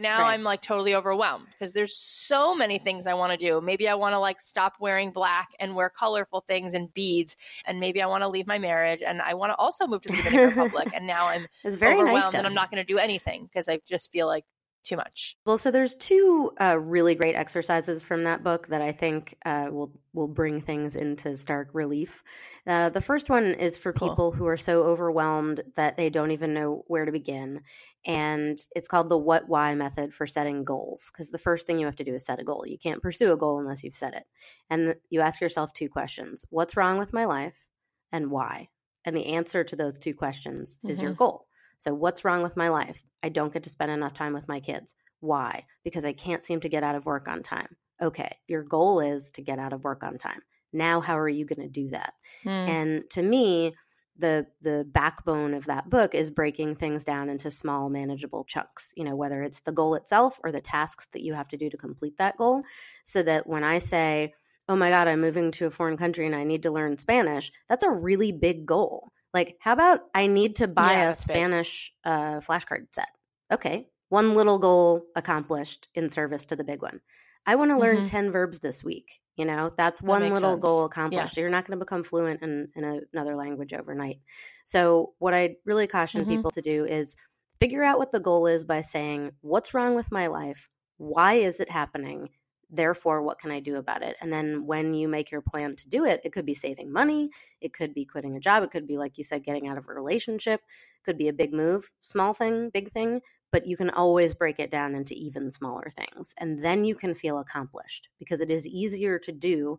now 0.00 0.20
Right. 0.20 0.32
I'm 0.32 0.42
like 0.42 0.62
totally 0.62 0.94
overwhelmed 0.94 1.46
because 1.50 1.72
there's 1.72 1.96
so 1.96 2.54
many 2.54 2.78
things 2.78 3.06
I 3.06 3.14
want 3.14 3.32
to 3.32 3.36
do. 3.38 3.60
Maybe 3.60 3.88
I 3.88 3.94
want 3.94 4.14
to 4.14 4.18
like 4.18 4.40
stop 4.40 4.74
wearing 4.80 5.10
black 5.12 5.50
and 5.60 5.74
wear 5.74 5.90
colorful 5.90 6.40
things 6.40 6.74
and 6.74 6.92
beads. 6.94 7.36
And 7.66 7.78
maybe 7.80 8.00
I 8.02 8.06
want 8.06 8.22
to 8.22 8.28
leave 8.28 8.46
my 8.46 8.58
marriage 8.58 9.02
and 9.02 9.20
I 9.20 9.34
want 9.34 9.50
to 9.52 9.56
also 9.56 9.86
move 9.86 10.02
to 10.02 10.08
the 10.08 10.16
Dominican 10.16 10.48
Republic. 10.56 10.88
And 10.94 11.06
now 11.06 11.26
I'm 11.28 11.46
It's 11.64 11.76
very 11.76 11.94
overwhelmed 11.94 12.32
nice. 12.32 12.34
and 12.34 12.46
I'm 12.46 12.54
not 12.54 12.70
going 12.70 12.82
to 12.82 12.86
do 12.86 12.98
anything 12.98 13.44
because 13.44 13.68
I 13.68 13.80
just 13.86 14.10
feel 14.10 14.26
like 14.26 14.44
too 14.82 14.96
much. 14.96 15.36
Well, 15.44 15.58
so 15.58 15.72
there's 15.72 15.96
two 15.96 16.52
uh, 16.60 16.78
really 16.78 17.16
great 17.16 17.34
exercises 17.34 18.04
from 18.04 18.22
that 18.24 18.44
book 18.44 18.68
that 18.68 18.80
I 18.80 18.92
think 18.92 19.36
uh, 19.44 19.70
will 19.72 19.92
will 20.12 20.28
bring 20.28 20.60
things 20.60 20.94
into 20.94 21.36
stark 21.36 21.70
relief. 21.72 22.22
Uh, 22.64 22.90
the 22.90 23.00
first 23.00 23.28
one 23.28 23.46
is 23.46 23.76
for 23.76 23.92
Cool. 23.94 24.16
people 24.16 24.30
who 24.30 24.46
are 24.46 24.56
so 24.56 24.84
overwhelmed 24.84 25.62
that 25.74 25.96
they 25.96 26.10
don't 26.10 26.30
even 26.30 26.54
know 26.54 26.84
where 26.86 27.04
to 27.04 27.10
begin, 27.10 27.62
and 28.06 28.56
it's 28.76 28.86
called 28.86 29.08
the 29.08 29.18
what 29.18 29.48
why 29.48 29.74
method 29.74 30.14
for 30.14 30.28
setting 30.28 30.62
goals. 30.62 31.10
Because 31.12 31.30
the 31.30 31.38
first 31.38 31.66
thing 31.66 31.80
you 31.80 31.86
have 31.86 31.96
to 31.96 32.04
do 32.04 32.14
is 32.14 32.24
set 32.24 32.38
a 32.38 32.44
goal. 32.44 32.64
You 32.64 32.78
can't 32.78 33.02
pursue 33.02 33.32
a 33.32 33.36
goal 33.36 33.58
unless 33.58 33.82
you've 33.82 33.96
set 33.96 34.14
it, 34.14 34.26
and 34.70 34.94
you 35.10 35.22
ask 35.22 35.40
yourself 35.40 35.72
two 35.72 35.88
questions: 35.88 36.44
What's 36.50 36.76
wrong 36.76 36.98
with 36.98 37.12
my 37.12 37.24
life? 37.24 37.66
and 38.12 38.30
why. 38.30 38.68
And 39.04 39.16
the 39.16 39.26
answer 39.26 39.64
to 39.64 39.74
those 39.74 39.98
two 39.98 40.14
questions 40.14 40.78
is 40.86 41.00
your 41.02 41.12
Mhm. 41.12 41.16
goal. 41.16 41.48
So, 41.82 41.92
what's 41.92 42.24
wrong 42.24 42.42
with 42.42 42.56
my 42.56 42.68
life? 42.68 43.02
I 43.24 43.28
don't 43.28 43.52
get 43.52 43.64
to 43.64 43.70
spend 43.70 43.90
enough 43.90 44.14
time 44.14 44.34
with 44.34 44.46
my 44.46 44.60
kids. 44.60 44.94
Why? 45.18 45.64
Because 45.82 46.04
I 46.04 46.12
can't 46.12 46.44
seem 46.44 46.60
to 46.60 46.68
get 46.68 46.84
out 46.84 46.94
of 46.94 47.06
work 47.06 47.26
on 47.26 47.42
time. 47.42 47.76
Okay, 48.00 48.36
your 48.46 48.62
goal 48.62 49.00
is 49.00 49.30
to 49.30 49.42
get 49.42 49.58
out 49.58 49.72
of 49.72 49.82
work 49.82 50.04
on 50.04 50.16
time. 50.16 50.42
Now, 50.72 51.00
how 51.00 51.18
are 51.18 51.28
you 51.28 51.44
going 51.44 51.60
to 51.60 51.68
do 51.68 51.90
that? 51.90 52.14
Mm. 52.44 52.68
And 52.68 53.10
to 53.10 53.22
me, 53.22 53.74
the 54.16 54.46
the 54.60 54.86
backbone 54.92 55.54
of 55.54 55.64
that 55.64 55.90
book 55.90 56.14
is 56.14 56.30
breaking 56.30 56.76
things 56.76 57.02
down 57.02 57.28
into 57.28 57.50
small 57.50 57.88
manageable 57.88 58.44
chunks 58.44 58.92
you 58.94 59.04
know 59.04 59.16
whether 59.16 59.42
it's 59.42 59.60
the 59.60 59.72
goal 59.72 59.94
itself 59.94 60.38
or 60.44 60.52
the 60.52 60.60
tasks 60.60 61.08
that 61.12 61.22
you 61.22 61.32
have 61.32 61.48
to 61.48 61.56
do 61.56 61.70
to 61.70 61.78
complete 61.78 62.18
that 62.18 62.36
goal 62.36 62.62
so 63.04 63.22
that 63.22 63.46
when 63.46 63.64
i 63.64 63.78
say 63.78 64.34
oh 64.68 64.76
my 64.76 64.90
god 64.90 65.08
i'm 65.08 65.22
moving 65.22 65.50
to 65.50 65.64
a 65.64 65.70
foreign 65.70 65.96
country 65.96 66.26
and 66.26 66.36
i 66.36 66.44
need 66.44 66.62
to 66.62 66.70
learn 66.70 66.98
spanish 66.98 67.50
that's 67.70 67.84
a 67.84 67.90
really 67.90 68.32
big 68.32 68.66
goal 68.66 69.12
like 69.34 69.56
how 69.60 69.72
about 69.72 70.00
i 70.14 70.26
need 70.26 70.56
to 70.56 70.68
buy 70.68 70.92
Yeah, 70.92 71.10
a 71.10 71.14
spanish 71.14 71.92
uh, 72.04 72.40
flashcard 72.40 72.86
set. 72.92 73.08
Okay 73.52 73.88
one 74.08 74.34
little 74.34 74.58
goal 74.58 75.06
accomplished 75.16 75.88
in 75.94 76.10
service 76.10 76.44
to 76.44 76.54
the 76.56 76.64
big 76.64 76.82
one. 76.82 77.00
I 77.46 77.54
want 77.56 77.70
to 77.70 77.78
learn 77.78 78.02
Mhm. 78.02 78.04
10 78.10 78.30
verbs 78.32 78.60
this 78.60 78.84
week 78.84 79.20
you 79.36 79.46
know? 79.46 79.72
That's 79.78 80.02
That 80.02 80.06
one 80.06 80.22
little 80.30 80.50
sense. 80.52 80.60
goal 80.60 80.84
accomplished. 80.84 81.38
You're 81.38 81.48
not 81.48 81.66
going 81.66 81.78
to 81.78 81.82
become 81.82 82.04
fluent 82.04 82.42
in, 82.42 82.68
in 82.76 82.84
a- 82.84 83.00
another 83.14 83.34
language 83.34 83.72
overnight. 83.72 84.20
So 84.64 85.14
what 85.20 85.32
i 85.32 85.56
really 85.64 85.86
caution 85.86 86.26
Mhm. 86.26 86.28
people 86.28 86.50
to 86.50 86.60
do 86.60 86.84
is 86.84 87.16
figure 87.58 87.82
out 87.82 87.98
what 87.98 88.12
the 88.12 88.20
goal 88.20 88.46
is 88.46 88.62
by 88.64 88.82
saying 88.82 89.32
what's 89.40 89.72
wrong 89.72 89.94
with 89.94 90.12
my 90.12 90.26
life? 90.26 90.68
Why 90.98 91.34
is 91.36 91.60
it 91.60 91.70
happening 91.70 92.28
therefore 92.72 93.22
what 93.22 93.38
can 93.38 93.50
i 93.50 93.60
do 93.60 93.76
about 93.76 94.02
it 94.02 94.16
and 94.20 94.32
then 94.32 94.66
when 94.66 94.94
you 94.94 95.06
make 95.06 95.30
your 95.30 95.42
plan 95.42 95.76
to 95.76 95.88
do 95.88 96.04
it 96.04 96.20
it 96.24 96.32
could 96.32 96.46
be 96.46 96.54
saving 96.54 96.90
money 96.92 97.30
it 97.60 97.72
could 97.72 97.94
be 97.94 98.04
quitting 98.04 98.34
a 98.36 98.40
job 98.40 98.62
it 98.62 98.70
could 98.70 98.86
be 98.86 98.98
like 98.98 99.18
you 99.18 99.24
said 99.24 99.44
getting 99.44 99.68
out 99.68 99.78
of 99.78 99.86
a 99.88 99.92
relationship 99.92 100.60
it 100.62 101.04
could 101.04 101.18
be 101.18 101.28
a 101.28 101.32
big 101.32 101.52
move 101.52 101.90
small 102.00 102.32
thing 102.32 102.70
big 102.70 102.90
thing 102.92 103.20
but 103.50 103.66
you 103.66 103.76
can 103.76 103.90
always 103.90 104.34
break 104.34 104.58
it 104.58 104.70
down 104.70 104.94
into 104.94 105.14
even 105.14 105.50
smaller 105.50 105.90
things 105.96 106.34
and 106.38 106.64
then 106.64 106.84
you 106.84 106.94
can 106.94 107.14
feel 107.14 107.38
accomplished 107.38 108.08
because 108.18 108.40
it 108.40 108.50
is 108.50 108.66
easier 108.66 109.18
to 109.18 109.32
do 109.32 109.78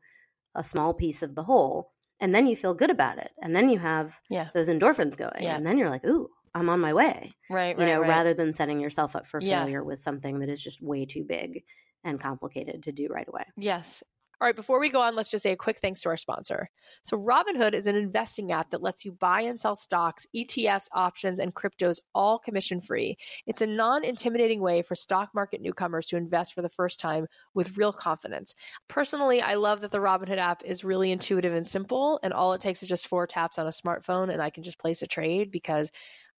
a 0.55 0.63
small 0.63 0.93
piece 0.93 1.23
of 1.23 1.35
the 1.35 1.43
whole 1.43 1.91
and 2.19 2.33
then 2.33 2.47
you 2.47 2.55
feel 2.55 2.75
good 2.75 2.91
about 2.91 3.17
it 3.17 3.31
and 3.41 3.55
then 3.55 3.69
you 3.69 3.79
have 3.79 4.19
Yeah. 4.29 4.49
those 4.53 4.69
endorphins 4.69 5.17
going 5.17 5.43
Yeah. 5.43 5.57
and 5.57 5.65
then 5.65 5.77
you're 5.77 5.89
like 5.89 6.05
ooh 6.05 6.29
i'm 6.53 6.69
on 6.69 6.79
my 6.79 6.93
way 6.93 7.31
Right, 7.49 7.75
you 7.77 7.83
right, 7.83 7.93
know 7.93 7.99
right. 8.01 8.07
rather 8.09 8.33
than 8.33 8.53
setting 8.53 8.79
yourself 8.79 9.15
up 9.15 9.25
for 9.25 9.41
Yeah. 9.41 9.59
failure 9.59 9.83
with 9.83 9.99
something 9.99 10.39
that 10.39 10.49
is 10.49 10.61
just 10.61 10.81
way 10.81 11.05
too 11.05 11.23
big 11.23 11.63
and 12.03 12.19
complicated 12.19 12.83
to 12.83 12.91
do 12.91 13.07
right 13.09 13.27
away 13.27 13.45
Yes. 13.57 14.03
All 14.43 14.47
right, 14.47 14.55
before 14.57 14.81
we 14.81 14.89
go 14.89 14.99
on, 14.99 15.15
let's 15.15 15.29
just 15.29 15.43
say 15.43 15.53
a 15.53 15.55
quick 15.55 15.79
thanks 15.79 16.01
to 16.01 16.09
our 16.09 16.17
sponsor. 16.17 16.69
So, 17.03 17.17
Robinhood 17.17 17.73
is 17.73 17.87
an 17.87 17.95
investing 17.95 18.51
app 18.51 18.71
that 18.71 18.81
lets 18.81 19.05
you 19.05 19.13
buy 19.13 19.39
and 19.39 19.57
sell 19.57 19.77
stocks, 19.77 20.27
ETFs, 20.35 20.89
options, 20.91 21.39
and 21.39 21.55
cryptos 21.55 21.99
all 22.13 22.39
commission 22.39 22.81
free. 22.81 23.15
It's 23.47 23.61
a 23.61 23.67
non 23.67 24.03
intimidating 24.03 24.59
way 24.59 24.81
for 24.81 24.95
stock 24.95 25.29
market 25.33 25.61
newcomers 25.61 26.07
to 26.07 26.17
invest 26.17 26.53
for 26.53 26.61
the 26.61 26.67
first 26.67 26.99
time 26.99 27.27
with 27.53 27.77
real 27.77 27.93
confidence. 27.93 28.53
Personally, 28.89 29.41
I 29.41 29.53
love 29.53 29.79
that 29.79 29.91
the 29.91 29.99
Robinhood 29.99 30.39
app 30.39 30.61
is 30.65 30.83
really 30.83 31.13
intuitive 31.13 31.53
and 31.53 31.65
simple, 31.65 32.19
and 32.21 32.33
all 32.33 32.51
it 32.51 32.59
takes 32.59 32.83
is 32.83 32.89
just 32.89 33.07
four 33.07 33.25
taps 33.25 33.57
on 33.57 33.65
a 33.65 33.69
smartphone, 33.69 34.29
and 34.29 34.41
I 34.41 34.49
can 34.49 34.63
just 34.63 34.77
place 34.77 35.01
a 35.01 35.07
trade 35.07 35.51
because 35.51 35.89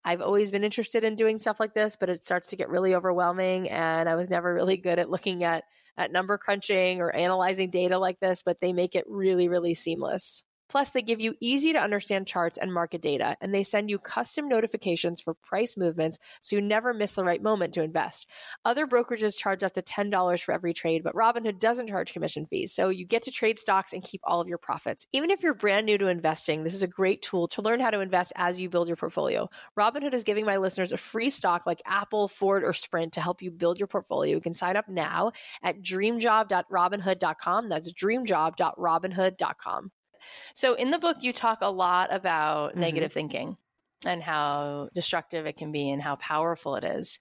I've 0.04 0.20
always 0.20 0.50
been 0.50 0.64
interested 0.64 1.04
in 1.04 1.16
doing 1.16 1.38
stuff 1.38 1.58
like 1.58 1.74
this, 1.74 1.96
but 1.96 2.08
it 2.08 2.24
starts 2.24 2.48
to 2.48 2.56
get 2.56 2.68
really 2.68 2.94
overwhelming. 2.94 3.70
And 3.70 4.08
I 4.08 4.16
was 4.16 4.28
never 4.28 4.52
really 4.52 4.76
good 4.76 4.98
at 4.98 5.10
looking 5.10 5.44
at 5.44 5.64
at 5.96 6.12
number 6.12 6.36
crunching 6.36 7.00
or 7.00 7.14
analyzing 7.14 7.70
data 7.70 7.98
like 7.98 8.18
this, 8.20 8.42
but 8.42 8.58
they 8.60 8.72
make 8.72 8.94
it 8.94 9.04
really, 9.08 9.48
really 9.48 9.74
seamless. 9.74 10.42
Plus, 10.68 10.90
they 10.90 11.02
give 11.02 11.20
you 11.20 11.34
easy 11.40 11.72
to 11.72 11.78
understand 11.78 12.26
charts 12.26 12.58
and 12.58 12.72
market 12.72 13.02
data, 13.02 13.36
and 13.40 13.54
they 13.54 13.62
send 13.62 13.90
you 13.90 13.98
custom 13.98 14.48
notifications 14.48 15.20
for 15.20 15.34
price 15.34 15.76
movements 15.76 16.18
so 16.40 16.56
you 16.56 16.62
never 16.62 16.94
miss 16.94 17.12
the 17.12 17.24
right 17.24 17.42
moment 17.42 17.74
to 17.74 17.82
invest. 17.82 18.28
Other 18.64 18.86
brokerages 18.86 19.36
charge 19.36 19.62
up 19.62 19.74
to 19.74 19.82
$10 19.82 20.42
for 20.42 20.52
every 20.52 20.72
trade, 20.72 21.02
but 21.04 21.14
Robinhood 21.14 21.58
doesn't 21.58 21.88
charge 21.88 22.12
commission 22.12 22.46
fees, 22.46 22.72
so 22.74 22.88
you 22.88 23.06
get 23.06 23.22
to 23.22 23.30
trade 23.30 23.58
stocks 23.58 23.92
and 23.92 24.02
keep 24.02 24.20
all 24.24 24.40
of 24.40 24.48
your 24.48 24.58
profits. 24.58 25.06
Even 25.12 25.30
if 25.30 25.42
you're 25.42 25.54
brand 25.54 25.86
new 25.86 25.98
to 25.98 26.08
investing, 26.08 26.64
this 26.64 26.74
is 26.74 26.82
a 26.82 26.88
great 26.88 27.22
tool 27.22 27.46
to 27.48 27.62
learn 27.62 27.80
how 27.80 27.90
to 27.90 28.00
invest 28.00 28.32
as 28.36 28.60
you 28.60 28.68
build 28.68 28.88
your 28.88 28.96
portfolio. 28.96 29.48
Robinhood 29.78 30.14
is 30.14 30.24
giving 30.24 30.46
my 30.46 30.56
listeners 30.56 30.92
a 30.92 30.96
free 30.96 31.30
stock 31.30 31.66
like 31.66 31.82
Apple, 31.86 32.28
Ford, 32.28 32.64
or 32.64 32.72
Sprint 32.72 33.12
to 33.14 33.20
help 33.20 33.42
you 33.42 33.50
build 33.50 33.78
your 33.78 33.88
portfolio. 33.88 34.34
You 34.34 34.40
can 34.40 34.54
sign 34.54 34.76
up 34.76 34.88
now 34.88 35.32
at 35.62 35.82
dreamjob.robinhood.com. 35.82 37.68
That's 37.68 37.92
dreamjob.robinhood.com. 37.92 39.90
So 40.54 40.74
in 40.74 40.90
the 40.90 40.98
book, 40.98 41.18
you 41.20 41.32
talk 41.32 41.58
a 41.60 41.70
lot 41.70 42.12
about 42.12 42.74
Mhm. 42.74 42.78
negative 42.78 43.12
thinking 43.12 43.56
and 44.04 44.22
how 44.22 44.88
destructive 44.94 45.46
it 45.46 45.56
can 45.56 45.72
be 45.72 45.90
and 45.90 46.02
how 46.02 46.16
powerful 46.16 46.76
it 46.76 46.84
is. 46.84 47.18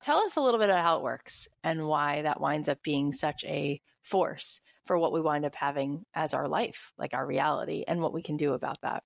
Tell 0.00 0.18
us 0.18 0.36
a 0.36 0.40
little 0.40 0.60
bit 0.60 0.68
about 0.70 0.82
how 0.84 0.98
it 0.98 1.02
works 1.02 1.48
and 1.62 1.86
why 1.86 2.22
that 2.22 2.40
winds 2.40 2.68
up 2.68 2.82
being 2.82 3.12
such 3.12 3.44
a 3.44 3.80
force 4.02 4.60
for 4.84 4.98
what 4.98 5.12
we 5.12 5.20
wind 5.20 5.44
up 5.46 5.54
having 5.54 6.04
as 6.14 6.34
our 6.34 6.46
life, 6.46 6.92
like 6.98 7.14
our 7.14 7.26
reality, 7.26 7.84
and 7.88 8.02
what 8.02 8.12
we 8.12 8.22
can 8.22 8.36
do 8.36 8.52
about 8.52 8.80
that. 8.82 9.02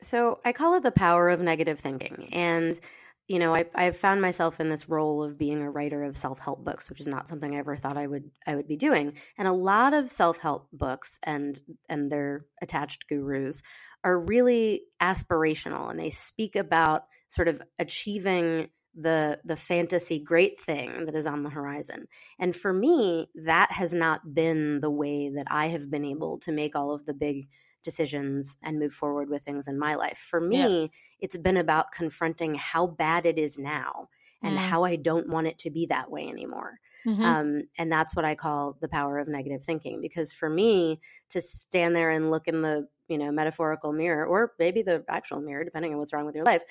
So 0.00 0.40
I 0.44 0.52
call 0.52 0.74
it 0.74 0.82
the 0.82 0.90
power 0.90 1.28
of 1.28 1.40
negative 1.40 1.78
thinking. 1.80 2.28
And, 2.32 2.80
you 3.28 3.38
know, 3.38 3.54
I, 3.54 3.64
I've 3.74 3.96
found 3.96 4.20
myself 4.20 4.60
in 4.60 4.68
this 4.68 4.88
role 4.88 5.22
of 5.22 5.38
being 5.38 5.62
a 5.62 5.70
writer 5.70 6.02
of 6.02 6.16
self-help 6.16 6.64
books, 6.64 6.90
which 6.90 7.00
is 7.00 7.06
not 7.06 7.28
something 7.28 7.54
I 7.54 7.60
ever 7.60 7.76
thought 7.76 7.96
I 7.96 8.06
would 8.06 8.30
I 8.46 8.56
would 8.56 8.66
be 8.66 8.76
doing. 8.76 9.14
And 9.38 9.46
a 9.46 9.52
lot 9.52 9.94
of 9.94 10.10
self-help 10.10 10.68
books 10.72 11.18
and 11.22 11.60
and 11.88 12.10
their 12.10 12.46
attached 12.60 13.06
gurus 13.08 13.62
are 14.04 14.18
really 14.18 14.82
aspirational 15.00 15.90
and 15.90 15.98
they 15.98 16.10
speak 16.10 16.56
about 16.56 17.04
sort 17.28 17.48
of 17.48 17.62
achieving 17.78 18.68
the 18.94 19.40
the 19.44 19.56
fantasy 19.56 20.22
great 20.22 20.60
thing 20.60 21.06
that 21.06 21.14
is 21.14 21.26
on 21.26 21.44
the 21.44 21.50
horizon. 21.50 22.08
And 22.38 22.54
for 22.54 22.72
me, 22.72 23.30
that 23.46 23.72
has 23.72 23.94
not 23.94 24.34
been 24.34 24.80
the 24.80 24.90
way 24.90 25.30
that 25.36 25.46
I 25.50 25.68
have 25.68 25.90
been 25.90 26.04
able 26.04 26.38
to 26.40 26.52
make 26.52 26.76
all 26.76 26.92
of 26.92 27.06
the 27.06 27.14
big 27.14 27.46
decisions 27.82 28.56
and 28.62 28.78
move 28.78 28.92
forward 28.94 29.28
with 29.28 29.44
things 29.44 29.68
in 29.68 29.78
my 29.78 29.94
life. 29.94 30.18
For 30.18 30.40
me, 30.40 30.90
it's 31.20 31.36
been 31.36 31.56
about 31.56 31.92
confronting 31.92 32.54
how 32.54 32.86
bad 32.86 33.26
it 33.26 33.38
is 33.38 33.58
now 33.58 34.08
and 34.42 34.58
Mm. 34.58 34.58
how 34.58 34.84
I 34.84 34.96
don't 34.96 35.28
want 35.28 35.46
it 35.46 35.58
to 35.60 35.70
be 35.70 35.86
that 35.86 36.10
way 36.10 36.28
anymore. 36.28 36.78
Mhm. 37.04 37.36
Um, 37.36 37.62
and 37.78 37.90
that's 37.90 38.16
what 38.16 38.24
I 38.24 38.34
call 38.34 38.76
the 38.80 38.88
power 38.88 39.18
of 39.18 39.28
negative 39.28 39.64
thinking. 39.64 40.00
Because 40.00 40.32
for 40.32 40.48
me, 40.50 41.00
to 41.30 41.40
stand 41.40 41.94
there 41.94 42.10
and 42.10 42.30
look 42.30 42.48
in 42.48 42.62
the 42.62 42.88
you 43.08 43.18
know 43.18 43.30
metaphorical 43.30 43.92
mirror, 43.92 44.24
or 44.26 44.54
maybe 44.58 44.82
the 44.82 45.04
actual 45.08 45.40
mirror, 45.40 45.64
depending 45.64 45.92
on 45.92 45.98
what's 45.98 46.12
wrong 46.12 46.26
with 46.26 46.34
your 46.34 46.44
life, 46.44 46.62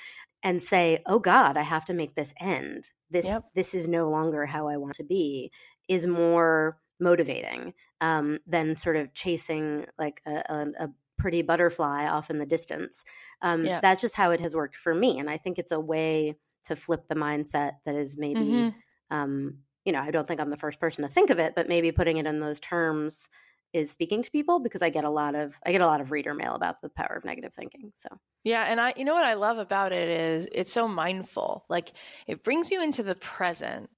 and 0.43 0.61
say, 0.61 0.99
"Oh 1.05 1.19
God, 1.19 1.57
I 1.57 1.61
have 1.61 1.85
to 1.85 1.93
make 1.93 2.15
this 2.15 2.33
end. 2.39 2.89
This 3.09 3.41
Yep. 3.41 3.51
this 3.53 3.73
is 3.73 3.87
no 3.87 4.09
longer 4.09 4.45
how 4.45 4.67
I 4.67 4.77
want 4.77 4.95
to 4.95 5.03
be," 5.03 5.51
is 5.87 6.07
more 6.07 6.79
motivating 6.99 7.73
um, 8.01 8.39
than 8.45 8.75
sort 8.75 8.95
of 8.95 9.13
chasing 9.13 9.85
like 9.97 10.21
a, 10.25 10.43
a, 10.49 10.85
a 10.85 10.89
pretty 11.21 11.41
butterfly 11.41 12.07
off 12.07 12.29
in 12.29 12.39
the 12.39 12.45
distance. 12.45 13.03
Um, 13.41 13.71
Yeah. 13.71 13.81
That's 13.81 14.01
just 14.01 14.15
how 14.15 14.31
it 14.31 14.39
has 14.41 14.55
worked 14.55 14.75
for 14.77 14.93
me, 14.95 15.19
and 15.19 15.29
I 15.29 15.37
think 15.37 15.59
it's 15.59 15.71
a 15.71 15.79
way 15.79 16.35
to 16.65 16.75
flip 16.75 17.07
the 17.07 17.15
mindset 17.15 17.73
that 17.85 17.95
is 17.95 18.17
maybe 18.17 18.67
Mhm. 18.67 18.81
um, 19.09 19.59
you 19.85 19.91
know, 19.91 19.99
I 20.01 20.11
don't 20.11 20.27
think 20.27 20.39
I'm 20.39 20.49
the 20.51 20.57
first 20.57 20.79
person 20.79 21.01
to 21.03 21.09
think 21.09 21.29
of 21.31 21.39
it, 21.39 21.53
but 21.55 21.67
maybe 21.67 21.91
putting 21.91 22.17
it 22.17 22.27
in 22.27 22.39
those 22.39 22.59
terms 22.59 23.29
is 23.73 23.91
speaking 23.91 24.21
to 24.23 24.31
people 24.31 24.59
because 24.59 24.81
I 24.81 24.89
get 24.89 25.03
a 25.05 25.09
lot 25.09 25.35
of 25.35 25.57
I 25.65 25.71
get 25.71 25.81
a 25.81 25.87
lot 25.87 26.01
of 26.01 26.11
reader 26.11 26.33
mail 26.33 26.53
about 26.55 26.81
the 26.81 26.89
power 26.89 27.15
of 27.15 27.25
negative 27.25 27.53
thinking. 27.53 27.91
So 27.95 28.09
Yeah, 28.43 28.63
and 28.63 28.81
I 28.81 28.93
you 28.97 29.05
know 29.05 29.13
what 29.13 29.25
I 29.25 29.35
love 29.35 29.57
about 29.59 29.91
it 29.91 30.09
is 30.09 30.47
it's 30.51 30.71
so 30.71 30.87
mindful. 30.87 31.65
Like 31.69 31.91
it 32.27 32.43
brings 32.43 32.71
you 32.71 32.81
into 32.83 33.03
the 33.03 33.15
present. 33.15 33.89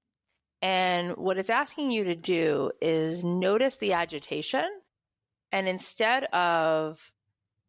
And 0.62 1.18
what 1.18 1.38
it's 1.40 1.52
asking 1.52 1.92
you 1.92 2.06
to 2.06 2.16
do 2.16 2.72
is 2.82 3.24
notice 3.24 3.78
the 3.78 3.94
agitation 3.94 4.70
and 5.54 5.70
instead 5.70 6.26
of 6.34 7.00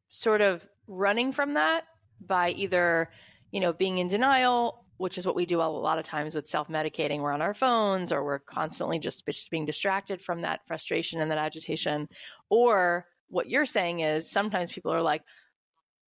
sort 0.09 0.41
of 0.41 0.67
running 0.89 1.33
from 1.33 1.55
that 1.55 1.85
by 2.27 2.51
either, 2.51 3.11
you 3.53 3.61
know, 3.61 3.75
being 3.75 3.99
in 3.99 4.09
denial, 4.09 4.87
which 4.97 5.19
is 5.19 5.27
what 5.27 5.37
we 5.37 5.45
do 5.45 5.61
a 5.61 5.63
lot 5.63 5.99
of 5.99 6.05
times 6.05 6.35
with 6.35 6.49
self-medicating, 6.49 7.21
we're 7.21 7.31
on 7.31 7.43
our 7.43 7.53
phones 7.53 8.11
or 8.11 8.25
we're 8.25 8.39
constantly 8.39 8.99
just 8.99 9.25
being 9.51 9.67
distracted 9.67 10.23
from 10.23 10.41
that 10.41 10.61
frustration 10.67 11.21
and 11.21 11.31
that 11.31 11.39
agitation, 11.39 12.09
or 12.49 13.05
what 13.29 13.51
you're 13.51 13.67
saying 13.67 14.01
is 14.01 14.31
sometimes 14.31 14.73
people 14.73 14.93
are 14.93 15.03
like 15.03 15.23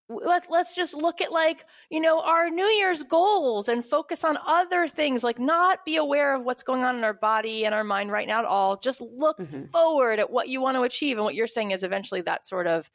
let, 0.09 0.51
let's 0.51 0.75
just 0.75 0.95
look 0.95 1.21
at 1.21 1.33
like 1.33 1.65
you 1.91 2.01
know 2.01 2.21
our 2.21 2.49
new 2.49 2.65
year's 2.67 3.03
goals 3.03 3.69
and 3.69 3.85
focus 3.85 4.25
on 4.25 4.39
other 4.47 4.87
things 4.87 5.25
like 5.25 5.39
not 5.39 5.85
be 5.85 5.97
aware 5.97 6.35
of 6.35 6.45
what's 6.45 6.63
going 6.63 6.85
on 6.85 6.97
in 6.97 7.05
our 7.05 7.15
body 7.15 7.65
and 7.65 7.75
our 7.75 7.85
mind 7.85 8.11
right 8.13 8.29
now 8.29 8.39
at 8.39 8.45
all. 8.45 8.77
Just 8.77 9.01
look 9.01 9.39
Mhm. 9.39 9.71
forward 9.71 10.19
at 10.19 10.31
what 10.31 10.49
you 10.49 10.61
want 10.61 10.77
to 10.77 10.83
achieve. 10.83 11.17
And 11.17 11.25
what 11.25 11.35
you're 11.35 11.47
saying 11.49 11.73
is 11.73 11.83
eventually 11.83 12.21
that 12.23 12.47
sort 12.47 12.67
of 12.67 12.91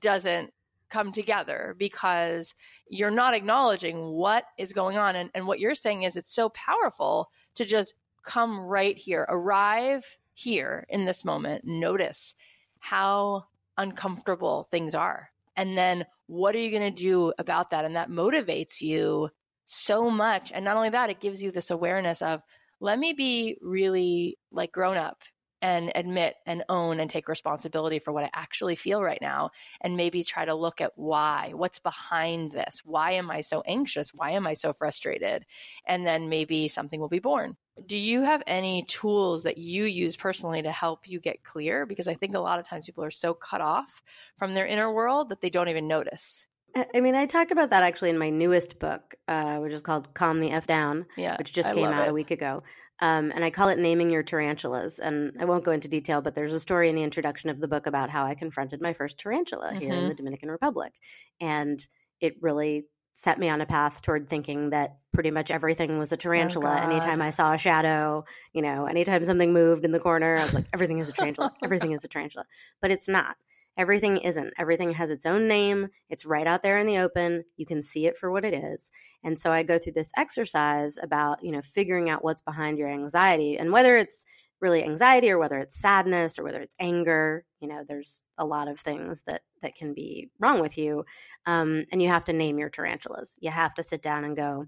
doesn't 0.00 0.52
come 0.88 1.12
together 1.12 1.74
because 1.78 2.54
you're 2.88 3.10
not 3.10 3.34
acknowledging 3.34 4.12
what 4.12 4.44
is 4.56 4.72
going 4.72 4.96
on. 4.96 5.14
And, 5.16 5.30
and 5.34 5.46
what 5.46 5.60
you're 5.60 5.74
saying 5.74 6.02
is 6.04 6.16
it's 6.16 6.32
so 6.34 6.48
powerful 6.48 7.30
to 7.54 7.64
just 7.64 7.94
come 8.22 8.58
right 8.60 8.96
here 8.98 9.26
arrive 9.28 10.16
here 10.34 10.86
in 10.88 11.04
this 11.04 11.24
moment 11.24 11.64
notice 11.64 12.34
how 12.78 13.44
uncomfortable 13.76 14.64
things 14.64 14.94
are 14.94 15.30
And 15.56 15.76
then 15.78 16.04
what 16.28 16.54
are 16.54 16.58
you 16.58 16.70
going 16.70 16.94
to 16.94 17.02
do 17.02 17.32
about 17.38 17.70
that? 17.70 17.84
And 17.84 17.96
that 17.96 18.10
motivates 18.10 18.80
you 18.80 19.30
so 19.64 20.10
much. 20.10 20.52
And 20.52 20.64
not 20.64 20.76
only 20.76 20.90
that, 20.90 21.10
it 21.10 21.20
gives 21.20 21.42
you 21.42 21.50
this 21.50 21.70
awareness 21.70 22.22
of, 22.22 22.42
let 22.80 22.98
me 22.98 23.14
be 23.14 23.56
really 23.60 24.38
like 24.52 24.70
grown 24.70 24.96
up 24.96 25.18
and 25.60 25.90
admit 25.94 26.36
and 26.46 26.62
own 26.68 27.00
and 27.00 27.10
take 27.10 27.28
responsibility 27.28 27.98
for 27.98 28.12
what 28.12 28.24
I 28.24 28.30
actually 28.32 28.76
feel 28.76 29.02
right 29.02 29.20
now. 29.20 29.50
And 29.80 29.96
maybe 29.96 30.22
try 30.22 30.44
to 30.44 30.54
look 30.54 30.80
at 30.80 30.92
why, 30.94 31.52
what's 31.54 31.80
behind 31.80 32.52
this? 32.52 32.82
Why 32.84 33.12
am 33.12 33.30
I 33.30 33.40
so 33.40 33.62
anxious? 33.66 34.12
Why 34.14 34.30
am 34.32 34.46
I 34.46 34.54
so 34.54 34.72
frustrated? 34.72 35.44
And 35.86 36.06
then 36.06 36.28
maybe 36.28 36.68
something 36.68 37.00
will 37.00 37.08
be 37.08 37.18
born. 37.18 37.56
Do 37.86 37.96
you 37.96 38.22
have 38.22 38.42
any 38.46 38.84
tools 38.84 39.44
that 39.44 39.58
you 39.58 39.84
use 39.84 40.16
personally 40.16 40.62
to 40.62 40.72
help 40.72 41.08
you 41.08 41.20
get 41.20 41.44
clear? 41.44 41.86
Because 41.86 42.08
I 42.08 42.14
think 42.14 42.34
a 42.34 42.40
lot 42.40 42.58
of 42.58 42.66
times 42.66 42.86
people 42.86 43.04
are 43.04 43.10
so 43.10 43.34
cut 43.34 43.60
off 43.60 44.02
from 44.38 44.54
their 44.54 44.66
inner 44.66 44.92
world 44.92 45.30
that 45.30 45.40
they 45.40 45.50
don't 45.50 45.68
even 45.68 45.88
notice. 45.88 46.46
I 46.94 47.00
mean, 47.00 47.14
I 47.14 47.26
talked 47.26 47.50
about 47.50 47.70
that 47.70 47.82
actually 47.82 48.10
in 48.10 48.18
my 48.18 48.30
newest 48.30 48.78
book, 48.78 49.14
uh, 49.26 49.58
which 49.58 49.72
is 49.72 49.82
called 49.82 50.14
Calm 50.14 50.40
the 50.40 50.50
F 50.50 50.66
Down, 50.66 51.06
yeah, 51.16 51.36
which 51.36 51.52
just 51.52 51.70
I 51.70 51.74
came 51.74 51.86
out 51.86 52.06
it. 52.06 52.10
a 52.10 52.14
week 52.14 52.30
ago. 52.30 52.62
Um, 53.00 53.32
and 53.34 53.44
I 53.44 53.50
call 53.50 53.68
it 53.68 53.78
Naming 53.78 54.10
Your 54.10 54.22
Tarantulas. 54.22 54.98
And 54.98 55.32
I 55.38 55.44
won't 55.44 55.64
go 55.64 55.70
into 55.70 55.88
detail, 55.88 56.20
but 56.20 56.34
there's 56.34 56.52
a 56.52 56.60
story 56.60 56.88
in 56.88 56.96
the 56.96 57.02
introduction 57.02 57.48
of 57.48 57.60
the 57.60 57.68
book 57.68 57.86
about 57.86 58.10
how 58.10 58.26
I 58.26 58.34
confronted 58.34 58.80
my 58.80 58.92
first 58.92 59.18
tarantula 59.18 59.70
mm-hmm. 59.70 59.80
here 59.80 59.92
in 59.92 59.98
mm-hmm. 60.00 60.08
the 60.08 60.14
Dominican 60.14 60.50
Republic. 60.50 60.92
And 61.40 61.84
it 62.20 62.36
really 62.40 62.86
set 63.20 63.36
me 63.36 63.48
on 63.48 63.60
a 63.60 63.66
path 63.66 64.00
toward 64.00 64.28
thinking 64.28 64.70
that 64.70 64.98
pretty 65.12 65.32
much 65.32 65.50
everything 65.50 65.98
was 65.98 66.12
a 66.12 66.14
oh, 66.14 66.18
tarantula. 66.18 66.80
Oh 66.80 66.90
anytime 66.90 67.20
I 67.20 67.30
saw 67.30 67.52
a 67.52 67.58
shadow, 67.58 68.24
you 68.52 68.62
know, 68.62 68.84
anytime 68.84 69.24
something 69.24 69.52
moved 69.52 69.84
in 69.84 69.90
the 69.90 69.98
corner, 69.98 70.36
I 70.36 70.42
was 70.42 70.54
like, 70.54 70.66
everything 70.72 71.00
is 71.00 71.08
a 71.08 71.12
tarantula. 71.12 71.52
everything 71.64 71.90
is 71.90 72.04
a 72.04 72.08
tarantula. 72.08 72.44
But 72.80 72.92
it's 72.92 73.08
not. 73.08 73.36
Everything 73.76 74.18
isn't. 74.18 74.54
Everything 74.56 74.92
has 74.92 75.10
its 75.10 75.26
own 75.26 75.48
name. 75.48 75.88
It's 76.08 76.24
right 76.24 76.46
out 76.46 76.62
there 76.62 76.78
in 76.78 76.86
the 76.86 76.98
open. 76.98 77.42
You 77.56 77.66
can 77.66 77.82
see 77.82 78.06
it 78.06 78.16
for 78.16 78.30
what 78.30 78.44
it 78.44 78.54
is. 78.54 78.92
And 79.24 79.36
so 79.36 79.50
I 79.50 79.64
go 79.64 79.80
through 79.80 79.94
this 79.94 80.12
exercise 80.16 80.96
about, 81.02 81.42
you 81.42 81.50
know, 81.50 81.62
figuring 81.62 82.08
out 82.08 82.22
what's 82.22 82.40
behind 82.40 82.78
your 82.78 82.88
anxiety 82.88 83.58
and 83.58 83.72
whether 83.72 83.96
it's 83.96 84.24
really 84.60 84.84
anxiety 84.84 85.30
or 85.30 85.38
whether 85.38 85.58
it's 85.58 85.80
sadness 85.80 86.38
or 86.38 86.44
whether 86.44 86.60
it's 86.60 86.74
anger, 86.80 87.44
you 87.60 87.68
know, 87.68 87.84
there's 87.86 88.22
a 88.38 88.44
lot 88.44 88.68
of 88.68 88.78
things 88.80 89.22
that 89.26 89.42
that 89.62 89.74
can 89.74 89.92
be 89.94 90.30
wrong 90.40 90.60
with 90.60 90.78
you. 90.78 91.04
Um, 91.46 91.84
and 91.92 92.02
you 92.02 92.08
have 92.08 92.24
to 92.24 92.32
name 92.32 92.58
your 92.58 92.70
tarantulas. 92.70 93.36
You 93.40 93.50
have 93.50 93.74
to 93.74 93.82
sit 93.82 94.02
down 94.02 94.24
and 94.24 94.36
go, 94.36 94.66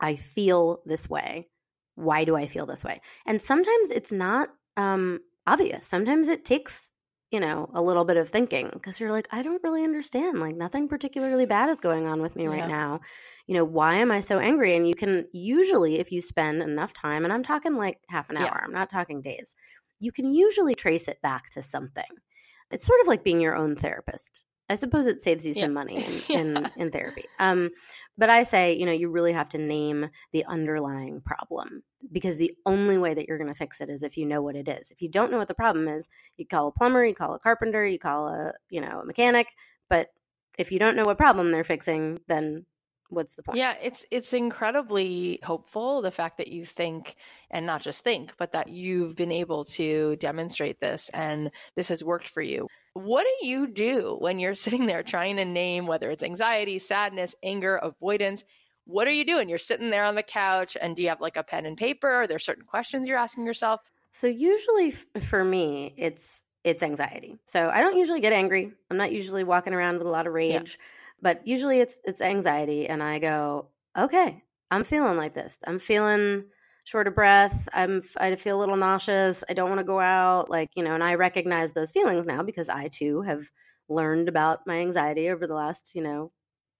I 0.00 0.16
feel 0.16 0.80
this 0.84 1.08
way. 1.08 1.48
Why 1.94 2.24
do 2.24 2.36
I 2.36 2.46
feel 2.46 2.66
this 2.66 2.84
way? 2.84 3.00
And 3.26 3.40
sometimes 3.40 3.90
it's 3.90 4.12
not 4.12 4.50
um, 4.76 5.20
obvious. 5.46 5.86
Sometimes 5.86 6.28
it 6.28 6.44
takes 6.44 6.92
you 7.36 7.40
know, 7.40 7.68
a 7.74 7.82
little 7.82 8.06
bit 8.06 8.16
of 8.16 8.30
thinking 8.30 8.70
because 8.72 8.98
you're 8.98 9.12
like, 9.12 9.28
I 9.30 9.42
don't 9.42 9.62
really 9.62 9.84
understand. 9.84 10.40
Like, 10.40 10.56
nothing 10.56 10.88
particularly 10.88 11.44
bad 11.44 11.68
is 11.68 11.80
going 11.80 12.06
on 12.06 12.22
with 12.22 12.34
me 12.34 12.46
right 12.46 12.60
yeah. 12.60 12.66
now. 12.66 13.00
You 13.46 13.56
know, 13.56 13.64
why 13.64 13.96
am 13.96 14.10
I 14.10 14.20
so 14.20 14.38
angry? 14.38 14.74
And 14.74 14.88
you 14.88 14.94
can 14.94 15.26
usually, 15.34 15.98
if 15.98 16.10
you 16.10 16.22
spend 16.22 16.62
enough 16.62 16.94
time, 16.94 17.24
and 17.24 17.34
I'm 17.34 17.42
talking 17.42 17.76
like 17.76 17.98
half 18.08 18.30
an 18.30 18.38
hour, 18.38 18.46
yeah. 18.46 18.64
I'm 18.64 18.72
not 18.72 18.88
talking 18.88 19.20
days, 19.20 19.54
you 20.00 20.12
can 20.12 20.32
usually 20.32 20.74
trace 20.74 21.08
it 21.08 21.20
back 21.20 21.50
to 21.50 21.62
something. 21.62 22.04
It's 22.70 22.86
sort 22.86 23.02
of 23.02 23.06
like 23.06 23.22
being 23.22 23.42
your 23.42 23.54
own 23.54 23.76
therapist. 23.76 24.44
I 24.68 24.74
suppose 24.74 25.06
it 25.06 25.20
saves 25.20 25.46
you 25.46 25.52
yeah. 25.54 25.64
some 25.64 25.74
money 25.74 26.04
in, 26.04 26.22
yeah. 26.28 26.38
in, 26.38 26.70
in, 26.76 26.90
therapy. 26.90 27.26
Um, 27.38 27.70
but 28.18 28.30
I 28.30 28.42
say, 28.42 28.74
you 28.74 28.84
know, 28.84 28.92
you 28.92 29.08
really 29.08 29.32
have 29.32 29.48
to 29.50 29.58
name 29.58 30.08
the 30.32 30.44
underlying 30.46 31.20
problem 31.20 31.82
because 32.12 32.36
the 32.36 32.52
only 32.66 32.98
way 32.98 33.14
that 33.14 33.28
you're 33.28 33.38
going 33.38 33.52
to 33.52 33.58
fix 33.58 33.80
it 33.80 33.88
is 33.88 34.02
if 34.02 34.16
you 34.16 34.26
know 34.26 34.42
what 34.42 34.56
it 34.56 34.68
is. 34.68 34.90
If 34.90 35.02
you 35.02 35.08
don't 35.08 35.30
know 35.30 35.38
what 35.38 35.48
the 35.48 35.54
problem 35.54 35.86
is, 35.88 36.08
you 36.36 36.46
call 36.46 36.68
a 36.68 36.72
plumber, 36.72 37.04
you 37.04 37.14
call 37.14 37.34
a 37.34 37.38
carpenter, 37.38 37.86
you 37.86 37.98
call 37.98 38.28
a, 38.28 38.52
you 38.68 38.80
know, 38.80 39.00
a 39.00 39.06
mechanic. 39.06 39.46
But 39.88 40.08
if 40.58 40.72
you 40.72 40.78
don't 40.78 40.96
know 40.96 41.04
what 41.04 41.18
problem 41.18 41.52
they're 41.52 41.64
fixing, 41.64 42.20
then 42.26 42.66
what's 43.08 43.34
the 43.34 43.42
point 43.42 43.56
yeah 43.56 43.74
it's 43.80 44.04
it's 44.10 44.32
incredibly 44.32 45.38
hopeful 45.44 46.02
the 46.02 46.10
fact 46.10 46.38
that 46.38 46.48
you 46.48 46.64
think 46.64 47.14
and 47.50 47.64
not 47.64 47.80
just 47.80 48.02
think 48.02 48.34
but 48.36 48.52
that 48.52 48.68
you've 48.68 49.14
been 49.14 49.30
able 49.30 49.64
to 49.64 50.16
demonstrate 50.16 50.80
this 50.80 51.08
and 51.10 51.50
this 51.76 51.88
has 51.88 52.02
worked 52.02 52.26
for 52.26 52.42
you 52.42 52.66
what 52.96 53.26
do 53.40 53.46
you 53.46 53.66
do 53.66 54.16
when 54.18 54.38
you're 54.38 54.54
sitting 54.66 54.86
there 54.86 55.02
trying 55.02 55.36
to 55.36 55.44
name 55.44 55.86
whether 55.86 56.10
it's 56.10 56.24
anxiety 56.24 56.78
sadness 56.78 57.34
anger 57.42 57.76
avoidance 57.76 58.44
what 58.88 59.08
are 59.08 59.12
you 59.12 59.24
doing? 59.24 59.48
You're 59.48 59.58
sitting 59.58 59.90
there 59.90 60.04
on 60.04 60.14
the 60.14 60.22
couch 60.22 60.76
and 60.80 60.94
do 60.94 61.02
you 61.02 61.08
have 61.08 61.20
like 61.20 61.36
a 61.36 61.42
pen 61.42 61.66
and 61.66 61.76
paper? 61.76 62.08
Are 62.08 62.28
there 62.28 62.38
certain 62.38 62.64
questions 62.64 63.08
you're 63.08 63.18
asking 63.18 63.44
yourself? 63.44 63.80
So 64.12 64.28
usually 64.28 64.92
for 64.92 65.42
me 65.42 65.92
it's 65.96 66.44
it's 66.62 66.84
anxiety. 66.84 67.36
So 67.46 67.68
i 67.72 67.80
don't 67.80 67.96
usually 67.96 68.20
get 68.20 68.32
angry. 68.32 68.72
I'm 68.88 68.96
not 68.96 69.10
usually 69.10 69.42
walking 69.42 69.74
around 69.74 69.98
with 69.98 70.06
a 70.06 70.10
lot 70.10 70.28
of 70.28 70.32
rage 70.32 70.78
yeah 70.78 70.84
but 71.22 71.46
usually 71.46 71.80
it's 71.80 71.98
it's 72.04 72.20
anxiety 72.20 72.88
and 72.88 73.02
I 73.02 73.18
go, 73.18 73.66
"Okay, 73.98 74.42
I'm 74.70 74.84
feeling 74.84 75.16
like 75.16 75.34
this. 75.34 75.58
I'm 75.64 75.78
feeling 75.78 76.44
short 76.86 77.08
of 77.08 77.14
breath. 77.16 77.68
I'm 77.74 78.02
I 78.16 78.36
feel 78.36 78.56
a 78.56 78.60
little 78.60 78.76
nauseous. 78.76 79.42
I 79.50 79.54
don't 79.54 79.68
want 79.68 79.80
to 79.80 79.84
go 79.84 79.98
out 80.00 80.48
like, 80.48 80.70
you 80.76 80.84
know, 80.84 80.94
and 80.94 81.02
I 81.02 81.16
recognize 81.16 81.72
those 81.72 81.90
feelings 81.90 82.26
now 82.26 82.42
because 82.42 82.68
I 82.68 82.88
too 82.88 83.22
have 83.22 83.50
learned 83.88 84.28
about 84.28 84.66
my 84.66 84.78
anxiety 84.78 85.28
over 85.28 85.46
the 85.46 85.54
last, 85.54 85.90
you 85.94 86.02
know, 86.02 86.30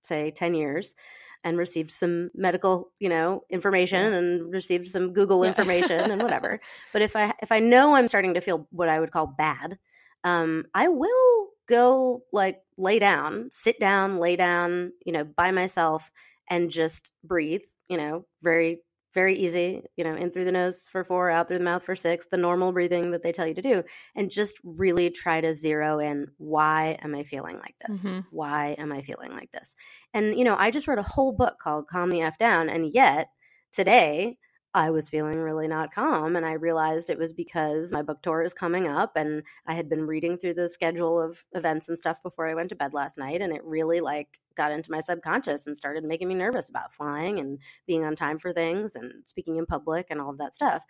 say 0.04 0.30
10 0.30 0.54
years 0.54 0.94
and 1.42 1.58
received 1.58 1.90
some 1.90 2.30
medical, 2.34 2.92
you 3.00 3.08
know, 3.08 3.42
information 3.50 4.12
yeah. 4.12 4.18
and 4.18 4.52
received 4.52 4.86
some 4.86 5.12
Google 5.12 5.42
yeah. 5.42 5.48
information 5.48 6.10
and 6.12 6.22
whatever. 6.22 6.60
But 6.92 7.02
if 7.02 7.16
I 7.16 7.34
if 7.42 7.50
I 7.50 7.58
know 7.58 7.96
I'm 7.96 8.08
starting 8.08 8.34
to 8.34 8.40
feel 8.40 8.68
what 8.70 8.88
I 8.88 9.00
would 9.00 9.10
call 9.10 9.26
bad, 9.26 9.76
um, 10.22 10.66
I 10.72 10.86
will 10.86 11.48
go 11.68 12.22
like 12.32 12.60
lay 12.78 13.00
down, 13.00 13.48
sit 13.50 13.80
down, 13.80 14.18
lay 14.18 14.36
down, 14.36 14.92
you 15.04 15.12
know, 15.12 15.24
by 15.24 15.50
myself 15.50 16.12
and 16.48 16.70
just 16.70 17.10
breathe, 17.24 17.62
you 17.88 17.96
know, 17.96 18.24
very, 18.40 18.82
very 19.16 19.34
easy, 19.38 19.82
you 19.96 20.04
know, 20.04 20.14
in 20.14 20.30
through 20.30 20.44
the 20.44 20.52
nose 20.52 20.86
for 20.92 21.02
four, 21.02 21.30
out 21.30 21.48
through 21.48 21.56
the 21.56 21.64
mouth 21.64 21.82
for 21.82 21.96
six, 21.96 22.26
the 22.30 22.36
normal 22.36 22.70
breathing 22.70 23.12
that 23.12 23.22
they 23.22 23.32
tell 23.32 23.46
you 23.46 23.54
to 23.54 23.62
do. 23.62 23.82
And 24.14 24.30
just 24.30 24.58
really 24.62 25.08
try 25.08 25.40
to 25.40 25.54
zero 25.54 25.98
in 26.00 26.28
why 26.36 26.98
am 27.02 27.14
I 27.14 27.22
feeling 27.22 27.56
like 27.56 27.74
this? 27.88 28.02
Mm-hmm. 28.02 28.20
Why 28.30 28.76
am 28.78 28.92
I 28.92 29.00
feeling 29.00 29.32
like 29.32 29.50
this? 29.52 29.74
And, 30.12 30.38
you 30.38 30.44
know, 30.44 30.54
I 30.58 30.70
just 30.70 30.86
wrote 30.86 30.98
a 30.98 31.02
whole 31.02 31.32
book 31.32 31.58
called 31.58 31.88
Calm 31.88 32.10
the 32.10 32.20
F 32.20 32.36
Down. 32.36 32.68
And 32.68 32.92
yet 32.92 33.30
today, 33.72 34.36
I 34.76 34.90
was 34.90 35.08
feeling 35.08 35.38
really 35.38 35.66
not 35.68 35.90
calm. 35.90 36.36
And 36.36 36.44
I 36.44 36.52
realized 36.52 37.08
it 37.08 37.18
was 37.18 37.32
because 37.32 37.92
my 37.92 38.02
book 38.02 38.20
tour 38.20 38.42
is 38.42 38.52
coming 38.52 38.86
up 38.86 39.16
and 39.16 39.42
I 39.66 39.72
had 39.72 39.88
been 39.88 40.06
reading 40.06 40.36
through 40.36 40.52
the 40.52 40.68
schedule 40.68 41.18
of 41.18 41.42
events 41.54 41.88
and 41.88 41.96
stuff 41.96 42.22
before 42.22 42.46
I 42.46 42.52
went 42.52 42.68
to 42.68 42.76
bed 42.76 42.92
last 42.92 43.16
night. 43.16 43.40
And 43.40 43.54
it 43.54 43.64
really 43.64 44.00
like 44.00 44.38
got 44.54 44.72
into 44.72 44.92
my 44.92 45.00
subconscious 45.00 45.66
and 45.66 45.74
started 45.74 46.04
making 46.04 46.28
me 46.28 46.34
nervous 46.34 46.68
about 46.68 46.92
flying 46.92 47.38
and 47.38 47.58
being 47.86 48.04
on 48.04 48.14
time 48.16 48.38
for 48.38 48.52
things 48.52 48.96
and 48.96 49.26
speaking 49.26 49.56
in 49.56 49.64
public 49.64 50.08
and 50.10 50.20
all 50.20 50.28
of 50.28 50.38
that 50.38 50.54
stuff. 50.54 50.84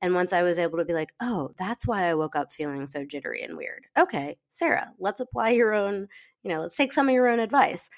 And 0.00 0.14
once 0.14 0.32
I 0.32 0.42
was 0.42 0.60
able 0.60 0.78
to 0.78 0.84
be 0.84 0.94
like, 0.94 1.12
oh, 1.20 1.50
that's 1.58 1.84
why 1.84 2.04
I 2.04 2.14
woke 2.14 2.36
up 2.36 2.52
feeling 2.52 2.86
so 2.86 3.04
jittery 3.04 3.42
and 3.42 3.56
weird. 3.56 3.86
Okay, 3.98 4.36
Sarah, 4.50 4.92
let's 5.00 5.20
apply 5.20 5.50
your 5.50 5.74
own, 5.74 6.06
you 6.44 6.50
know, 6.50 6.60
let's 6.60 6.76
take 6.76 6.92
some 6.92 7.08
of 7.08 7.14
your 7.14 7.28
own 7.28 7.40
advice. 7.40 7.90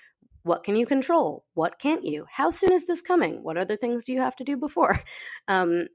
What 0.43 0.65
can 0.65 0.77
you 0.77 0.87
control? 0.87 1.45
What 1.55 1.79
can't 1.79 2.05
you? 2.05 2.27
How 2.31 2.51
soon 2.51 2.73
is 2.73 2.87
this 2.87 3.03
coming? 3.03 3.43
What 3.43 3.57
other 3.57 3.77
things 3.77 4.05
do 4.05 4.13
you 4.13 4.21
have 4.21 4.37
to 4.37 4.45
do 4.45 4.57
before? 4.57 5.01
Um, 5.49 5.89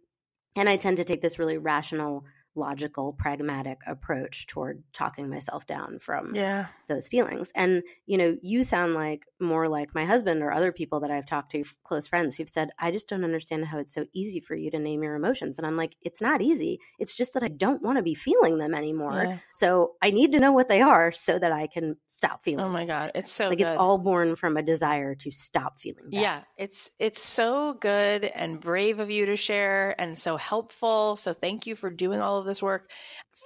and 0.55 0.67
I 0.67 0.77
tend 0.77 0.97
to 0.97 1.03
take 1.03 1.21
this 1.21 1.39
really 1.39 1.57
rational 1.57 2.25
logical, 2.59 3.13
pragmatic 3.13 3.79
approach 3.87 4.47
toward 4.47 4.83
talking 4.93 5.29
myself 5.29 5.65
down 5.65 5.99
from 5.99 6.35
yeah. 6.35 6.67
those 6.87 7.07
feelings. 7.07 7.51
And, 7.55 7.83
you 8.05 8.17
know, 8.17 8.37
you 8.41 8.63
sound 8.63 8.93
like 8.93 9.25
more 9.39 9.67
like 9.67 9.95
my 9.95 10.05
husband 10.05 10.41
or 10.41 10.51
other 10.51 10.71
people 10.71 10.99
that 10.99 11.11
I've 11.11 11.25
talked 11.25 11.51
to, 11.53 11.63
close 11.83 12.07
friends 12.07 12.35
who've 12.35 12.49
said, 12.49 12.69
I 12.77 12.91
just 12.91 13.07
don't 13.07 13.23
understand 13.23 13.65
how 13.65 13.79
it's 13.79 13.93
so 13.93 14.05
easy 14.13 14.39
for 14.39 14.55
you 14.55 14.69
to 14.71 14.79
name 14.79 15.03
your 15.03 15.15
emotions. 15.15 15.57
And 15.57 15.65
I'm 15.65 15.77
like, 15.77 15.95
it's 16.01 16.21
not 16.21 16.41
easy. 16.41 16.79
It's 16.99 17.13
just 17.13 17.33
that 17.33 17.43
I 17.43 17.47
don't 17.47 17.81
want 17.81 17.97
to 17.97 18.03
be 18.03 18.15
feeling 18.15 18.57
them 18.57 18.75
anymore. 18.75 19.23
Yeah. 19.25 19.37
So 19.53 19.93
I 20.01 20.11
need 20.11 20.33
to 20.33 20.39
know 20.39 20.51
what 20.51 20.67
they 20.67 20.81
are 20.81 21.11
so 21.11 21.39
that 21.39 21.51
I 21.51 21.67
can 21.67 21.95
stop 22.07 22.43
feeling. 22.43 22.65
Oh 22.65 22.69
my 22.69 22.85
God. 22.85 23.11
It's 23.15 23.31
so 23.31 23.49
like 23.49 23.57
good. 23.57 23.67
it's 23.67 23.77
all 23.77 23.97
born 23.97 24.35
from 24.35 24.57
a 24.57 24.61
desire 24.61 25.15
to 25.15 25.31
stop 25.31 25.79
feeling 25.79 26.09
bad. 26.09 26.21
Yeah. 26.21 26.43
It's, 26.57 26.91
it's 26.99 27.21
so 27.21 27.77
good 27.79 28.25
and 28.25 28.59
brave 28.59 28.99
of 28.99 29.09
you 29.09 29.25
to 29.27 29.35
share 29.35 29.95
and 29.99 30.17
so 30.17 30.37
helpful. 30.37 31.15
So 31.15 31.33
thank 31.33 31.65
you 31.65 31.75
for 31.75 31.89
doing 31.89 32.19
all 32.19 32.39
of 32.39 32.45
this 32.49 32.61
work. 32.61 32.91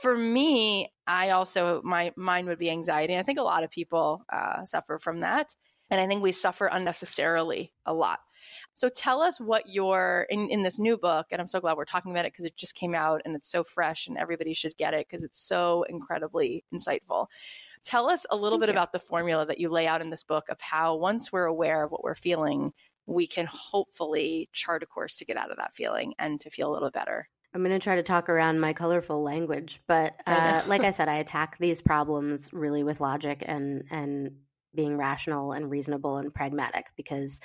For 0.02 0.18
me, 0.18 0.92
I 1.06 1.30
also 1.30 1.82
my 1.84 2.12
mine 2.16 2.48
would 2.48 2.60
be 2.60 2.70
anxiety. 2.70 3.16
I 3.18 3.24
think 3.24 3.40
a 3.40 3.44
lot 3.44 3.64
of 3.64 3.70
people 3.70 4.24
uh, 4.32 4.66
suffer 4.66 4.98
from 4.98 5.20
that, 5.20 5.54
and 5.92 6.02
I 6.02 6.08
think 6.08 6.24
we 6.24 6.32
suffer 6.32 6.66
unnecessarily 6.66 7.74
a 7.86 7.94
lot. 7.94 8.20
So 8.74 8.90
tell 8.90 9.22
us 9.22 9.40
what 9.40 9.70
your 9.70 10.26
in, 10.30 10.50
in 10.50 10.64
this 10.64 10.80
new 10.80 10.98
book, 10.98 11.28
and 11.32 11.40
I'm 11.40 11.48
so 11.48 11.62
glad 11.62 11.78
we're 11.78 11.86
talking 11.86 12.12
about 12.12 12.26
it 12.26 12.34
because 12.34 12.46
it 12.46 12.58
just 12.58 12.76
came 12.76 12.96
out 12.96 13.22
and 13.26 13.36
it's 13.36 13.50
so 13.50 13.64
fresh, 13.64 14.08
and 14.08 14.18
everybody 14.18 14.54
should 14.54 14.76
get 14.78 14.94
it 14.94 15.08
because 15.08 15.24
it's 15.24 15.40
so 15.40 15.84
incredibly 15.84 16.64
insightful. 16.74 17.28
Tell 17.84 18.10
us 18.10 18.26
a 18.32 18.36
little 18.36 18.58
Thank 18.58 18.62
bit 18.62 18.70
you. 18.70 18.80
about 18.80 18.94
the 18.94 19.00
formula 19.00 19.46
that 19.46 19.60
you 19.60 19.70
lay 19.70 19.88
out 19.88 20.02
in 20.02 20.10
this 20.10 20.24
book 20.24 20.48
of 20.50 20.60
how 20.62 20.96
once 20.96 21.32
we're 21.32 21.46
aware 21.46 21.84
of 21.84 21.92
what 21.92 22.04
we're 22.04 22.16
feeling, 22.16 22.72
we 23.06 23.28
can 23.28 23.46
hopefully 23.46 24.50
chart 24.54 24.84
a 24.84 24.86
course 24.86 25.18
to 25.18 25.26
get 25.26 25.36
out 25.36 25.52
of 25.52 25.58
that 25.58 25.76
feeling 25.76 26.14
and 26.18 26.40
to 26.40 26.50
feel 26.50 26.72
a 26.72 26.74
little 26.74 26.92
better. 26.92 27.28
I'm 27.54 27.64
going 27.64 27.78
to 27.78 27.84
try 27.84 27.96
to 27.96 28.04
talk 28.04 28.30
around 28.30 28.60
my 28.60 28.74
colorful 28.74 29.22
language, 29.22 29.82
but 29.88 30.16
uh, 30.28 30.64
like 30.68 30.84
I 30.84 30.90
said, 30.98 31.08
I 31.08 31.16
attack 31.16 31.58
these 31.60 31.82
problems 31.82 32.50
really 32.54 32.84
with 32.84 33.00
logic 33.02 33.44
and 33.46 33.84
and 33.92 34.32
being 34.76 34.98
rational 34.98 35.52
and 35.52 35.70
reasonable 35.70 36.18
and 36.18 36.34
pragmatic 36.34 36.88
because 36.98 37.40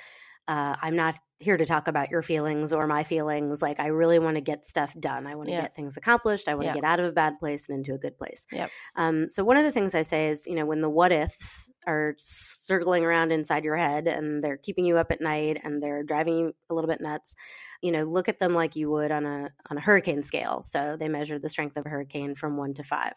uh, 0.47 0.75
I'm 0.81 0.95
not 0.95 1.15
here 1.37 1.57
to 1.57 1.65
talk 1.65 1.87
about 1.87 2.09
your 2.09 2.23
feelings 2.23 2.73
or 2.73 2.87
my 2.87 3.03
feelings. 3.03 3.61
Like, 3.61 3.79
I 3.79 3.87
really 3.87 4.17
want 4.17 4.35
to 4.37 4.41
get 4.41 4.65
stuff 4.65 4.95
done. 4.99 5.27
I 5.27 5.35
want 5.35 5.49
to 5.49 5.53
Yeah. 5.53 5.61
get 5.61 5.75
things 5.75 5.95
accomplished. 5.95 6.47
I 6.47 6.55
want 6.55 6.63
to 6.63 6.69
Yeah. 6.69 6.73
get 6.73 6.83
out 6.83 6.99
of 6.99 7.05
a 7.05 7.11
bad 7.11 7.37
place 7.37 7.69
and 7.69 7.77
into 7.77 7.93
a 7.93 7.99
good 7.99 8.17
place. 8.17 8.47
Yep. 8.51 8.71
Um, 8.95 9.29
so, 9.29 9.43
one 9.43 9.57
of 9.57 9.63
the 9.63 9.71
things 9.71 9.93
I 9.93 10.01
say 10.01 10.29
is, 10.29 10.47
you 10.47 10.55
know, 10.55 10.65
when 10.65 10.81
the 10.81 10.89
what 10.89 11.11
ifs 11.11 11.68
are 11.87 12.15
circling 12.17 13.03
around 13.03 13.31
inside 13.31 13.63
your 13.63 13.77
head 13.77 14.07
and 14.07 14.43
they're 14.43 14.57
keeping 14.57 14.85
you 14.85 14.97
up 14.97 15.11
at 15.11 15.21
night 15.21 15.59
and 15.63 15.81
they're 15.81 16.03
driving 16.03 16.37
you 16.37 16.55
a 16.69 16.73
little 16.73 16.89
bit 16.89 17.01
nuts, 17.01 17.35
you 17.81 17.91
know, 17.91 18.03
look 18.03 18.29
at 18.29 18.39
them 18.39 18.53
like 18.53 18.75
you 18.75 18.89
would 18.91 19.11
on 19.11 19.25
a 19.25 19.49
on 19.69 19.77
a 19.77 19.81
hurricane 19.81 20.23
scale. 20.23 20.63
So 20.67 20.97
they 20.99 21.07
measure 21.07 21.39
the 21.39 21.49
strength 21.49 21.77
of 21.77 21.85
a 21.85 21.89
hurricane 21.89 22.35
from 22.35 22.57
one 22.57 22.73
to 22.75 22.83
five. 22.83 23.13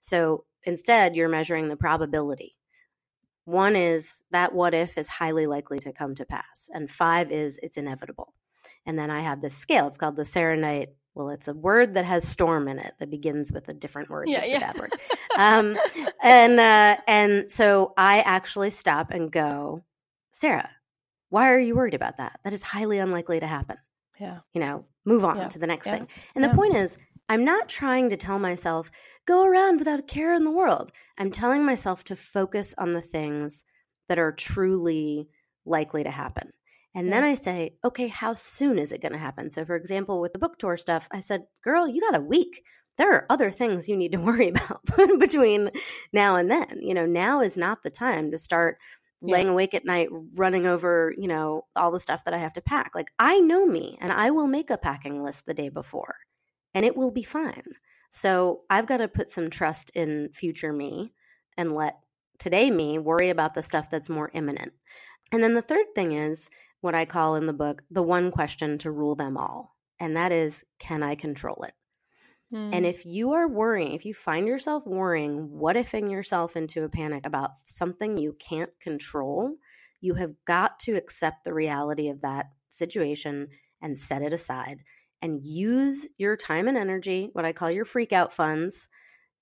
So 0.00 0.44
instead, 0.64 1.14
you're 1.16 1.28
measuring 1.28 1.68
the 1.68 1.76
probability. 1.76 2.56
One 3.44 3.76
is 3.76 4.22
that 4.32 4.54
what 4.54 4.74
if 4.74 4.98
is 4.98 5.08
highly 5.08 5.46
likely 5.46 5.78
to 5.80 5.92
come 5.92 6.14
to 6.16 6.24
pass, 6.24 6.68
and 6.72 6.90
five 6.90 7.30
is 7.30 7.60
it's 7.62 7.76
inevitable. 7.76 8.34
And 8.84 8.98
then 8.98 9.10
I 9.10 9.20
have 9.20 9.40
this 9.40 9.56
scale. 9.56 9.86
It's 9.86 9.98
called 9.98 10.16
the 10.16 10.22
Serenite. 10.22 10.88
Well, 11.16 11.30
it's 11.30 11.48
a 11.48 11.54
word 11.54 11.94
that 11.94 12.04
has 12.04 12.28
storm 12.28 12.68
in 12.68 12.78
it 12.78 12.92
that 12.98 13.10
begins 13.10 13.50
with 13.50 13.70
a 13.70 13.72
different 13.72 14.10
word. 14.10 14.28
Yeah, 14.28 14.44
yeah. 14.44 14.56
a 14.58 14.60
bad 14.60 14.78
word. 14.78 14.92
Um, 15.38 15.76
and 16.22 16.58
uh, 16.58 16.96
and 17.06 17.50
so 17.50 17.92
I 17.98 18.20
actually 18.20 18.70
stop 18.70 19.10
and 19.10 19.30
go, 19.30 19.84
Sarah, 20.30 20.70
why 21.28 21.50
are 21.50 21.58
you 21.58 21.74
worried 21.76 21.92
about 21.92 22.16
that? 22.16 22.40
That 22.42 22.54
is 22.54 22.62
highly 22.62 22.96
unlikely 22.96 23.40
to 23.40 23.46
happen. 23.46 23.76
Yeah. 24.18 24.38
You 24.54 24.62
know, 24.62 24.86
move 25.04 25.26
on 25.26 25.36
Yeah, 25.36 25.48
to 25.48 25.58
the 25.58 25.66
next 25.66 25.86
yeah, 25.86 25.98
thing. 25.98 26.08
And 26.34 26.42
the 26.42 26.48
point 26.54 26.74
is, 26.74 26.96
I'm 27.28 27.44
not 27.44 27.68
trying 27.68 28.08
to 28.08 28.16
tell 28.16 28.38
myself, 28.38 28.90
go 29.26 29.44
around 29.44 29.78
without 29.78 29.98
a 29.98 30.02
care 30.02 30.32
in 30.32 30.44
the 30.44 30.50
world. 30.50 30.90
I'm 31.18 31.30
telling 31.30 31.62
myself 31.62 32.02
to 32.04 32.16
focus 32.16 32.74
on 32.78 32.94
the 32.94 33.02
things 33.02 33.62
that 34.08 34.18
are 34.18 34.32
truly 34.32 35.28
likely 35.66 36.02
to 36.04 36.10
happen. 36.10 36.52
And 36.96 37.12
then 37.12 37.24
I 37.24 37.36
say, 37.36 37.76
okay, 37.84 38.08
how 38.08 38.34
soon 38.34 38.78
is 38.80 38.92
it 38.92 39.02
going 39.02 39.12
to 39.12 39.18
happen? 39.18 39.50
So, 39.50 39.64
for 39.66 39.76
example, 39.76 40.20
with 40.20 40.32
the 40.32 40.40
book 40.40 40.58
tour 40.58 40.78
stuff, 40.78 41.08
I 41.12 41.20
said, 41.20 41.44
girl, 41.62 41.86
you 41.86 42.00
got 42.00 42.16
a 42.18 42.22
week. 42.22 42.64
There 42.98 43.12
are 43.14 43.26
other 43.30 43.52
things 43.52 43.88
you 43.88 43.96
need 43.98 44.12
to 44.12 44.18
worry 44.22 44.48
about 44.48 44.82
between 45.20 45.70
now 46.12 46.36
and 46.36 46.50
then. 46.50 46.80
You 46.80 46.94
know, 46.94 47.06
now 47.06 47.42
is 47.42 47.56
not 47.58 47.84
the 47.84 47.90
time 47.90 48.32
to 48.32 48.38
start 48.38 48.78
Yeah. 49.22 49.34
laying 49.34 49.48
awake 49.48 49.74
at 49.74 49.84
night, 49.84 50.08
running 50.34 50.66
over, 50.66 51.14
you 51.18 51.28
know, 51.28 51.66
all 51.76 51.92
the 51.92 52.00
stuff 52.00 52.24
that 52.24 52.34
I 52.34 52.38
have 52.38 52.54
to 52.54 52.62
pack. 52.62 52.92
Like, 52.94 53.12
I 53.18 53.40
know 53.40 53.66
me 53.66 53.98
and 54.00 54.12
I 54.12 54.30
will 54.30 54.48
make 54.48 54.70
a 54.70 54.78
packing 54.78 55.22
list 55.22 55.46
the 55.46 55.54
day 55.54 55.68
before 55.70 56.16
and 56.74 56.84
it 56.84 56.96
will 56.96 57.10
be 57.12 57.22
fine. 57.24 57.64
So, 58.10 58.62
I've 58.70 58.86
got 58.86 58.98
to 58.98 59.08
put 59.08 59.30
some 59.30 59.50
trust 59.50 59.90
in 59.94 60.30
future 60.32 60.72
me 60.72 61.12
and 61.58 61.74
let 61.74 61.98
today 62.38 62.70
me 62.70 62.98
worry 62.98 63.30
about 63.30 63.54
the 63.54 63.62
stuff 63.62 63.90
that's 63.90 64.08
more 64.08 64.30
imminent. 64.34 64.72
And 65.32 65.42
then 65.42 65.54
the 65.54 65.62
third 65.62 65.86
thing 65.94 66.12
is 66.12 66.48
what 66.80 66.94
I 66.94 67.04
call 67.04 67.36
in 67.36 67.46
the 67.46 67.52
book 67.52 67.82
the 67.90 68.02
one 68.02 68.30
question 68.30 68.78
to 68.78 68.90
rule 68.90 69.14
them 69.14 69.36
all. 69.36 69.76
And 69.98 70.16
that 70.16 70.32
is, 70.32 70.64
can 70.78 71.02
I 71.02 71.14
control 71.14 71.64
it? 71.64 71.74
Mm. 72.52 72.70
And 72.72 72.86
if 72.86 73.04
you 73.06 73.32
are 73.32 73.48
worrying, 73.48 73.94
if 73.94 74.04
you 74.04 74.14
find 74.14 74.46
yourself 74.46 74.86
worrying, 74.86 75.50
what 75.50 75.76
ifing 75.76 76.10
yourself 76.10 76.56
into 76.56 76.84
a 76.84 76.88
panic 76.88 77.26
about 77.26 77.50
something 77.66 78.18
you 78.18 78.36
can't 78.38 78.70
control, 78.80 79.56
you 80.00 80.14
have 80.14 80.34
got 80.44 80.78
to 80.80 80.92
accept 80.92 81.44
the 81.44 81.54
reality 81.54 82.08
of 82.08 82.20
that 82.20 82.46
situation 82.68 83.48
and 83.82 83.98
set 83.98 84.22
it 84.22 84.32
aside 84.32 84.78
and 85.22 85.44
use 85.44 86.06
your 86.18 86.36
time 86.36 86.68
and 86.68 86.76
energy, 86.76 87.30
what 87.32 87.44
I 87.44 87.52
call 87.52 87.70
your 87.70 87.84
freak 87.84 88.12
out 88.12 88.32
funds, 88.32 88.88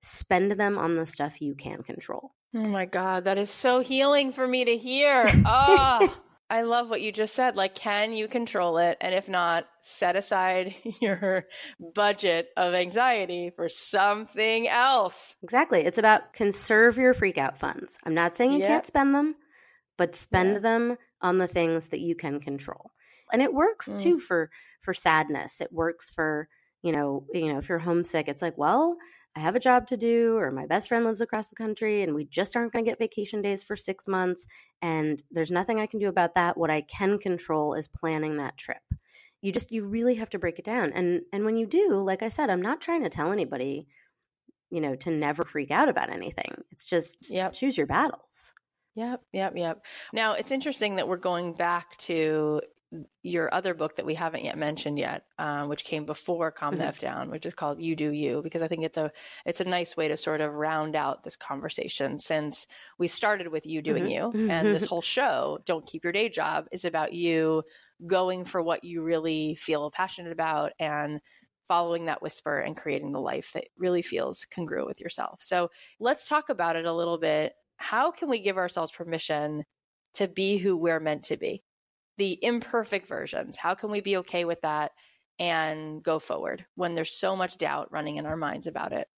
spend 0.03 0.53
them 0.53 0.79
on 0.79 0.97
the 0.97 1.07
stuff 1.07 1.41
you 1.41 1.55
can 1.55 1.83
control. 1.83 2.33
Oh 2.55 2.61
my 2.61 2.85
God, 2.85 3.25
that 3.25 3.39
is 3.39 3.51
so 3.51 3.81
healing 3.81 4.33
for 4.33 4.47
me 4.47 4.65
to 4.65 4.77
hear. 4.77 5.25
Oh, 5.47 6.17
I 6.55 6.63
love 6.63 6.89
what 6.89 7.03
you 7.03 7.11
just 7.11 7.35
said. 7.35 7.57
Like, 7.57 7.75
can 7.75 8.13
you 8.13 8.29
control 8.29 8.79
it? 8.79 8.97
And 9.01 9.13
if 9.13 9.29
not, 9.29 9.67
set 9.81 10.15
aside 10.15 10.73
your 11.01 11.47
budget 11.95 12.49
of 12.57 12.75
anxiety 12.75 13.51
for 13.57 13.69
something 13.69 14.69
else. 14.69 15.35
Exactly. 15.43 15.81
It's 15.81 15.99
about 15.99 16.33
conserve 16.33 16.97
your 16.97 17.13
freak 17.13 17.39
out 17.39 17.59
funds. 17.59 17.99
I'm 18.05 18.15
not 18.15 18.37
saying 18.37 18.53
you 18.53 18.61
Yeah. 18.61 18.69
can't 18.69 18.87
spend 18.87 19.15
them, 19.17 19.35
but 19.99 20.15
spend 20.15 20.53
Yeah. 20.55 20.59
them 20.61 20.97
on 21.21 21.39
the 21.39 21.49
things 21.49 21.89
that 21.89 21.99
you 22.01 22.15
can 22.15 22.39
control. 22.39 22.93
And 23.33 23.43
it 23.43 23.53
works 23.53 23.89
Mm. 23.93 23.99
too 23.99 24.19
for 24.21 24.51
for 24.81 24.95
sadness. 24.95 25.61
It 25.61 25.73
works 25.73 26.11
for, 26.11 26.49
you 26.83 26.93
know, 26.93 27.27
you 27.33 27.53
know, 27.53 27.59
if 27.59 27.69
you're 27.69 27.79
homesick, 27.81 28.29
it's 28.29 28.43
like, 28.43 28.57
well, 28.57 28.97
I 29.37 29.41
have 29.41 29.57
a 29.57 29.61
job 29.61 29.87
to 29.89 29.97
do 29.97 30.37
or 30.37 30.51
my 30.53 30.67
best 30.67 30.89
friend 30.89 31.05
lives 31.05 31.21
across 31.21 31.49
the 31.49 31.57
country 31.57 32.03
and 32.03 32.15
we 32.15 32.25
just 32.25 32.57
aren't 32.57 32.73
going 32.73 32.85
to 32.85 32.91
get 32.91 32.99
vacation 32.99 33.43
days 33.43 33.63
for 33.65 33.77
6 33.77 34.07
months 34.09 34.47
and 34.83 35.23
there's 35.31 35.51
nothing 35.51 35.81
I 35.81 35.87
can 35.87 35.99
do 36.01 36.09
about 36.09 36.35
that. 36.35 36.57
What 36.57 36.71
I 36.71 36.83
can 36.83 37.19
control 37.19 37.75
is 37.75 37.89
planning 37.89 38.37
that 38.37 38.57
trip. 38.57 38.83
You 39.43 39.53
just 39.53 39.73
you 39.73 39.85
really 39.85 40.15
have 40.17 40.31
to 40.31 40.39
break 40.39 40.59
it 40.59 40.65
down. 40.65 40.93
And 40.93 41.23
and 41.33 41.45
when 41.45 41.57
you 41.57 41.67
do, 41.67 41.91
like 41.95 42.23
I 42.23 42.29
said, 42.31 42.49
I'm 42.51 42.63
not 42.63 42.81
trying 42.81 43.03
to 43.03 43.11
tell 43.11 43.33
anybody 43.33 43.89
you 44.71 44.81
know, 44.81 44.95
to 44.97 45.11
never 45.11 45.45
freak 45.45 45.71
out 45.71 45.89
about 45.89 46.11
anything. 46.11 46.65
It's 46.71 46.85
just 46.85 47.19
Yep. 47.29 47.53
choose 47.53 47.77
your 47.79 47.87
battles. 47.87 48.55
Yep, 48.97 49.23
yep, 49.33 49.53
yep. 49.57 49.85
Now 50.13 50.35
it's 50.35 50.53
interesting 50.53 50.97
that 50.97 51.09
we're 51.09 51.17
going 51.17 51.55
back 51.55 51.97
to 51.99 52.61
your 53.23 53.53
other 53.55 53.75
book 53.75 53.97
that 53.97 54.07
we 54.07 54.15
haven't 54.15 54.45
yet 54.45 54.59
mentioned 54.59 54.99
yet, 54.99 55.27
um, 55.39 55.69
which 55.69 55.85
came 55.85 56.05
before 56.07 56.51
Calm 56.53 56.77
the 56.77 56.85
Mhm. 56.85 56.87
F 56.87 56.99
Down, 56.99 57.31
which 57.31 57.47
is 57.47 57.55
called 57.55 57.81
You 57.81 57.97
Do 57.97 58.11
You, 58.13 58.43
because 58.43 58.63
I 58.63 58.69
think 58.69 58.85
it's 58.85 58.97
a 58.97 59.13
it's 59.47 59.61
a 59.61 59.65
nice 59.65 59.97
way 59.97 60.09
to 60.09 60.17
sort 60.17 60.41
of 60.41 60.53
round 60.55 60.97
out 60.97 61.25
this 61.25 61.37
conversation 61.37 62.19
since 62.19 62.67
we 62.99 63.09
started 63.09 63.49
with 63.49 63.67
you 63.67 63.83
doing 63.83 64.07
Mhm. 64.07 64.11
you, 64.11 64.37
and 64.47 64.73
this 64.75 64.85
whole 64.87 65.03
show, 65.03 65.59
Don't 65.65 65.87
Keep 65.87 66.05
Your 66.05 66.13
Day 66.13 66.29
Job, 66.29 66.67
is 66.73 66.85
about 66.85 67.13
you 67.13 67.63
going 68.07 68.45
for 68.45 68.63
what 68.63 68.85
you 68.85 69.03
really 69.03 69.55
feel 69.57 69.91
passionate 69.91 70.33
about 70.33 70.73
and 70.79 71.21
following 71.67 72.05
that 72.07 72.23
whisper 72.23 72.59
and 72.61 72.77
creating 72.77 73.13
the 73.13 73.21
life 73.21 73.53
that 73.55 73.69
really 73.77 74.03
feels 74.03 74.45
congruent 74.45 74.87
with 74.87 75.01
yourself. 75.01 75.43
So 75.43 75.71
let's 75.99 76.29
talk 76.29 76.49
about 76.51 76.77
it 76.77 76.85
a 76.85 76.93
little 76.93 77.19
bit. 77.19 77.55
How 77.77 78.11
can 78.11 78.29
we 78.29 78.41
give 78.41 78.59
ourselves 78.59 78.93
permission 78.93 79.65
to 80.15 80.29
be 80.29 80.59
who 80.59 80.77
we're 80.77 81.01
meant 81.01 81.25
to 81.25 81.37
be? 81.37 81.65
The 82.17 82.39
imperfect 82.43 83.07
versions. 83.07 83.57
How 83.57 83.75
can 83.75 83.91
we 83.91 84.01
be 84.01 84.19
okay 84.19 84.45
with 84.45 84.61
that 84.63 84.93
and 85.39 86.03
go 86.03 86.19
forward 86.19 86.65
when 86.77 86.95
there's 86.95 87.19
so 87.19 87.35
much 87.35 87.59
doubt 87.59 87.91
running 87.91 88.17
in 88.17 88.27
our 88.27 88.37
minds 88.37 88.67
about 88.67 88.93
it? 88.93 89.09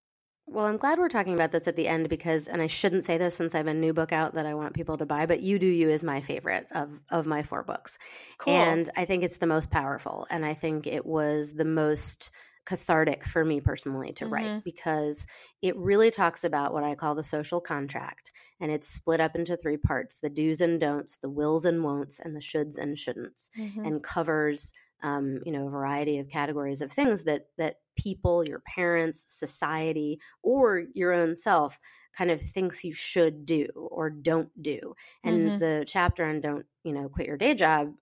Well, 0.48 0.64
I'm 0.64 0.76
glad 0.76 0.98
we're 1.00 1.08
talking 1.08 1.34
about 1.34 1.50
this 1.50 1.66
at 1.66 1.74
the 1.74 1.88
end 1.88 2.08
because, 2.08 2.46
and 2.46 2.62
I 2.62 2.68
shouldn't 2.68 3.04
say 3.04 3.18
this 3.18 3.34
since 3.34 3.54
I 3.54 3.58
have 3.58 3.66
a 3.66 3.74
new 3.74 3.92
book 3.92 4.12
out 4.12 4.34
that 4.34 4.46
I 4.46 4.54
want 4.54 4.74
people 4.74 4.96
to 4.98 5.04
buy, 5.04 5.26
but 5.26 5.42
You 5.42 5.58
Do 5.58 5.66
You 5.66 5.90
is 5.90 6.04
my 6.04 6.20
favorite 6.20 6.68
of, 6.70 7.00
of 7.10 7.26
my 7.26 7.42
four 7.42 7.64
books. 7.64 7.98
Cool. 8.38 8.54
And 8.54 8.88
I 8.96 9.06
think 9.06 9.24
it's 9.24 9.38
the 9.38 9.48
most 9.48 9.70
powerful. 9.70 10.24
And 10.30 10.46
I 10.46 10.54
think 10.54 10.86
it 10.86 11.04
was 11.04 11.52
the 11.52 11.64
most 11.64 12.30
cathartic 12.66 13.24
for 13.24 13.44
me 13.44 13.60
personally 13.60 14.12
to 14.14 14.26
Mhm. 14.26 14.26
write 14.26 14.62
because 14.64 15.26
it 15.62 15.76
really 15.76 16.10
talks 16.10 16.44
about 16.44 16.72
what 16.72 16.84
I 16.84 16.94
call 16.94 17.14
the 17.14 17.24
social 17.24 17.60
contract. 17.60 18.32
And 18.60 18.70
it's 18.72 18.88
split 18.88 19.20
up 19.20 19.36
into 19.36 19.56
three 19.56 19.76
parts 19.76 20.18
the 20.18 20.28
do's 20.30 20.60
and 20.60 20.80
don'ts, 20.80 21.18
the 21.18 21.30
wills 21.30 21.64
and 21.64 21.82
won'ts, 21.84 22.20
and 22.20 22.34
the 22.36 22.40
shoulds 22.40 22.76
and 22.78 22.96
shouldn'ts. 22.96 23.48
Mhm. 23.54 23.86
and 23.86 24.02
covers 24.02 24.72
um, 25.02 25.40
you 25.44 25.52
know 25.52 25.66
a 25.66 25.70
variety 25.70 26.18
of 26.18 26.28
categories 26.28 26.80
of 26.80 26.90
things 26.90 27.24
that 27.24 27.48
that 27.58 27.80
people 27.96 28.42
your 28.46 28.60
parents 28.60 29.24
society 29.28 30.18
or 30.42 30.84
your 30.94 31.12
own 31.12 31.34
self 31.34 31.78
kind 32.14 32.30
of 32.30 32.40
thinks 32.40 32.82
you 32.82 32.94
should 32.94 33.44
do 33.44 33.66
or 33.74 34.08
don't 34.08 34.50
do 34.62 34.94
and 35.22 35.52
Mhm. 35.52 35.60
the 35.60 35.84
chapter 35.86 36.24
on 36.24 36.40
don't 36.40 36.66
you 36.82 36.92
know 36.94 37.08
quit 37.10 37.26
your 37.26 37.36
day 37.36 37.54
job 37.54 37.94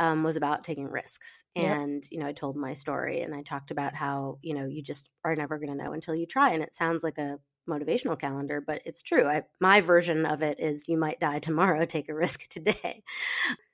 um, 0.00 0.24
was 0.24 0.36
about 0.36 0.64
taking 0.64 0.86
risks 0.86 1.44
Yep. 1.54 1.76
and 1.76 2.04
you 2.10 2.18
know 2.18 2.26
i 2.26 2.32
told 2.32 2.56
my 2.56 2.72
story 2.74 3.20
and 3.22 3.34
i 3.34 3.42
talked 3.42 3.70
about 3.70 3.94
how 3.94 4.38
you 4.42 4.54
know 4.54 4.66
you 4.66 4.82
just 4.82 5.10
are 5.24 5.36
never 5.36 5.58
going 5.58 5.68
to 5.76 5.84
know 5.84 5.92
until 5.92 6.14
you 6.16 6.26
try 6.26 6.52
and 6.54 6.62
it 6.62 6.74
sounds 6.74 7.04
like 7.04 7.18
a 7.18 7.38
motivational 7.68 8.18
calendar 8.18 8.60
but 8.66 8.80
it's 8.86 9.02
true 9.02 9.26
I, 9.26 9.42
my 9.60 9.80
version 9.82 10.24
of 10.26 10.42
it 10.42 10.58
is 10.58 10.88
you 10.88 10.96
might 10.96 11.20
die 11.20 11.38
tomorrow 11.38 11.84
take 11.86 12.08
a 12.08 12.14
risk 12.14 12.48
today. 12.48 13.02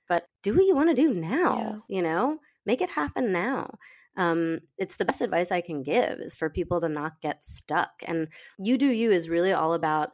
But 0.09 0.27
do 0.43 0.55
what 0.55 0.64
you 0.66 0.74
want 0.77 0.91
to 0.91 1.03
do 1.03 1.14
now 1.14 1.83
you 1.89 2.03
know? 2.03 2.39
Make 2.64 2.81
it 2.81 2.91
happen 2.91 3.33
now. 3.33 3.79
Um, 4.16 4.61
it's 4.79 4.97
the 4.97 5.05
best 5.05 5.20
advice 5.20 5.53
i 5.53 5.61
can 5.61 5.83
give 5.83 6.18
is 6.20 6.35
for 6.35 6.49
people 6.51 6.81
to 6.81 6.89
not 6.89 7.20
get 7.20 7.45
stuck 7.45 7.91
and 8.07 8.29
you 8.59 8.79
do 8.79 8.89
you 8.89 9.11
is 9.12 9.29
really 9.29 9.53
all 9.53 9.74
about 9.74 10.11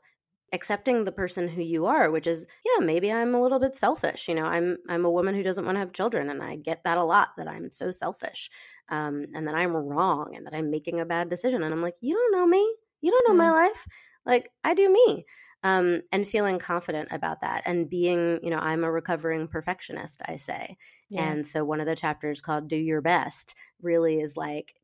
accepting 0.53 1.05
the 1.05 1.13
person 1.13 1.49
who 1.49 1.63
you 1.63 1.87
are 1.87 2.11
which 2.11 2.27
is 2.27 2.47
yeah 2.65 2.85
maybe 2.85 3.11
i'm 3.11 3.35
a 3.35 3.41
little 3.41 3.59
bit 3.59 3.75
selfish 3.75 4.29
you 4.29 4.35
know 4.35 4.45
i'm 4.45 4.77
i'm 4.89 5.05
a 5.05 5.11
woman 5.11 5.35
who 5.35 5.43
doesn't 5.43 5.65
want 5.65 5.77
to 5.77 5.81
have 5.81 5.93
children 5.93 6.29
and 6.29 6.43
i 6.43 6.57
get 6.57 6.83
that 6.85 6.99
a 6.99 7.05
lot 7.05 7.29
that 7.37 7.49
i'm 7.49 7.71
so 7.71 7.91
selfish 7.91 8.51
um, 8.91 9.27
and 9.35 9.49
that 9.49 9.55
i'm 9.55 9.75
wrong 9.75 10.35
and 10.37 10.47
that 10.47 10.55
i'm 10.55 10.71
making 10.71 11.01
a 11.01 11.07
bad 11.07 11.29
decision 11.29 11.63
and 11.63 11.73
i'm 11.73 11.83
like 11.83 11.97
you 12.01 12.15
don't 12.15 12.33
know 12.33 12.47
me. 12.47 12.75
You 13.01 13.11
don't 13.11 13.29
know 13.29 13.35
my 13.35 13.51
life. 13.51 13.87
Like 14.27 14.51
i 14.63 14.75
do 14.75 14.93
me. 14.93 15.25
Um, 15.65 16.03
and 16.11 16.27
feeling 16.27 16.59
confident 16.59 17.09
about 17.13 17.43
that 17.43 17.63
and 17.67 17.89
being 17.89 18.41
you 18.43 18.51
know 18.51 18.59
i'm 18.59 18.85
a 18.85 18.91
recovering 18.91 19.49
perfectionist 19.49 20.21
i 20.27 20.37
say. 20.37 20.77
Yeah. 21.09 21.31
and 21.31 21.47
so 21.47 21.65
one 21.65 21.81
of 21.81 21.87
the 21.87 21.97
chapters 21.97 22.41
called 22.41 22.69
do 22.69 22.77
your 22.77 23.01
best 23.01 23.55
really 23.81 24.21
is 24.21 24.37
like 24.37 24.75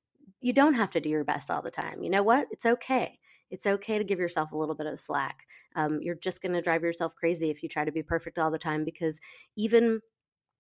you 0.40 0.52
don't 0.52 0.74
have 0.74 0.90
to 0.90 1.00
do 1.00 1.08
your 1.08 1.24
best 1.24 1.50
all 1.50 1.62
the 1.62 1.70
time. 1.70 2.02
You 2.02 2.10
know 2.10 2.22
what? 2.22 2.46
It's 2.52 2.64
okay 2.64 3.18
it's 3.50 3.66
okay 3.66 3.98
to 3.98 4.04
give 4.04 4.18
yourself 4.18 4.52
a 4.52 4.56
little 4.56 4.74
bit 4.74 4.86
of 4.86 5.00
slack. 5.00 5.46
Um, 5.74 6.00
you're 6.00 6.14
just 6.14 6.42
going 6.42 6.52
to 6.52 6.62
drive 6.62 6.82
yourself 6.82 7.14
crazy 7.14 7.50
if 7.50 7.62
you 7.62 7.68
try 7.68 7.84
to 7.84 7.92
be 7.92 8.02
perfect 8.02 8.38
all 8.38 8.50
the 8.50 8.58
time 8.58 8.84
because 8.84 9.20
even 9.56 10.00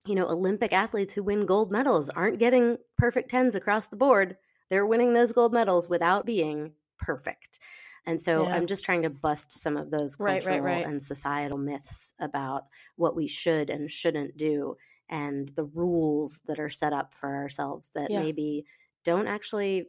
you 0.06 0.14
know 0.14 0.26
Olympic 0.26 0.72
athletes 0.72 1.12
who 1.12 1.22
win 1.22 1.46
gold 1.46 1.70
medals 1.70 2.08
aren't 2.08 2.38
getting 2.38 2.76
perfect 2.96 3.30
tens 3.30 3.54
across 3.54 3.88
the 3.88 3.96
board. 3.96 4.36
They're 4.70 4.86
winning 4.86 5.14
those 5.14 5.32
gold 5.32 5.52
medals 5.52 5.88
without 5.88 6.26
being 6.26 6.72
perfect. 6.98 7.58
And 8.06 8.20
so 8.20 8.44
yeah. 8.44 8.54
I'm 8.54 8.66
just 8.66 8.84
trying 8.84 9.02
to 9.02 9.10
bust 9.10 9.52
some 9.52 9.76
of 9.76 9.90
those 9.90 10.16
cultural 10.16 10.56
right, 10.56 10.62
right, 10.62 10.74
right. 10.76 10.86
and 10.86 11.02
societal 11.02 11.58
myths 11.58 12.14
about 12.18 12.64
what 12.96 13.14
we 13.14 13.26
should 13.26 13.68
and 13.70 13.90
shouldn't 13.90 14.36
do 14.36 14.76
and 15.10 15.48
the 15.50 15.64
rules 15.64 16.40
that 16.46 16.58
are 16.58 16.70
set 16.70 16.92
up 16.92 17.14
for 17.14 17.34
ourselves 17.34 17.90
that 17.94 18.10
yeah. 18.10 18.20
maybe 18.20 18.64
don't 19.04 19.26
actually 19.26 19.86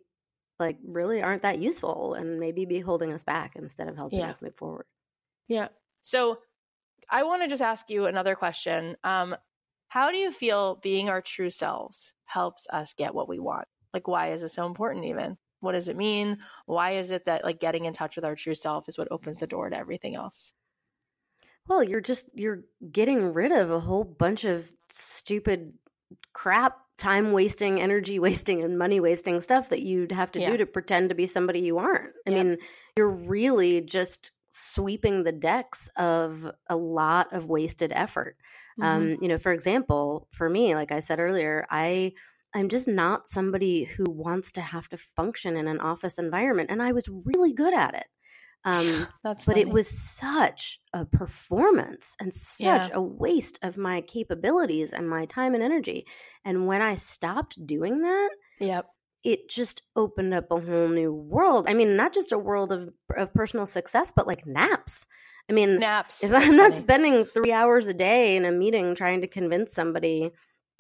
like 0.60 0.78
really 0.86 1.22
aren't 1.22 1.44
that 1.44 1.60
useful 1.60 2.14
and 2.14 2.40
maybe 2.40 2.66
be 2.66 2.80
holding 2.80 3.14
us 3.14 3.24
back 3.24 3.56
instead 3.56 3.88
of 3.88 3.96
helping 3.96 4.20
yeah. 4.20 4.30
us 4.30 4.42
move 4.42 4.56
forward. 4.56 4.86
Yeah. 5.48 5.70
So 6.02 6.40
I 7.10 7.24
want 7.24 7.42
to 7.44 7.48
just 7.48 7.62
ask 7.62 7.90
you 7.90 8.06
another 8.06 8.36
question. 8.36 8.98
Um, 9.04 9.36
how 9.88 10.12
do 10.12 10.18
you 10.18 10.32
feel 10.32 10.76
being 10.84 11.10
our 11.10 11.22
true 11.22 11.50
selves 11.50 12.14
helps 12.26 12.68
us 12.70 12.94
get 12.94 13.16
what 13.16 13.28
we 13.28 13.40
want? 13.40 13.68
Like, 13.94 14.08
why 14.08 14.32
is 14.34 14.44
it 14.44 14.50
so 14.50 14.66
important, 14.68 15.06
even? 15.06 15.38
What 15.62 15.72
does 15.74 15.90
it 15.90 15.98
mean? 15.98 16.38
Why 16.66 16.92
is 16.92 17.12
it 17.12 17.26
that 17.26 17.44
like 17.44 17.60
getting 17.60 17.86
in 17.86 17.94
touch 17.94 18.16
with 18.16 18.26
our 18.26 18.36
true 18.36 18.56
self 18.56 18.88
is 18.88 18.98
what 18.98 19.12
opens 19.12 19.38
the 19.38 19.48
door 19.48 19.70
to 19.70 19.78
everything 19.78 20.16
else? 20.16 20.54
Well, 21.68 21.84
you're 21.84 22.02
just 22.02 22.28
you're 22.34 22.64
getting 22.92 23.34
rid 23.34 23.52
of 23.52 23.70
a 23.70 23.80
whole 23.80 24.04
bunch 24.04 24.46
of 24.46 24.72
stupid 24.90 25.74
crap, 26.34 26.78
time 27.00 27.32
wasting, 27.32 27.82
energy 27.82 28.20
wasting 28.20 28.64
and 28.64 28.78
money 28.78 29.00
wasting 29.00 29.42
stuff 29.42 29.70
that 29.70 29.82
you'd 29.82 30.12
have 30.12 30.32
to 30.34 30.40
yeah. 30.40 30.52
do 30.52 30.58
to 30.58 30.66
pretend 30.66 31.10
to 31.10 31.16
be 31.16 31.26
somebody 31.26 31.62
you 31.62 31.78
aren't. 31.78 32.14
I 32.28 32.32
yep. 32.32 32.46
mean, 32.46 32.58
you're 32.98 33.10
really 33.10 33.82
just 33.82 34.32
sweeping 34.52 35.24
the 35.24 35.32
decks 35.32 35.90
of 35.96 36.52
a 36.70 36.76
lot 36.76 37.34
of 37.34 37.48
wasted 37.48 37.92
effort. 37.96 38.36
Mm-hmm. 38.80 38.84
Um, 38.84 39.18
you 39.22 39.28
know, 39.28 39.38
for 39.38 39.52
example, 39.52 40.28
for 40.32 40.50
me, 40.50 40.76
like 40.76 40.92
I 40.92 41.00
said 41.00 41.20
earlier, 41.20 41.66
I 41.70 42.14
I'm 42.54 42.70
just 42.70 42.88
not 42.88 43.30
somebody 43.30 43.84
who 43.84 44.06
wants 44.10 44.52
to 44.54 44.62
have 44.62 44.90
to 44.90 44.98
function 44.98 45.56
in 45.56 45.68
an 45.68 45.80
office 45.80 46.18
environment. 46.18 46.72
And 46.72 46.82
I 46.82 46.94
was 46.94 47.08
really 47.08 47.54
good 47.54 47.74
at 47.74 47.94
it. 47.94 48.08
Um, 48.66 48.86
That's 49.24 49.46
but 49.46 49.54
funny. 49.54 49.62
it 49.62 49.70
was 49.70 49.88
such 49.88 50.80
a 50.94 51.06
performance 51.06 52.16
and 52.20 52.34
such 52.34 52.90
yeah. 52.90 52.94
a 52.94 53.02
waste 53.02 53.60
of 53.62 53.78
my 53.78 54.02
capabilities 54.02 54.94
and 54.94 55.10
my 55.10 55.26
time 55.26 55.54
and 55.54 55.64
energy. 55.64 56.06
And 56.44 56.68
when 56.68 56.82
I 56.82 56.96
stopped 56.96 57.66
doing 57.66 58.02
that, 58.02 58.30
yep. 58.60 58.88
it 59.24 59.50
just 59.50 59.82
opened 59.96 60.34
up 60.34 60.52
a 60.52 60.60
whole 60.60 60.90
new 60.90 61.14
world. 61.14 61.68
I 61.70 61.74
mean, 61.74 61.96
not 61.96 62.14
just 62.14 62.32
a 62.32 62.38
world 62.38 62.72
of, 62.72 62.90
of 63.16 63.34
personal 63.34 63.66
success, 63.66 64.12
but 64.16 64.28
like 64.28 64.46
naps. 64.46 65.06
I 65.50 65.54
mean, 65.54 65.80
naps. 65.80 66.24
If 66.24 66.32
I'm 66.32 66.56
not 66.56 66.76
spending 66.76 67.26
three 67.26 67.52
hours 67.52 67.88
a 67.88 67.94
day 67.94 68.36
in 68.36 68.46
a 68.46 68.52
meeting 68.52 68.94
trying 68.94 69.22
to 69.22 69.28
convince 69.28 69.74
somebody 69.74 70.32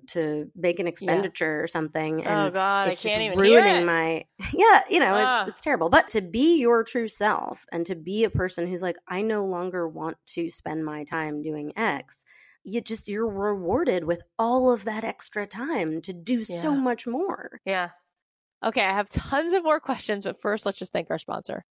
to 0.09 0.49
make 0.55 0.79
an 0.79 0.87
expenditure 0.87 1.57
yeah. 1.57 1.63
or 1.63 1.67
something. 1.67 2.21
Oh 2.25 2.29
and 2.29 2.47
oh 2.47 2.51
God, 2.51 2.89
it's 2.89 3.05
I 3.05 3.09
can't 3.09 3.21
even 3.21 3.39
ruining 3.39 3.85
my 3.85 4.25
yeah, 4.53 4.81
you 4.89 4.99
know, 4.99 5.15
it's 5.15 5.49
it's 5.49 5.61
terrible. 5.61 5.89
But 5.89 6.09
to 6.11 6.21
be 6.21 6.57
your 6.57 6.83
true 6.83 7.07
self 7.07 7.65
and 7.71 7.85
to 7.85 7.95
be 7.95 8.23
a 8.23 8.29
person 8.29 8.67
who's 8.67 8.81
like, 8.81 8.97
I 9.07 9.21
no 9.21 9.45
longer 9.45 9.87
want 9.87 10.17
to 10.27 10.49
spend 10.49 10.85
my 10.85 11.03
time 11.03 11.41
doing 11.41 11.73
X. 11.77 12.23
You 12.63 12.81
just 12.81 13.07
you're 13.07 13.27
rewarded 13.27 14.03
with 14.03 14.23
all 14.37 14.71
of 14.71 14.85
that 14.85 15.03
extra 15.03 15.47
time 15.47 16.01
to 16.01 16.13
do 16.13 16.43
yeah. 16.47 16.59
so 16.59 16.75
much 16.75 17.07
more. 17.07 17.61
Yeah. 17.65 17.89
Okay, 18.63 18.83
I 18.83 18.91
have 18.91 19.09
tons 19.09 19.53
of 19.53 19.63
more 19.63 19.79
questions, 19.79 20.25
but 20.25 20.41
first 20.41 20.65
let's 20.65 20.77
just 20.77 20.91
thank 20.91 21.09
our 21.09 21.19
sponsor. 21.19 21.63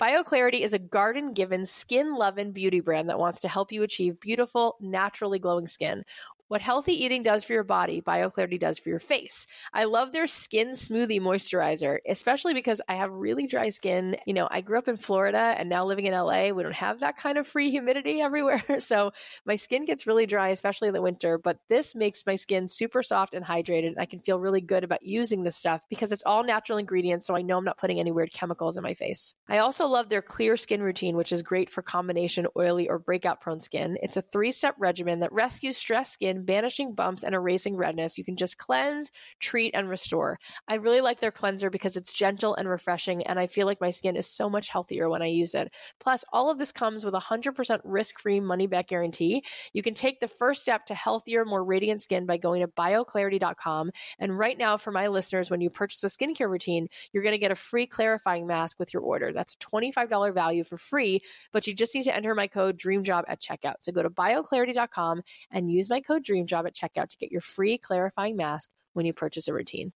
BioClarity 0.00 0.60
is 0.60 0.72
a 0.72 0.78
garden 0.78 1.32
given, 1.32 1.64
skin 1.64 2.14
loving 2.14 2.52
beauty 2.52 2.80
brand 2.80 3.08
that 3.08 3.18
wants 3.18 3.40
to 3.42 3.48
help 3.48 3.72
you 3.72 3.82
achieve 3.82 4.20
beautiful, 4.20 4.76
naturally 4.80 5.38
glowing 5.38 5.66
skin. 5.66 6.04
What 6.48 6.62
healthy 6.62 7.04
eating 7.04 7.22
does 7.22 7.44
for 7.44 7.52
your 7.52 7.62
body, 7.62 8.00
BioClarity 8.00 8.58
does 8.58 8.78
for 8.78 8.88
your 8.88 8.98
face. 8.98 9.46
I 9.74 9.84
love 9.84 10.12
their 10.12 10.26
skin 10.26 10.68
smoothie 10.70 11.20
moisturizer, 11.20 11.98
especially 12.08 12.54
because 12.54 12.80
I 12.88 12.94
have 12.94 13.12
really 13.12 13.46
dry 13.46 13.68
skin. 13.68 14.16
You 14.26 14.32
know, 14.32 14.48
I 14.50 14.62
grew 14.62 14.78
up 14.78 14.88
in 14.88 14.96
Florida 14.96 15.54
and 15.58 15.68
now 15.68 15.84
living 15.84 16.06
in 16.06 16.14
LA, 16.14 16.48
we 16.48 16.62
don't 16.62 16.74
have 16.74 17.00
that 17.00 17.18
kind 17.18 17.36
of 17.36 17.46
free 17.46 17.70
humidity 17.70 18.20
everywhere. 18.28 18.64
So 18.80 19.12
my 19.44 19.56
skin 19.56 19.84
gets 19.84 20.06
really 20.06 20.24
dry, 20.24 20.48
especially 20.48 20.88
in 20.88 20.94
the 20.94 21.02
winter. 21.02 21.36
But 21.36 21.58
this 21.68 21.94
makes 21.94 22.24
my 22.26 22.36
skin 22.36 22.66
super 22.66 23.02
soft 23.02 23.34
and 23.34 23.44
hydrated. 23.44 23.88
And 23.88 23.98
I 23.98 24.06
can 24.06 24.20
feel 24.20 24.40
really 24.40 24.62
good 24.62 24.84
about 24.84 25.02
using 25.02 25.42
this 25.42 25.56
stuff 25.56 25.82
because 25.90 26.12
it's 26.12 26.22
all 26.24 26.44
natural 26.44 26.78
ingredients. 26.78 27.26
So 27.26 27.36
I 27.36 27.42
know 27.42 27.58
I'm 27.58 27.64
not 27.64 27.78
putting 27.78 28.00
any 28.00 28.10
weird 28.10 28.32
chemicals 28.32 28.78
in 28.78 28.82
my 28.82 28.94
face. 28.94 29.34
I 29.48 29.58
also 29.58 29.86
love 29.86 30.08
their 30.08 30.22
clear 30.22 30.56
skin 30.56 30.82
routine, 30.82 31.16
which 31.16 31.32
is 31.32 31.42
great 31.42 31.68
for 31.68 31.82
combination 31.82 32.46
oily 32.56 32.88
or 32.88 32.98
breakout 32.98 33.42
prone 33.42 33.60
skin. 33.60 33.98
It's 34.02 34.16
a 34.16 34.22
three 34.22 34.52
step 34.52 34.74
regimen 34.78 35.20
that 35.20 35.32
rescues 35.32 35.76
stressed 35.76 36.14
skin 36.14 36.37
banishing 36.44 36.94
bumps 36.94 37.22
and 37.22 37.34
erasing 37.34 37.76
redness. 37.76 38.18
You 38.18 38.24
can 38.24 38.36
just 38.36 38.58
cleanse, 38.58 39.10
treat, 39.40 39.74
and 39.74 39.88
restore. 39.88 40.38
I 40.66 40.76
really 40.76 41.00
like 41.00 41.20
their 41.20 41.30
cleanser 41.30 41.70
because 41.70 41.96
it's 41.96 42.12
gentle 42.12 42.54
and 42.54 42.68
refreshing, 42.68 43.26
and 43.26 43.38
I 43.38 43.46
feel 43.46 43.66
like 43.66 43.80
my 43.80 43.90
skin 43.90 44.16
is 44.16 44.26
so 44.26 44.48
much 44.48 44.68
healthier 44.68 45.08
when 45.08 45.22
I 45.22 45.26
use 45.26 45.54
it. 45.54 45.72
Plus, 46.00 46.24
all 46.32 46.50
of 46.50 46.58
this 46.58 46.72
comes 46.72 47.04
with 47.04 47.14
a 47.14 47.20
100% 47.20 47.80
risk 47.84 48.20
free 48.20 48.40
money 48.40 48.66
back 48.66 48.88
guarantee. 48.88 49.42
You 49.72 49.82
can 49.82 49.94
take 49.94 50.20
the 50.20 50.28
first 50.28 50.62
step 50.62 50.86
to 50.86 50.94
healthier, 50.94 51.44
more 51.44 51.64
radiant 51.64 52.02
skin 52.02 52.26
by 52.26 52.36
going 52.36 52.60
to 52.60 52.68
bioclarity.com. 52.68 53.90
And 54.18 54.38
right 54.38 54.56
now, 54.58 54.76
for 54.76 54.90
my 54.90 55.08
listeners, 55.08 55.50
when 55.50 55.60
you 55.60 55.70
purchase 55.70 56.02
a 56.04 56.06
skincare 56.08 56.48
routine, 56.48 56.88
you're 57.12 57.22
going 57.22 57.32
to 57.32 57.38
get 57.38 57.50
a 57.50 57.56
free 57.56 57.86
clarifying 57.86 58.46
mask 58.46 58.78
with 58.78 58.92
your 58.92 59.02
order. 59.02 59.32
That's 59.32 59.54
a 59.54 59.58
$25 59.58 60.34
value 60.34 60.64
for 60.64 60.76
free, 60.76 61.20
but 61.52 61.66
you 61.66 61.74
just 61.74 61.94
need 61.94 62.04
to 62.04 62.14
enter 62.14 62.34
my 62.34 62.46
code 62.46 62.78
DREAMJOB 62.78 63.24
at 63.28 63.40
checkout. 63.40 63.76
So 63.80 63.92
go 63.92 64.02
to 64.02 64.10
bioclarity.com 64.10 65.22
and 65.50 65.70
use 65.70 65.90
my 65.90 66.00
code 66.00 66.24
Dream 66.28 66.46
Job 66.46 66.66
at 66.66 66.76
checkout 66.76 67.08
to 67.08 67.16
get 67.16 67.32
your 67.32 67.40
free 67.40 67.78
clarifying 67.78 68.36
mask 68.36 68.70
when 68.92 69.06
you 69.06 69.12
purchase 69.12 69.48
a 69.48 69.52
routine. 69.52 69.92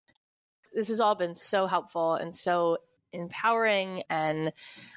This 0.74 0.88
has 0.88 1.00
all 1.00 1.14
been 1.14 1.34
so 1.34 1.66
helpful 1.66 2.14
and 2.14 2.34
so 2.34 2.78
empowering 3.12 4.02
and 4.08 4.52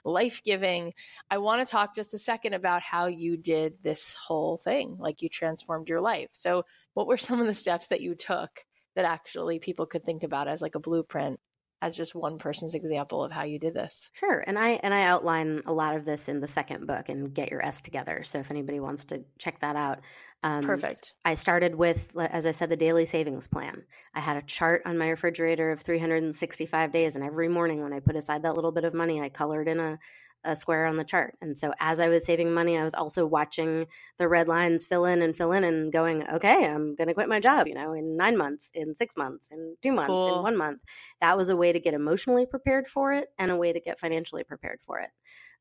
life 0.06 0.42
giving. 0.44 0.94
I 1.30 1.38
want 1.38 1.66
to 1.66 1.70
talk 1.70 1.94
just 1.94 2.14
a 2.14 2.18
second 2.18 2.54
about 2.54 2.82
how 2.82 3.08
you 3.08 3.36
did 3.36 3.84
this 3.84 4.16
whole 4.16 4.58
thing, 4.58 4.96
like 4.98 5.22
you 5.22 5.30
transformed 5.30 5.90
your 5.90 6.02
life. 6.02 6.30
So, 6.32 6.64
what 6.94 7.08
were 7.08 7.18
some 7.18 7.42
of 7.42 7.48
the 7.48 7.54
steps 7.54 7.88
that 7.88 8.02
you 8.02 8.16
took 8.16 8.66
that 8.96 9.06
actually 9.06 9.60
people 9.60 9.86
could 9.86 10.06
think 10.06 10.24
about 10.24 10.48
as 10.48 10.62
like 10.62 10.76
a 10.76 10.80
blueprint 10.80 11.42
as 11.82 11.96
just 11.96 12.16
one 12.16 12.38
person's 12.38 12.74
example 12.74 13.24
of 13.24 13.32
how 13.32 13.44
you 13.44 13.60
did 13.60 13.74
this. 13.74 14.10
Sure. 14.14 14.44
And 14.46 14.58
I 14.58 14.80
and 14.82 14.94
I 14.94 15.04
outline 15.04 15.62
a 15.66 15.74
lot 15.74 15.96
of 15.96 16.06
this 16.06 16.28
in 16.28 16.40
the 16.40 16.48
second 16.48 16.88
book 16.88 17.10
and 17.10 17.34
get 17.34 17.52
your 17.52 17.66
S 17.66 17.82
together. 17.82 18.24
So 18.24 18.40
if 18.40 18.50
anybody 18.50 18.80
wants 18.80 19.06
to 19.06 19.24
check 19.38 19.60
that 19.62 19.76
out. 19.76 20.00
Um, 20.44 20.62
Perfect. 20.62 21.14
I 21.24 21.34
started 21.34 21.74
with, 21.74 22.16
as 22.16 22.46
I 22.46 22.52
said, 22.52 22.70
the 22.70 22.76
daily 22.76 23.08
savings 23.08 23.48
plan. 23.48 23.82
I 24.14 24.20
had 24.20 24.38
a 24.38 24.44
chart 24.44 24.84
on 24.86 24.96
my 24.96 25.10
refrigerator 25.10 25.72
of 25.72 25.82
365 25.82 26.92
days, 26.92 27.16
and 27.16 27.24
every 27.24 27.50
morning 27.50 27.82
when 27.82 27.94
I 27.94 28.00
put 28.00 28.16
aside 28.16 28.44
that 28.44 28.54
little 28.54 28.72
bit 28.72 28.84
of 28.84 28.94
money, 28.94 29.20
I 29.20 29.30
colored 29.30 29.68
in 29.68 29.80
a 29.80 29.98
a 30.46 30.56
square 30.56 30.86
on 30.86 30.98
the 30.98 31.04
chart. 31.04 31.36
And 31.42 31.58
so 31.58 31.74
as 31.80 32.00
I 32.00 32.08
was 32.08 32.26
saving 32.26 32.54
money, 32.54 32.78
I 32.78 32.84
was 32.84 32.94
also 32.94 33.26
watching 33.26 33.88
the 34.18 34.28
red 34.28 34.48
lines 34.48 34.86
fill 34.86 35.06
in 35.06 35.22
and 35.22 35.36
fill 35.36 35.52
in 35.52 35.64
and 35.64 35.92
going, 35.92 36.28
okay, 36.28 36.66
I'm 36.66 36.96
going 36.96 37.08
to 37.08 37.14
quit 37.14 37.30
my 37.30 37.40
job, 37.40 37.68
you 37.68 37.74
know, 37.74 37.94
in 37.94 38.16
nine 38.16 38.38
months, 38.38 38.70
in 38.74 38.96
six 38.96 39.18
months, 39.18 39.50
in 39.52 39.76
two 39.82 39.92
months, 39.92 40.10
cool. 40.10 40.38
in 40.38 40.44
one 40.44 40.58
month. 40.58 40.82
That 41.22 41.38
was 41.38 41.50
a 41.50 41.56
way 41.58 41.74
to 41.74 41.80
get 41.80 41.94
emotionally 41.94 42.46
prepared 42.46 42.88
for 42.88 43.14
it 43.14 43.30
and 43.38 43.52
a 43.52 43.58
way 43.58 43.74
to 43.74 43.80
get 43.80 44.00
financially 44.00 44.44
prepared 44.44 44.80
for 44.86 45.00
it. 45.00 45.10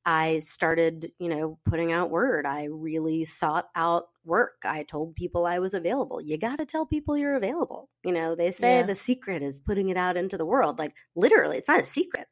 I 0.06 0.40
started, 0.40 1.12
you 1.18 1.28
know, 1.28 1.58
putting 1.64 1.90
out 1.90 2.10
word. 2.10 2.44
I 2.44 2.64
really 2.64 3.24
sought 3.24 3.68
out 3.74 4.08
work. 4.24 4.62
I 4.64 4.82
told 4.82 5.16
people 5.16 5.46
I 5.46 5.60
was 5.60 5.72
available. 5.72 6.20
You 6.20 6.36
got 6.36 6.58
to 6.58 6.66
tell 6.66 6.84
people 6.84 7.16
you're 7.16 7.36
available. 7.36 7.88
You 8.04 8.12
know, 8.12 8.34
they 8.34 8.50
say 8.50 8.78
yeah. 8.78 8.82
the 8.86 8.94
secret 8.94 9.42
is 9.42 9.60
putting 9.60 9.88
it 9.88 9.96
out 9.96 10.18
into 10.18 10.36
the 10.36 10.44
world. 10.44 10.78
Like 10.78 10.94
literally, 11.14 11.56
it's 11.56 11.68
not 11.68 11.80
a 11.80 11.86
secret 11.86 12.28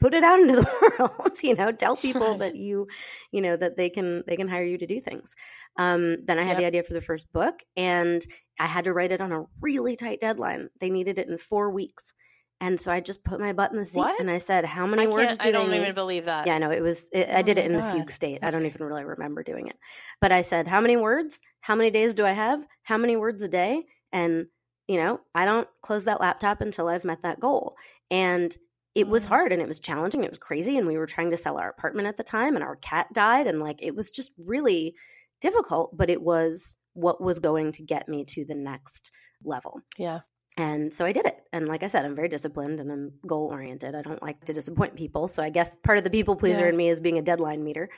put 0.00 0.14
it 0.14 0.24
out 0.24 0.40
into 0.40 0.56
the 0.56 0.96
world 0.98 1.38
you 1.42 1.54
know 1.54 1.72
tell 1.72 1.96
people 1.96 2.30
right. 2.30 2.38
that 2.38 2.56
you 2.56 2.86
you 3.32 3.40
know 3.40 3.56
that 3.56 3.76
they 3.76 3.90
can 3.90 4.22
they 4.26 4.36
can 4.36 4.48
hire 4.48 4.64
you 4.64 4.78
to 4.78 4.86
do 4.86 5.00
things 5.00 5.34
um, 5.78 6.24
then 6.24 6.38
i 6.38 6.42
had 6.42 6.52
yep. 6.52 6.58
the 6.58 6.66
idea 6.66 6.82
for 6.82 6.94
the 6.94 7.00
first 7.00 7.30
book 7.32 7.62
and 7.76 8.26
i 8.58 8.66
had 8.66 8.84
to 8.84 8.92
write 8.92 9.12
it 9.12 9.20
on 9.20 9.32
a 9.32 9.44
really 9.60 9.96
tight 9.96 10.20
deadline 10.20 10.68
they 10.80 10.90
needed 10.90 11.18
it 11.18 11.28
in 11.28 11.38
four 11.38 11.70
weeks 11.70 12.14
and 12.60 12.80
so 12.80 12.90
I 12.90 13.00
just 13.00 13.22
put 13.22 13.38
my 13.38 13.52
butt 13.52 13.70
in 13.70 13.78
the 13.78 13.84
seat 13.84 13.98
what? 13.98 14.18
and 14.18 14.28
I 14.28 14.38
said, 14.38 14.64
"How 14.64 14.84
many 14.84 15.04
I 15.04 15.06
words 15.06 15.38
do 15.38 15.48
I 15.48 15.52
don't 15.52 15.72
even 15.72 15.94
believe 15.94 16.24
that." 16.24 16.46
Yeah, 16.46 16.58
no, 16.58 16.72
it 16.72 16.82
was. 16.82 17.08
It, 17.12 17.28
oh 17.30 17.38
I 17.38 17.42
did 17.42 17.56
it 17.56 17.66
in 17.66 17.78
God. 17.78 17.92
the 17.92 17.96
fugue 17.96 18.10
state. 18.10 18.40
That's 18.40 18.54
I 18.54 18.58
don't 18.58 18.66
even 18.66 18.84
really 18.84 19.04
remember 19.04 19.44
doing 19.44 19.68
it, 19.68 19.76
but 20.20 20.32
I 20.32 20.42
said, 20.42 20.66
"How 20.66 20.80
many 20.80 20.96
words? 20.96 21.40
How 21.60 21.76
many 21.76 21.90
days 21.90 22.14
do 22.14 22.26
I 22.26 22.32
have? 22.32 22.60
How 22.82 22.96
many 22.96 23.16
words 23.16 23.42
a 23.42 23.48
day?" 23.48 23.84
And 24.12 24.46
you 24.88 24.96
know, 24.96 25.20
I 25.34 25.44
don't 25.44 25.68
close 25.82 26.04
that 26.04 26.20
laptop 26.20 26.60
until 26.60 26.88
I've 26.88 27.04
met 27.04 27.22
that 27.22 27.38
goal. 27.38 27.76
And 28.10 28.56
it 28.98 29.06
was 29.06 29.26
mm. 29.26 29.28
hard 29.28 29.52
and 29.52 29.62
it 29.62 29.68
was 29.68 29.78
challenging. 29.78 30.24
It 30.24 30.30
was 30.30 30.38
crazy. 30.38 30.76
And 30.76 30.86
we 30.86 30.98
were 30.98 31.06
trying 31.06 31.30
to 31.30 31.36
sell 31.36 31.56
our 31.56 31.70
apartment 31.70 32.08
at 32.08 32.16
the 32.16 32.24
time 32.24 32.56
and 32.56 32.64
our 32.64 32.76
cat 32.76 33.06
died. 33.12 33.46
And 33.46 33.60
like 33.60 33.78
it 33.80 33.94
was 33.94 34.10
just 34.10 34.32
really 34.36 34.96
difficult, 35.40 35.96
but 35.96 36.10
it 36.10 36.20
was 36.20 36.74
what 36.94 37.22
was 37.22 37.38
going 37.38 37.70
to 37.72 37.82
get 37.82 38.08
me 38.08 38.24
to 38.24 38.44
the 38.44 38.56
next 38.56 39.12
level. 39.44 39.80
Yeah. 39.96 40.20
And 40.56 40.92
so 40.92 41.06
I 41.06 41.12
did 41.12 41.26
it. 41.26 41.38
And 41.52 41.68
like 41.68 41.84
I 41.84 41.86
said, 41.86 42.04
I'm 42.04 42.16
very 42.16 42.28
disciplined 42.28 42.80
and 42.80 42.90
I'm 42.90 43.12
goal 43.24 43.50
oriented. 43.52 43.94
I 43.94 44.02
don't 44.02 44.20
like 44.20 44.44
to 44.46 44.52
disappoint 44.52 44.96
people. 44.96 45.28
So 45.28 45.40
I 45.40 45.50
guess 45.50 45.70
part 45.84 45.98
of 45.98 46.04
the 46.04 46.10
people 46.10 46.34
pleaser 46.34 46.62
Yeah. 46.62 46.70
in 46.70 46.76
me 46.76 46.88
is 46.88 46.98
being 46.98 47.18
a 47.18 47.22
deadline 47.22 47.62
meter. 47.62 47.88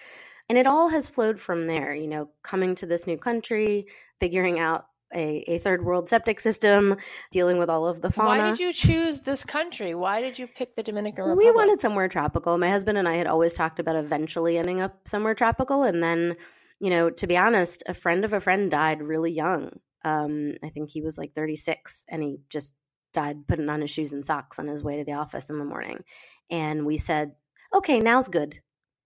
And 0.50 0.58
it 0.58 0.66
all 0.66 0.90
has 0.90 1.08
flowed 1.08 1.40
from 1.40 1.66
there, 1.66 1.94
you 1.94 2.08
know, 2.08 2.28
coming 2.42 2.74
to 2.74 2.86
this 2.86 3.06
new 3.06 3.16
country, 3.16 3.86
figuring 4.18 4.58
out 4.58 4.84
a, 5.14 5.44
a 5.48 5.58
third 5.58 5.84
world 5.84 6.08
septic 6.08 6.40
system, 6.40 6.96
dealing 7.30 7.58
with 7.58 7.68
all 7.68 7.86
of 7.86 8.00
the 8.00 8.10
fauna. 8.10 8.28
Why 8.28 8.50
did 8.50 8.60
you 8.60 8.72
choose 8.72 9.20
this 9.20 9.44
country? 9.44 9.94
Why 9.94 10.20
did 10.20 10.38
you 10.38 10.46
pick 10.46 10.76
the 10.76 10.82
Dominican 10.82 11.24
Republic? 11.24 11.46
We 11.46 11.52
wanted 11.52 11.80
somewhere 11.80 12.08
tropical. 12.08 12.56
My 12.58 12.70
husband 12.70 12.98
and 12.98 13.08
I 13.08 13.16
had 13.16 13.26
always 13.26 13.54
talked 13.54 13.78
about 13.78 13.96
eventually 13.96 14.58
ending 14.58 14.80
up 14.80 15.06
somewhere 15.06 15.34
tropical. 15.34 15.82
And 15.82 16.02
then, 16.02 16.36
you 16.78 16.90
know, 16.90 17.10
to 17.10 17.26
be 17.26 17.36
honest, 17.36 17.82
a 17.86 17.94
friend 17.94 18.24
of 18.24 18.32
a 18.32 18.40
friend 18.40 18.70
died 18.70 19.02
really 19.02 19.32
young. 19.32 19.78
Um, 20.04 20.54
I 20.64 20.70
think 20.70 20.90
he 20.90 21.02
was 21.02 21.18
like 21.18 21.34
36 21.34 22.04
and 22.08 22.22
he 22.22 22.40
just 22.48 22.74
died 23.12 23.46
putting 23.46 23.68
on 23.68 23.80
his 23.80 23.90
shoes 23.90 24.12
and 24.12 24.24
socks 24.24 24.58
on 24.58 24.68
his 24.68 24.82
way 24.82 24.96
to 24.98 25.04
the 25.04 25.12
office 25.12 25.50
in 25.50 25.58
the 25.58 25.64
morning. 25.64 26.04
And 26.50 26.86
we 26.86 26.96
said, 26.96 27.32
okay, 27.74 28.00
now's 28.00 28.28
good. 28.28 28.60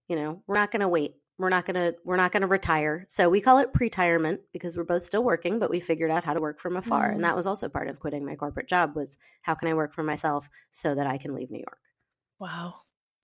You 0.07 0.15
know, 0.15 0.43
we're 0.47 0.55
not 0.55 0.71
going 0.71 0.81
to 0.81 0.87
wait. 0.87 1.15
We're 1.37 1.49
not 1.49 1.65
going 1.65 1.75
to 1.75 1.95
we're 2.05 2.15
not 2.15 2.31
going 2.31 2.41
to 2.41 2.47
retire. 2.47 3.05
So 3.09 3.29
we 3.29 3.41
call 3.41 3.57
it 3.57 3.73
pre-retirement 3.73 4.41
because 4.53 4.77
we're 4.77 4.83
both 4.83 5.05
still 5.05 5.23
working, 5.23 5.59
but 5.59 5.69
we 5.69 5.79
figured 5.79 6.11
out 6.11 6.23
how 6.23 6.33
to 6.33 6.39
work 6.39 6.59
from 6.59 6.77
afar. 6.77 7.09
Mm. 7.09 7.15
And 7.15 7.23
that 7.23 7.35
was 7.35 7.45
also 7.45 7.67
part 7.67 7.89
of 7.89 7.99
quitting 7.99 8.25
my 8.25 8.35
corporate 8.35 8.69
job 8.69 8.95
was 8.95 9.17
how 9.41 9.55
can 9.55 9.67
I 9.67 9.73
work 9.73 9.93
for 9.93 10.03
myself 10.03 10.49
so 10.71 10.95
that 10.95 11.07
I 11.07 11.17
can 11.17 11.35
leave 11.35 11.51
New 11.51 11.59
York. 11.59 11.79
Wow. 12.39 12.75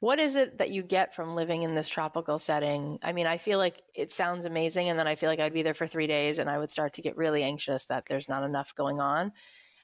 What 0.01 0.20
is 0.20 0.36
it 0.36 0.57
that 0.57 0.72
you 0.72 0.82
get 0.82 1.14
from 1.14 1.36
living 1.36 1.62
in 1.62 1.76
this 1.76 1.88
tropical 1.88 2.39
setting? 2.39 2.97
I 3.03 3.12
mean, 3.14 3.28
I 3.28 3.38
feel 3.38 3.59
like 3.59 3.84
it 3.93 4.12
sounds 4.12 4.45
amazing, 4.45 4.89
and 4.89 4.97
then 4.97 5.05
I 5.05 5.14
feel 5.14 5.30
like 5.30 5.39
I'd 5.39 5.53
be 5.53 5.62
there 5.62 5.76
for 5.76 5.86
three 5.86 6.07
days 6.07 6.39
and 6.39 6.49
I 6.49 6.57
would 6.57 6.72
start 6.72 6.93
to 6.93 7.03
get 7.03 7.18
really 7.18 7.43
anxious 7.43 7.86
that 7.86 8.05
there's 8.07 8.28
not 8.28 8.43
enough 8.43 8.74
going 8.74 8.99
on. 8.99 9.32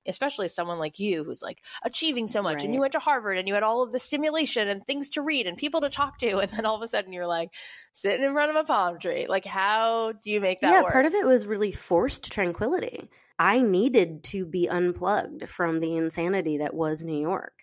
Especially 0.08 0.48
someone 0.48 0.80
like 0.80 1.00
you 1.00 1.24
who's 1.24 1.42
like 1.42 1.62
achieving 1.84 2.28
so 2.28 2.42
much, 2.42 2.64
and 2.64 2.74
you 2.74 2.80
went 2.80 2.94
to 2.94 3.00
Harvard 3.00 3.38
and 3.38 3.48
you 3.48 3.54
had 3.54 3.64
all 3.64 3.84
of 3.84 3.92
the 3.92 4.00
stimulation 4.00 4.68
and 4.68 4.86
things 4.86 5.10
to 5.10 5.22
read 5.22 5.48
and 5.48 5.58
people 5.58 5.82
to 5.82 5.90
talk 5.90 6.18
to, 6.20 6.38
and 6.40 6.52
then 6.52 6.66
all 6.66 6.76
of 6.76 6.82
a 6.82 6.88
sudden 6.88 7.14
you're 7.14 7.28
like 7.28 7.50
sitting 7.94 8.26
in 8.26 8.34
front 8.34 8.50
of 8.50 8.56
a 8.56 8.64
palm 8.64 9.00
tree. 9.00 9.26
Like, 9.28 9.46
how 9.46 10.14
do 10.24 10.32
you 10.32 10.40
make 10.40 10.62
that 10.62 10.72
yeah, 10.72 10.82
work? 10.84 10.94
part 10.94 11.06
of 11.06 11.14
it 11.14 11.26
was 11.26 11.46
really 11.46 11.72
forced 11.72 12.32
tranquility. 12.32 13.10
I 13.40 13.60
needed 13.60 14.24
to 14.26 14.46
be 14.46 14.68
unplugged 14.68 15.48
from 15.50 15.80
the 15.80 15.96
insanity 15.96 16.58
that 16.60 16.74
was 16.74 17.04
New 17.04 17.20
York. 17.20 17.54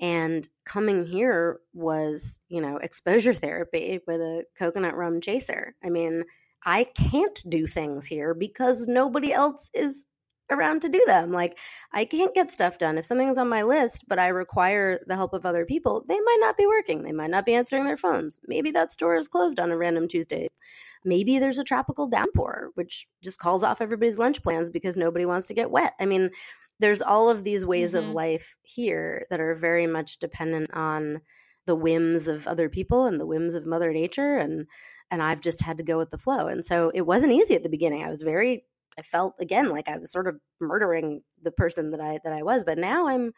And 0.00 0.48
coming 0.64 1.04
here 1.04 1.58
was, 1.74 2.38
you 2.48 2.60
know, 2.60 2.76
exposure 2.76 3.34
therapy 3.34 4.00
with 4.06 4.20
a 4.20 4.44
coconut 4.56 4.96
rum 4.96 5.20
chaser. 5.20 5.74
I 5.84 5.90
mean, 5.90 6.24
I 6.64 6.84
can't 6.84 7.42
do 7.48 7.66
things 7.66 8.06
here 8.06 8.32
because 8.34 8.86
nobody 8.86 9.32
else 9.32 9.70
is 9.74 10.04
around 10.50 10.80
to 10.82 10.88
do 10.88 11.02
them. 11.06 11.32
Like, 11.32 11.58
I 11.92 12.04
can't 12.04 12.34
get 12.34 12.50
stuff 12.50 12.78
done. 12.78 12.98
If 12.98 13.04
something's 13.06 13.38
on 13.38 13.48
my 13.48 13.62
list, 13.62 14.04
but 14.08 14.18
I 14.18 14.28
require 14.28 15.00
the 15.06 15.16
help 15.16 15.32
of 15.34 15.44
other 15.46 15.64
people, 15.64 16.04
they 16.08 16.18
might 16.18 16.38
not 16.40 16.56
be 16.56 16.66
working. 16.66 17.02
They 17.02 17.12
might 17.12 17.30
not 17.30 17.46
be 17.46 17.54
answering 17.54 17.84
their 17.84 17.96
phones. 17.96 18.38
Maybe 18.46 18.70
that 18.72 18.92
store 18.92 19.16
is 19.16 19.28
closed 19.28 19.60
on 19.60 19.70
a 19.70 19.76
random 19.76 20.08
Tuesday 20.08 20.48
maybe 21.04 21.38
there's 21.38 21.58
a 21.58 21.64
tropical 21.64 22.08
downpour 22.08 22.70
which 22.74 23.06
just 23.22 23.38
calls 23.38 23.62
off 23.62 23.80
everybody's 23.80 24.18
lunch 24.18 24.42
plans 24.42 24.70
because 24.70 24.96
nobody 24.96 25.24
wants 25.24 25.46
to 25.46 25.54
get 25.54 25.70
wet 25.70 25.94
i 26.00 26.04
mean 26.06 26.30
there's 26.80 27.02
all 27.02 27.28
of 27.28 27.44
these 27.44 27.64
ways 27.66 27.94
Mhm. 27.94 27.98
of 27.98 28.08
life 28.10 28.56
here 28.62 29.26
that 29.30 29.40
are 29.40 29.54
very 29.54 29.86
much 29.86 30.18
dependent 30.18 30.72
on 30.74 31.20
the 31.66 31.74
whims 31.76 32.28
of 32.28 32.46
other 32.46 32.68
people 32.68 33.04
and 33.06 33.20
the 33.20 33.26
whims 33.26 33.54
of 33.54 33.66
mother 33.66 33.92
nature 33.92 34.36
and 34.36 34.66
and 35.10 35.22
i've 35.22 35.40
just 35.40 35.60
had 35.60 35.78
to 35.78 35.84
go 35.84 35.98
with 35.98 36.10
the 36.10 36.18
flow 36.18 36.46
and 36.48 36.64
so 36.64 36.90
it 36.94 37.02
wasn't 37.02 37.32
easy 37.32 37.54
at 37.54 37.62
the 37.62 37.68
beginning 37.68 38.02
i 38.02 38.10
was 38.10 38.22
very 38.22 38.64
i 38.98 39.02
felt 39.02 39.34
again 39.40 39.68
like 39.70 39.88
i 39.88 39.96
was 39.96 40.10
sort 40.12 40.26
of 40.26 40.36
murdering 40.60 41.22
the 41.42 41.50
person 41.52 41.90
that 41.92 42.00
i 42.00 42.18
that 42.24 42.32
i 42.32 42.42
was 42.42 42.64
but 42.64 42.78
now 42.78 43.08
i'm 43.08 43.32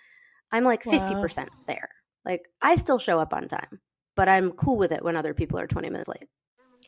i'm 0.52 0.64
like 0.64 0.84
Wow. 0.86 0.92
50% 1.06 1.48
there 1.66 1.90
like 2.24 2.42
i 2.62 2.76
still 2.76 2.98
show 2.98 3.18
up 3.20 3.32
on 3.34 3.48
time 3.48 3.80
but 4.16 4.28
i'm 4.28 4.52
cool 4.52 4.76
with 4.76 4.92
it 4.92 5.04
when 5.04 5.16
other 5.16 5.34
people 5.34 5.58
are 5.60 5.66
20 5.66 5.90
minutes 5.90 6.08
late 6.08 6.28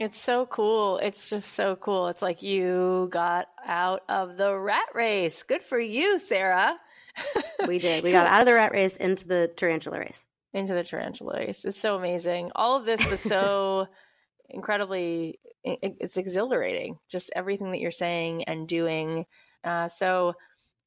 It's 0.01 0.18
so 0.18 0.47
cool. 0.47 0.99
It's 0.99 1.29
just 1.29 1.53
so 1.53 1.77
cool. 1.77 2.09
It's 2.09 2.23
like 2.23 2.43
you 2.43 3.09
got 3.12 3.49
out 3.66 4.01
of 4.09 4.37
the 4.39 4.57
rat 4.57 4.89
race. 4.95 5.43
Good 5.45 5.62
for 5.62 5.79
you, 5.79 6.18
Sarah. 6.18 6.79
We 7.68 7.79
did. 7.79 8.03
We 8.03 8.11
got 8.11 8.27
out 8.33 8.41
of 8.41 8.47
the 8.47 8.55
rat 8.55 8.73
race 8.73 8.97
into 8.97 9.29
the 9.29 9.53
tarantula 9.55 9.99
race. 10.01 10.25
into 10.55 10.73
the 10.73 10.83
tarantula 10.83 11.37
race. 11.37 11.64
It's 11.66 11.79
so 11.79 11.95
amazing. 11.97 12.51
All 12.57 12.75
of 12.79 12.87
this 12.87 13.05
was 13.11 13.20
so 13.20 13.87
incredibly 14.49 15.39
it's 15.64 16.16
exhilarating. 16.16 16.98
Just 17.08 17.32
everything 17.34 17.70
that 17.70 17.80
you're 17.80 17.90
saying 17.90 18.44
and 18.44 18.66
doing. 18.66 19.26
Uh, 19.64 19.88
so 19.88 20.34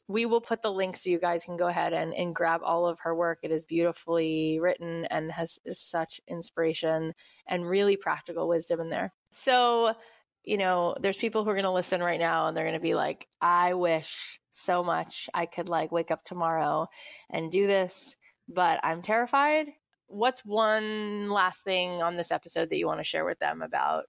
we 0.08 0.26
will 0.26 0.42
put 0.42 0.62
the 0.62 0.72
links 0.72 1.04
so 1.04 1.10
you 1.10 1.20
guys 1.20 1.44
can 1.44 1.58
go 1.58 1.68
ahead 1.68 1.94
and, 1.94 2.14
and 2.14 2.36
grab 2.36 2.62
all 2.64 2.86
of 2.88 3.00
her 3.00 3.16
work. 3.16 3.40
It 3.42 3.52
is 3.52 3.66
beautifully 3.66 4.60
written 4.60 5.06
and 5.06 5.32
has 5.32 5.60
such 5.72 6.22
inspiration 6.28 7.14
and 7.48 7.68
really 7.68 7.98
practical 7.98 8.48
wisdom 8.48 8.80
in 8.82 8.90
there. 8.90 9.14
So, 9.32 9.96
you 10.44 10.58
know, 10.58 10.96
there's 11.00 11.18
people 11.18 11.44
who 11.44 11.50
are 11.50 11.56
going 11.56 11.64
to 11.64 11.72
listen 11.72 12.04
right 12.04 12.20
now 12.20 12.48
and 12.48 12.56
they're 12.56 12.66
going 12.66 12.76
to 12.76 12.80
be 12.80 12.94
like, 12.94 13.28
I 13.42 13.74
wish 13.74 14.40
so 14.52 14.84
much 14.84 15.28
I 15.34 15.48
could 15.48 15.70
like 15.70 15.92
wake 15.92 16.12
up 16.12 16.24
tomorrow 16.24 16.88
and 17.32 17.52
do 17.52 17.66
this, 17.66 18.16
but 18.48 18.80
I'm 18.84 19.02
terrified. 19.02 19.68
What's 20.08 20.46
one 20.46 21.32
last 21.32 21.64
thing 21.64 22.04
on 22.04 22.16
this 22.16 22.32
episode 22.32 22.70
that 22.70 22.78
you 22.78 22.86
want 22.86 23.00
to 23.00 23.04
share 23.04 23.26
with 23.26 23.40
them 23.40 23.64
about 23.64 24.06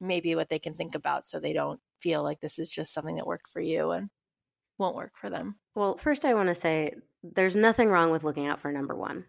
maybe 0.00 0.34
what 0.34 0.48
they 0.48 0.58
can 0.58 0.74
think 0.74 0.94
about 0.94 1.28
so 1.28 1.38
they 1.38 1.52
don't 1.52 1.80
feel 2.00 2.22
like 2.22 2.40
this 2.40 2.58
is 2.58 2.70
just 2.70 2.92
something 2.92 3.16
that 3.16 3.26
worked 3.26 3.50
for 3.50 3.60
you 3.60 3.90
and 3.90 4.10
won't 4.78 4.96
work 4.96 5.12
for 5.16 5.30
them? 5.30 5.56
Well, 5.74 5.96
first, 5.98 6.24
I 6.24 6.34
want 6.34 6.48
to 6.48 6.54
say 6.54 6.94
there's 7.22 7.56
nothing 7.56 7.88
wrong 7.88 8.10
with 8.10 8.24
looking 8.24 8.46
out 8.46 8.60
for 8.60 8.72
number 8.72 8.96
one. 8.96 9.26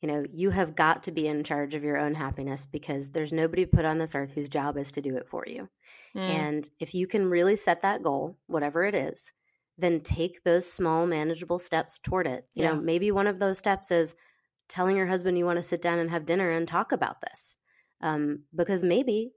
You 0.00 0.08
know, 0.08 0.24
you 0.32 0.50
have 0.50 0.76
got 0.76 1.02
to 1.04 1.12
be 1.12 1.26
in 1.26 1.42
charge 1.42 1.74
of 1.74 1.82
your 1.82 1.98
own 1.98 2.14
happiness 2.14 2.66
because 2.66 3.10
there's 3.10 3.32
nobody 3.32 3.66
put 3.66 3.84
on 3.84 3.98
this 3.98 4.14
earth 4.14 4.32
whose 4.32 4.48
job 4.48 4.78
is 4.78 4.90
to 4.92 5.02
do 5.02 5.16
it 5.16 5.28
for 5.28 5.44
you. 5.46 5.68
Mm. 6.16 6.28
And 6.28 6.70
if 6.78 6.94
you 6.94 7.06
can 7.06 7.28
really 7.28 7.56
set 7.56 7.82
that 7.82 8.02
goal, 8.02 8.38
whatever 8.46 8.84
it 8.84 8.94
is, 8.94 9.32
then 9.76 10.00
take 10.00 10.42
those 10.44 10.70
small, 10.70 11.06
manageable 11.06 11.58
steps 11.58 11.98
toward 11.98 12.26
it. 12.26 12.46
You 12.54 12.62
Yeah. 12.62 12.74
know, 12.74 12.80
maybe 12.80 13.10
one 13.10 13.26
of 13.26 13.38
those 13.38 13.58
steps 13.58 13.90
is 13.90 14.14
telling 14.68 14.96
your 14.96 15.06
husband 15.06 15.36
you 15.38 15.44
want 15.44 15.56
to 15.56 15.62
sit 15.62 15.82
down 15.82 15.98
and 15.98 16.10
have 16.10 16.26
dinner 16.26 16.50
and 16.50 16.66
talk 16.66 16.92
about 16.92 17.20
this, 17.20 17.56
um, 18.00 18.44
because 18.54 18.84
maybe 18.84 19.32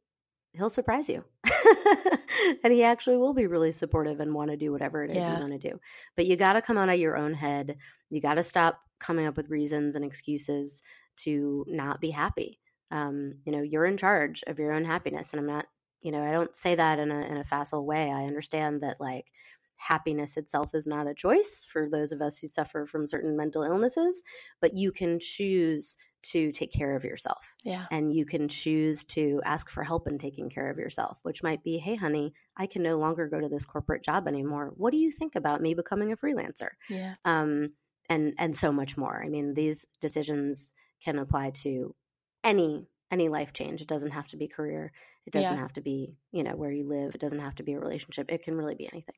he'll 0.53 0.69
surprise 0.69 1.09
you. 1.09 1.23
and 2.63 2.73
he 2.73 2.83
actually 2.83 3.17
will 3.17 3.33
be 3.33 3.47
really 3.47 3.71
supportive 3.71 4.19
and 4.19 4.33
want 4.33 4.51
to 4.51 4.57
do 4.57 4.71
whatever 4.71 5.03
it 5.03 5.11
is 5.11 5.17
Yeah. 5.17 5.33
you 5.35 5.39
want 5.39 5.61
to 5.61 5.69
do. 5.69 5.79
But 6.15 6.25
you 6.27 6.35
got 6.35 6.53
to 6.53 6.61
come 6.61 6.77
out 6.77 6.89
of 6.89 6.99
your 6.99 7.17
own 7.17 7.33
head. 7.33 7.77
You 8.09 8.21
got 8.21 8.35
to 8.35 8.43
stop 8.43 8.79
coming 8.99 9.25
up 9.25 9.37
with 9.37 9.49
reasons 9.49 9.95
and 9.95 10.05
excuses 10.05 10.81
to 11.17 11.65
not 11.67 12.01
be 12.01 12.11
happy. 12.11 12.59
Um, 12.91 13.35
you 13.45 13.51
know, 13.51 13.61
you're 13.61 13.85
in 13.85 13.97
charge 13.97 14.43
of 14.47 14.59
your 14.59 14.73
own 14.73 14.85
happiness. 14.85 15.31
And 15.31 15.39
I'm 15.39 15.47
not, 15.47 15.65
you 16.01 16.11
know, 16.11 16.23
I 16.23 16.31
don't 16.31 16.55
say 16.55 16.75
that 16.75 16.99
in 16.99 17.11
a 17.11 17.21
in 17.21 17.37
a 17.37 17.43
facile 17.43 17.85
way. 17.85 18.11
I 18.11 18.25
understand 18.25 18.81
that 18.81 18.99
like 18.99 19.25
happiness 19.81 20.37
itself 20.37 20.75
is 20.75 20.85
not 20.85 21.07
a 21.07 21.13
choice 21.13 21.65
for 21.67 21.89
those 21.89 22.11
of 22.11 22.21
us 22.21 22.37
who 22.37 22.47
suffer 22.47 22.85
from 22.85 23.07
certain 23.07 23.35
mental 23.35 23.63
illnesses, 23.63 24.21
but 24.61 24.75
you 24.75 24.91
can 24.91 25.19
choose 25.19 25.97
to 26.23 26.51
take 26.51 26.71
care 26.71 26.95
of 26.95 27.03
yourself 27.03 27.55
yeah. 27.63 27.85
and 27.89 28.13
you 28.15 28.23
can 28.23 28.47
choose 28.47 29.03
to 29.03 29.41
ask 29.43 29.71
for 29.71 29.83
help 29.83 30.07
in 30.07 30.19
taking 30.19 30.51
care 30.51 30.69
of 30.69 30.77
yourself, 30.77 31.17
which 31.23 31.41
might 31.41 31.63
be, 31.63 31.79
hey, 31.79 31.95
honey, 31.95 32.31
I 32.55 32.67
can 32.67 32.83
no 32.83 32.99
longer 32.99 33.27
go 33.27 33.39
to 33.39 33.49
this 33.49 33.65
corporate 33.65 34.03
job 34.03 34.27
anymore. 34.27 34.71
What 34.75 34.91
do 34.91 34.97
you 34.97 35.09
think 35.11 35.35
about 35.35 35.61
me 35.61 35.73
becoming 35.73 36.11
a 36.11 36.17
freelancer? 36.17 36.69
Yeah. 36.87 37.15
Um, 37.25 37.69
and 38.07 38.33
and 38.37 38.55
so 38.55 38.71
much 38.71 38.97
more. 38.97 39.23
I 39.23 39.29
mean, 39.29 39.55
these 39.55 39.85
decisions 39.99 40.73
can 41.03 41.17
apply 41.17 41.51
to 41.63 41.95
any 42.43 42.87
any 43.09 43.29
life 43.29 43.51
change. 43.51 43.81
It 43.81 43.87
doesn't 43.87 44.11
have 44.11 44.27
to 44.27 44.37
be 44.37 44.47
career. 44.47 44.91
It 45.25 45.33
doesn't 45.33 45.55
Yeah. 45.55 45.61
have 45.61 45.73
to 45.73 45.81
be 45.81 46.17
you 46.31 46.43
know 46.43 46.55
where 46.55 46.71
you 46.71 46.87
live. 46.87 47.15
It 47.15 47.21
doesn't 47.21 47.39
have 47.39 47.55
to 47.55 47.63
be 47.63 47.73
a 47.73 47.79
relationship. 47.79 48.31
It 48.31 48.43
can 48.43 48.55
really 48.55 48.75
be 48.75 48.87
anything. 48.91 49.15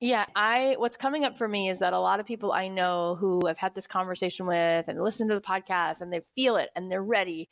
Yeah, 0.00 0.26
I 0.36 0.76
what's 0.78 0.96
coming 0.96 1.24
up 1.24 1.36
for 1.36 1.48
me 1.48 1.68
is 1.68 1.80
that 1.80 1.92
a 1.92 1.98
lot 1.98 2.20
of 2.20 2.26
people 2.26 2.52
I 2.52 2.68
know 2.68 3.16
who 3.18 3.48
I've 3.48 3.58
had 3.58 3.74
this 3.74 3.88
conversation 3.88 4.46
with 4.46 4.86
and 4.86 5.02
listen 5.02 5.26
to 5.28 5.34
the 5.34 5.40
podcast 5.40 6.00
and 6.00 6.12
they 6.12 6.20
feel 6.36 6.56
it 6.56 6.70
and 6.76 6.90
they're 6.90 7.02
ready 7.02 7.48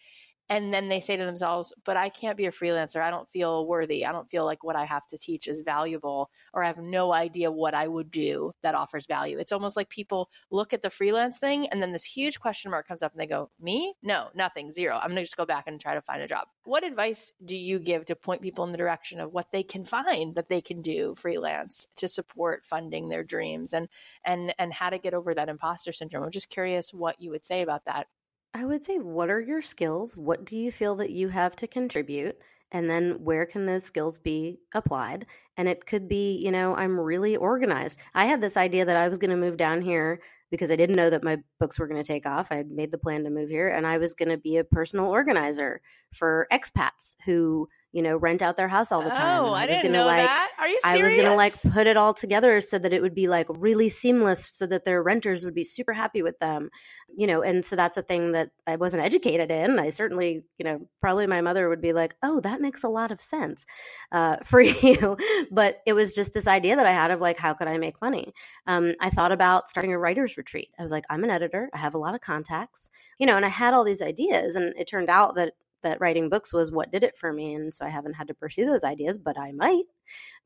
and 0.48 0.72
then 0.72 0.88
they 0.88 1.00
say 1.00 1.16
to 1.16 1.24
themselves, 1.24 1.72
"But 1.84 1.96
I 1.96 2.08
can't 2.08 2.36
be 2.36 2.46
a 2.46 2.52
freelancer. 2.52 3.00
I 3.02 3.10
don't 3.10 3.28
feel 3.28 3.66
worthy. 3.66 4.04
I 4.06 4.12
don't 4.12 4.28
feel 4.30 4.44
like 4.44 4.62
what 4.64 4.76
I 4.76 4.84
have 4.84 5.06
to 5.08 5.18
teach 5.18 5.48
is 5.48 5.62
valuable 5.62 6.30
or 6.52 6.62
I 6.64 6.68
have 6.68 6.78
no 6.78 7.12
idea 7.12 7.50
what 7.50 7.74
I 7.74 7.88
would 7.88 8.10
do 8.10 8.52
that 8.62 8.74
offers 8.74 9.06
value." 9.06 9.38
It's 9.38 9.52
almost 9.52 9.76
like 9.76 9.88
people 9.88 10.30
look 10.50 10.72
at 10.72 10.82
the 10.82 10.90
freelance 10.90 11.38
thing 11.38 11.68
and 11.68 11.82
then 11.82 11.92
this 11.92 12.04
huge 12.04 12.40
question 12.40 12.70
mark 12.70 12.86
comes 12.88 13.02
up 13.02 13.12
and 13.12 13.20
they 13.20 13.26
go, 13.26 13.50
"Me? 13.58 13.94
No, 14.02 14.30
nothing. 14.34 14.72
Zero. 14.72 14.96
I'm 14.96 15.10
going 15.10 15.16
to 15.16 15.22
just 15.22 15.36
go 15.36 15.46
back 15.46 15.66
and 15.66 15.80
try 15.80 15.94
to 15.94 16.02
find 16.02 16.22
a 16.22 16.28
job." 16.28 16.48
What 16.64 16.84
advice 16.84 17.32
do 17.44 17.56
you 17.56 17.78
give 17.78 18.06
to 18.06 18.16
point 18.16 18.42
people 18.42 18.64
in 18.64 18.72
the 18.72 18.78
direction 18.78 19.20
of 19.20 19.32
what 19.32 19.50
they 19.52 19.62
can 19.62 19.84
find 19.84 20.34
that 20.34 20.48
they 20.48 20.60
can 20.60 20.82
do 20.82 21.14
freelance 21.16 21.86
to 21.96 22.08
support 22.08 22.66
funding 22.66 23.08
their 23.08 23.24
dreams 23.24 23.72
and 23.72 23.88
and 24.24 24.54
and 24.58 24.72
how 24.72 24.90
to 24.90 24.98
get 24.98 25.14
over 25.14 25.34
that 25.34 25.48
imposter 25.48 25.92
syndrome? 25.92 26.24
I'm 26.24 26.30
just 26.30 26.50
curious 26.50 26.92
what 26.94 27.20
you 27.20 27.30
would 27.30 27.44
say 27.44 27.62
about 27.62 27.84
that. 27.86 28.08
I 28.56 28.64
would 28.64 28.84
say, 28.84 28.98
what 28.98 29.30
are 29.30 29.40
your 29.40 29.62
skills? 29.62 30.16
What 30.16 30.44
do 30.44 30.56
you 30.56 30.72
feel 30.72 30.96
that 30.96 31.10
you 31.10 31.28
have 31.28 31.56
to 31.56 31.66
contribute? 31.66 32.38
and 32.72 32.90
then 32.90 33.12
where 33.22 33.46
can 33.46 33.66
those 33.66 33.84
skills 33.84 34.18
be 34.18 34.58
applied 34.74 35.26
and 35.56 35.68
it 35.68 35.86
could 35.86 36.08
be 36.08 36.36
you 36.36 36.50
know 36.50 36.74
i'm 36.76 36.98
really 36.98 37.36
organized 37.36 37.98
i 38.14 38.26
had 38.26 38.40
this 38.40 38.56
idea 38.56 38.84
that 38.84 38.96
i 38.96 39.08
was 39.08 39.18
going 39.18 39.30
to 39.30 39.36
move 39.36 39.56
down 39.56 39.80
here 39.80 40.20
because 40.50 40.70
i 40.70 40.76
didn't 40.76 40.96
know 40.96 41.10
that 41.10 41.24
my 41.24 41.36
books 41.60 41.78
were 41.78 41.86
going 41.86 42.02
to 42.02 42.06
take 42.06 42.26
off 42.26 42.48
i 42.50 42.64
made 42.68 42.90
the 42.90 42.98
plan 42.98 43.22
to 43.22 43.30
move 43.30 43.48
here 43.48 43.68
and 43.68 43.86
i 43.86 43.98
was 43.98 44.14
going 44.14 44.28
to 44.28 44.38
be 44.38 44.56
a 44.56 44.64
personal 44.64 45.06
organizer 45.06 45.80
for 46.12 46.46
expats 46.52 47.14
who 47.24 47.68
you 47.96 48.02
know, 48.02 48.14
rent 48.18 48.42
out 48.42 48.58
their 48.58 48.68
house 48.68 48.92
all 48.92 49.00
the 49.00 49.08
time. 49.08 49.42
Oh, 49.42 49.54
I, 49.54 49.62
I 49.62 49.66
didn't 49.66 49.90
know 49.90 50.04
like, 50.04 50.26
that. 50.26 50.50
Are 50.58 50.68
you 50.68 50.78
serious? 50.84 51.02
I 51.02 51.06
was 51.06 51.16
gonna 51.16 51.34
like 51.34 51.62
put 51.72 51.86
it 51.86 51.96
all 51.96 52.12
together 52.12 52.60
so 52.60 52.78
that 52.78 52.92
it 52.92 53.00
would 53.00 53.14
be 53.14 53.26
like 53.26 53.46
really 53.48 53.88
seamless, 53.88 54.44
so 54.44 54.66
that 54.66 54.84
their 54.84 55.02
renters 55.02 55.46
would 55.46 55.54
be 55.54 55.64
super 55.64 55.94
happy 55.94 56.20
with 56.20 56.38
them, 56.38 56.68
you 57.16 57.26
know. 57.26 57.40
And 57.40 57.64
so 57.64 57.74
that's 57.74 57.96
a 57.96 58.02
thing 58.02 58.32
that 58.32 58.50
I 58.66 58.76
wasn't 58.76 59.02
educated 59.02 59.50
in. 59.50 59.78
I 59.78 59.88
certainly, 59.88 60.44
you 60.58 60.64
know, 60.66 60.86
probably 61.00 61.26
my 61.26 61.40
mother 61.40 61.70
would 61.70 61.80
be 61.80 61.94
like, 61.94 62.16
"Oh, 62.22 62.38
that 62.40 62.60
makes 62.60 62.84
a 62.84 62.88
lot 62.88 63.10
of 63.10 63.18
sense 63.18 63.64
uh, 64.12 64.36
for 64.44 64.60
you," 64.60 65.16
but 65.50 65.78
it 65.86 65.94
was 65.94 66.12
just 66.12 66.34
this 66.34 66.46
idea 66.46 66.76
that 66.76 66.84
I 66.84 66.92
had 66.92 67.10
of 67.10 67.22
like, 67.22 67.38
how 67.38 67.54
could 67.54 67.66
I 67.66 67.78
make 67.78 68.02
money? 68.02 68.34
Um, 68.66 68.92
I 69.00 69.08
thought 69.08 69.32
about 69.32 69.70
starting 69.70 69.94
a 69.94 69.98
writers 69.98 70.36
retreat. 70.36 70.68
I 70.78 70.82
was 70.82 70.92
like, 70.92 71.06
I'm 71.08 71.24
an 71.24 71.30
editor. 71.30 71.70
I 71.72 71.78
have 71.78 71.94
a 71.94 71.98
lot 71.98 72.14
of 72.14 72.20
contacts, 72.20 72.90
you 73.18 73.26
know, 73.26 73.36
and 73.36 73.46
I 73.46 73.48
had 73.48 73.72
all 73.72 73.84
these 73.84 74.02
ideas, 74.02 74.54
and 74.54 74.74
it 74.76 74.86
turned 74.86 75.08
out 75.08 75.36
that 75.36 75.54
that 75.82 76.00
writing 76.00 76.28
books 76.28 76.52
was 76.52 76.70
what 76.70 76.90
did 76.90 77.04
it 77.04 77.16
for 77.16 77.32
me. 77.32 77.54
And 77.54 77.72
so 77.72 77.84
I 77.84 77.88
haven't 77.88 78.14
had 78.14 78.28
to 78.28 78.34
pursue 78.34 78.66
those 78.66 78.84
ideas, 78.84 79.18
but 79.18 79.38
I 79.38 79.52
might. 79.52 79.84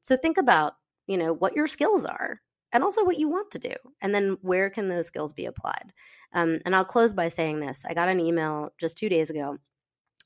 So 0.00 0.16
think 0.16 0.38
about, 0.38 0.74
you 1.06 1.16
know, 1.16 1.32
what 1.32 1.54
your 1.54 1.66
skills 1.66 2.04
are 2.04 2.40
and 2.72 2.84
also 2.84 3.04
what 3.04 3.18
you 3.18 3.28
want 3.28 3.50
to 3.52 3.58
do. 3.58 3.74
And 4.00 4.14
then 4.14 4.36
where 4.42 4.70
can 4.70 4.88
those 4.88 5.06
skills 5.06 5.32
be 5.32 5.46
applied? 5.46 5.92
Um, 6.32 6.58
and 6.64 6.74
I'll 6.74 6.84
close 6.84 7.12
by 7.12 7.28
saying 7.28 7.60
this 7.60 7.84
I 7.88 7.94
got 7.94 8.08
an 8.08 8.20
email 8.20 8.70
just 8.78 8.96
two 8.96 9.08
days 9.08 9.30
ago 9.30 9.56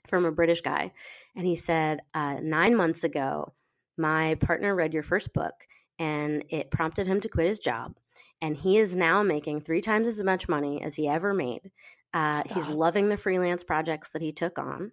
from 0.09 0.27
a 0.27 0.33
British 0.33 0.61
guy, 0.61 0.93
and 1.35 1.47
he 1.47 1.57
said, 1.57 2.01
uh, 2.13 2.35
Nine 2.43 2.77
months 2.77 3.05
ago, 3.05 3.55
my 3.97 4.35
partner 4.37 4.75
read 4.75 4.93
your 4.93 5.03
first 5.03 5.33
book 5.33 5.55
and 5.99 6.45
it 6.51 6.71
prompted 6.71 7.07
him 7.07 7.21
to 7.21 7.29
quit 7.29 7.47
his 7.47 7.61
job. 7.61 7.95
And 8.43 8.57
he 8.57 8.79
is 8.79 8.97
now 8.97 9.23
making 9.23 9.61
three 9.61 9.81
times 9.81 10.09
as 10.09 10.23
much 10.23 10.49
money 10.49 10.83
as 10.83 10.97
he 10.97 11.09
ever 11.09 11.33
made. 11.33 11.71
Uh, 12.15 12.45
he's 12.55 12.69
loving 12.69 13.09
the 13.09 13.17
freelance 13.17 13.65
projects 13.65 14.11
that 14.11 14.23
he 14.23 14.33
took 14.33 14.59
on 14.59 14.93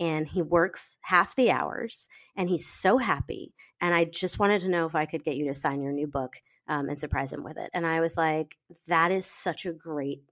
and 0.00 0.26
he 0.26 0.40
works 0.40 0.96
half 1.02 1.36
the 1.36 1.50
hours 1.50 2.08
and 2.34 2.48
he's 2.48 2.66
so 2.66 2.96
happy. 2.96 3.52
And 3.80 3.94
I 3.94 4.06
just 4.06 4.38
wanted 4.38 4.62
to 4.62 4.68
know 4.68 4.86
if 4.86 4.94
I 4.94 5.06
could 5.06 5.22
get 5.22 5.36
you 5.36 5.46
to 5.48 5.54
sign 5.54 5.82
your 5.82 5.92
new 5.92 6.06
book 6.06 6.40
um, 6.66 6.88
and 6.88 6.98
surprise 6.98 7.32
him 7.32 7.44
with 7.44 7.58
it. 7.58 7.70
And 7.74 7.86
I 7.86 8.00
was 8.00 8.16
like, 8.16 8.56
that 8.88 9.12
is 9.12 9.26
such 9.26 9.66
a 9.66 9.72
great 9.72 10.22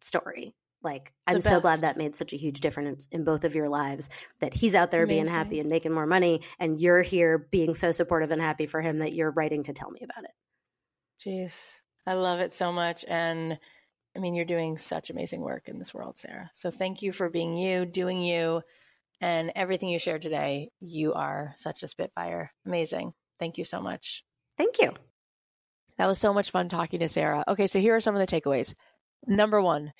story. 0.00 0.54
Like, 0.82 1.12
I'm 1.26 1.40
so 1.40 1.58
glad 1.58 1.80
that 1.80 1.96
made 1.96 2.14
such 2.14 2.32
a 2.32 2.36
huge 2.36 2.60
difference 2.60 3.08
in 3.10 3.24
both 3.24 3.44
of 3.44 3.56
your 3.56 3.68
lives 3.68 4.08
that 4.38 4.54
he's 4.54 4.76
out 4.76 4.92
there 4.92 5.02
Amazing. 5.02 5.24
being 5.24 5.34
happy 5.34 5.58
and 5.58 5.68
making 5.68 5.92
more 5.92 6.06
money, 6.06 6.42
and 6.60 6.80
you're 6.80 7.02
here 7.02 7.48
being 7.50 7.74
so 7.74 7.90
supportive 7.90 8.30
and 8.30 8.40
happy 8.40 8.66
for 8.66 8.80
him 8.80 9.00
that 9.00 9.12
you're 9.12 9.32
writing 9.32 9.64
to 9.64 9.72
tell 9.72 9.90
me 9.90 10.00
about 10.04 10.24
it. 10.24 10.30
Jeez, 11.20 11.80
I 12.06 12.14
love 12.14 12.38
it 12.38 12.54
so 12.54 12.72
much. 12.72 13.04
And 13.08 13.58
I 14.18 14.20
mean, 14.20 14.34
you're 14.34 14.44
doing 14.44 14.78
such 14.78 15.10
amazing 15.10 15.42
work 15.42 15.68
in 15.68 15.78
this 15.78 15.94
world, 15.94 16.18
Sarah. 16.18 16.50
So 16.52 16.72
thank 16.72 17.02
you 17.02 17.12
for 17.12 17.30
being 17.30 17.56
you, 17.56 17.86
doing 17.86 18.20
you, 18.20 18.62
and 19.20 19.52
everything 19.54 19.90
you 19.90 20.00
shared 20.00 20.22
today. 20.22 20.70
You 20.80 21.14
are 21.14 21.52
such 21.54 21.84
a 21.84 21.88
spitfire. 21.88 22.50
Amazing. 22.66 23.12
Thank 23.38 23.58
you 23.58 23.64
so 23.64 23.80
much. 23.80 24.24
Thank 24.56 24.80
you. 24.80 24.92
That 25.98 26.06
was 26.06 26.18
so 26.18 26.34
much 26.34 26.50
fun 26.50 26.68
talking 26.68 26.98
to 26.98 27.06
Sarah. 27.06 27.44
Okay, 27.46 27.68
so 27.68 27.78
here 27.78 27.94
are 27.94 28.00
some 28.00 28.16
of 28.16 28.26
the 28.26 28.40
takeaways. 28.40 28.74
Number 29.28 29.62
one, 29.62 29.92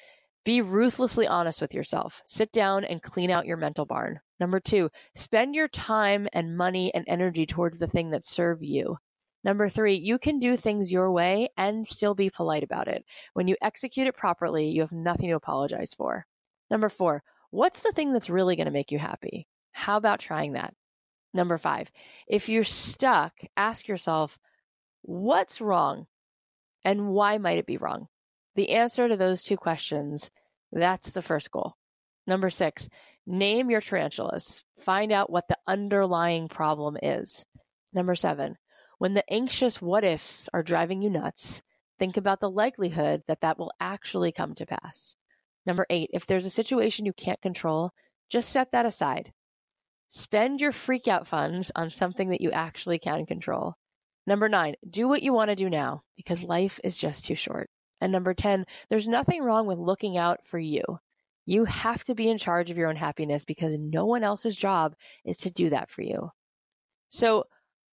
be 0.44 0.62
ruthlessly 0.62 1.28
honest 1.28 1.60
with 1.60 1.72
yourself. 1.72 2.20
Sit 2.26 2.50
down 2.50 2.82
and 2.82 3.00
clean 3.00 3.30
out 3.30 3.46
your 3.46 3.56
mental 3.56 3.86
barn. 3.86 4.18
Number 4.40 4.58
two, 4.58 4.90
spend 5.14 5.54
your 5.54 5.68
time 5.68 6.26
and 6.32 6.56
money 6.56 6.92
and 6.92 7.04
energy 7.06 7.46
towards 7.46 7.78
the 7.78 7.86
thing 7.86 8.10
that 8.10 8.24
serve 8.24 8.64
you. 8.64 8.96
Number 9.44 9.68
three, 9.68 9.94
you 9.94 10.18
can 10.18 10.38
do 10.38 10.56
things 10.56 10.92
your 10.92 11.10
way 11.12 11.48
and 11.56 11.86
still 11.86 12.14
be 12.14 12.30
polite 12.30 12.64
about 12.64 12.88
it. 12.88 13.04
When 13.34 13.48
you 13.48 13.56
execute 13.62 14.06
it 14.06 14.16
properly, 14.16 14.68
you 14.68 14.80
have 14.80 14.92
nothing 14.92 15.28
to 15.28 15.36
apologize 15.36 15.94
for. 15.94 16.26
Number 16.70 16.88
four, 16.88 17.22
what's 17.50 17.82
the 17.82 17.92
thing 17.92 18.12
that's 18.12 18.28
really 18.28 18.56
going 18.56 18.66
to 18.66 18.72
make 18.72 18.90
you 18.90 18.98
happy? 18.98 19.46
How 19.72 19.96
about 19.96 20.18
trying 20.18 20.52
that? 20.52 20.74
Number 21.32 21.58
five, 21.58 21.90
if 22.26 22.48
you're 22.48 22.64
stuck, 22.64 23.32
ask 23.56 23.86
yourself, 23.86 24.38
what's 25.02 25.60
wrong 25.60 26.06
and 26.84 27.08
why 27.08 27.38
might 27.38 27.58
it 27.58 27.66
be 27.66 27.76
wrong? 27.76 28.08
The 28.56 28.70
answer 28.70 29.08
to 29.08 29.16
those 29.16 29.42
two 29.42 29.56
questions, 29.56 30.30
that's 30.72 31.10
the 31.10 31.22
first 31.22 31.50
goal. 31.50 31.76
Number 32.26 32.50
six, 32.50 32.88
name 33.26 33.70
your 33.70 33.80
tarantulas. 33.80 34.64
Find 34.78 35.12
out 35.12 35.30
what 35.30 35.48
the 35.48 35.58
underlying 35.66 36.48
problem 36.48 36.96
is. 37.02 37.44
Number 37.92 38.14
seven, 38.14 38.56
when 38.98 39.14
the 39.14 39.32
anxious 39.32 39.80
what 39.80 40.04
ifs 40.04 40.48
are 40.52 40.62
driving 40.62 41.02
you 41.02 41.10
nuts, 41.10 41.62
think 41.98 42.16
about 42.16 42.40
the 42.40 42.50
likelihood 42.50 43.22
that 43.26 43.40
that 43.40 43.58
will 43.58 43.72
actually 43.80 44.32
come 44.32 44.54
to 44.54 44.66
pass. 44.66 45.16
Number 45.64 45.86
eight, 45.90 46.10
if 46.12 46.26
there's 46.26 46.44
a 46.44 46.50
situation 46.50 47.06
you 47.06 47.12
can't 47.12 47.40
control, 47.40 47.92
just 48.30 48.50
set 48.50 48.72
that 48.72 48.86
aside. 48.86 49.32
Spend 50.08 50.60
your 50.60 50.72
freakout 50.72 51.26
funds 51.26 51.70
on 51.76 51.90
something 51.90 52.30
that 52.30 52.40
you 52.40 52.50
actually 52.50 52.98
can 52.98 53.26
control. 53.26 53.74
Number 54.26 54.48
nine, 54.48 54.74
do 54.88 55.08
what 55.08 55.22
you 55.22 55.32
want 55.32 55.50
to 55.50 55.56
do 55.56 55.70
now 55.70 56.02
because 56.16 56.42
life 56.42 56.80
is 56.84 56.96
just 56.96 57.24
too 57.24 57.34
short. 57.34 57.70
And 58.00 58.12
number 58.12 58.34
10, 58.34 58.64
there's 58.88 59.08
nothing 59.08 59.42
wrong 59.42 59.66
with 59.66 59.78
looking 59.78 60.16
out 60.16 60.40
for 60.44 60.58
you. 60.58 60.82
You 61.46 61.64
have 61.64 62.04
to 62.04 62.14
be 62.14 62.28
in 62.28 62.38
charge 62.38 62.70
of 62.70 62.76
your 62.76 62.88
own 62.88 62.96
happiness 62.96 63.44
because 63.44 63.76
no 63.78 64.06
one 64.06 64.22
else's 64.22 64.54
job 64.54 64.94
is 65.24 65.38
to 65.38 65.50
do 65.50 65.70
that 65.70 65.90
for 65.90 66.02
you. 66.02 66.30
So, 67.08 67.44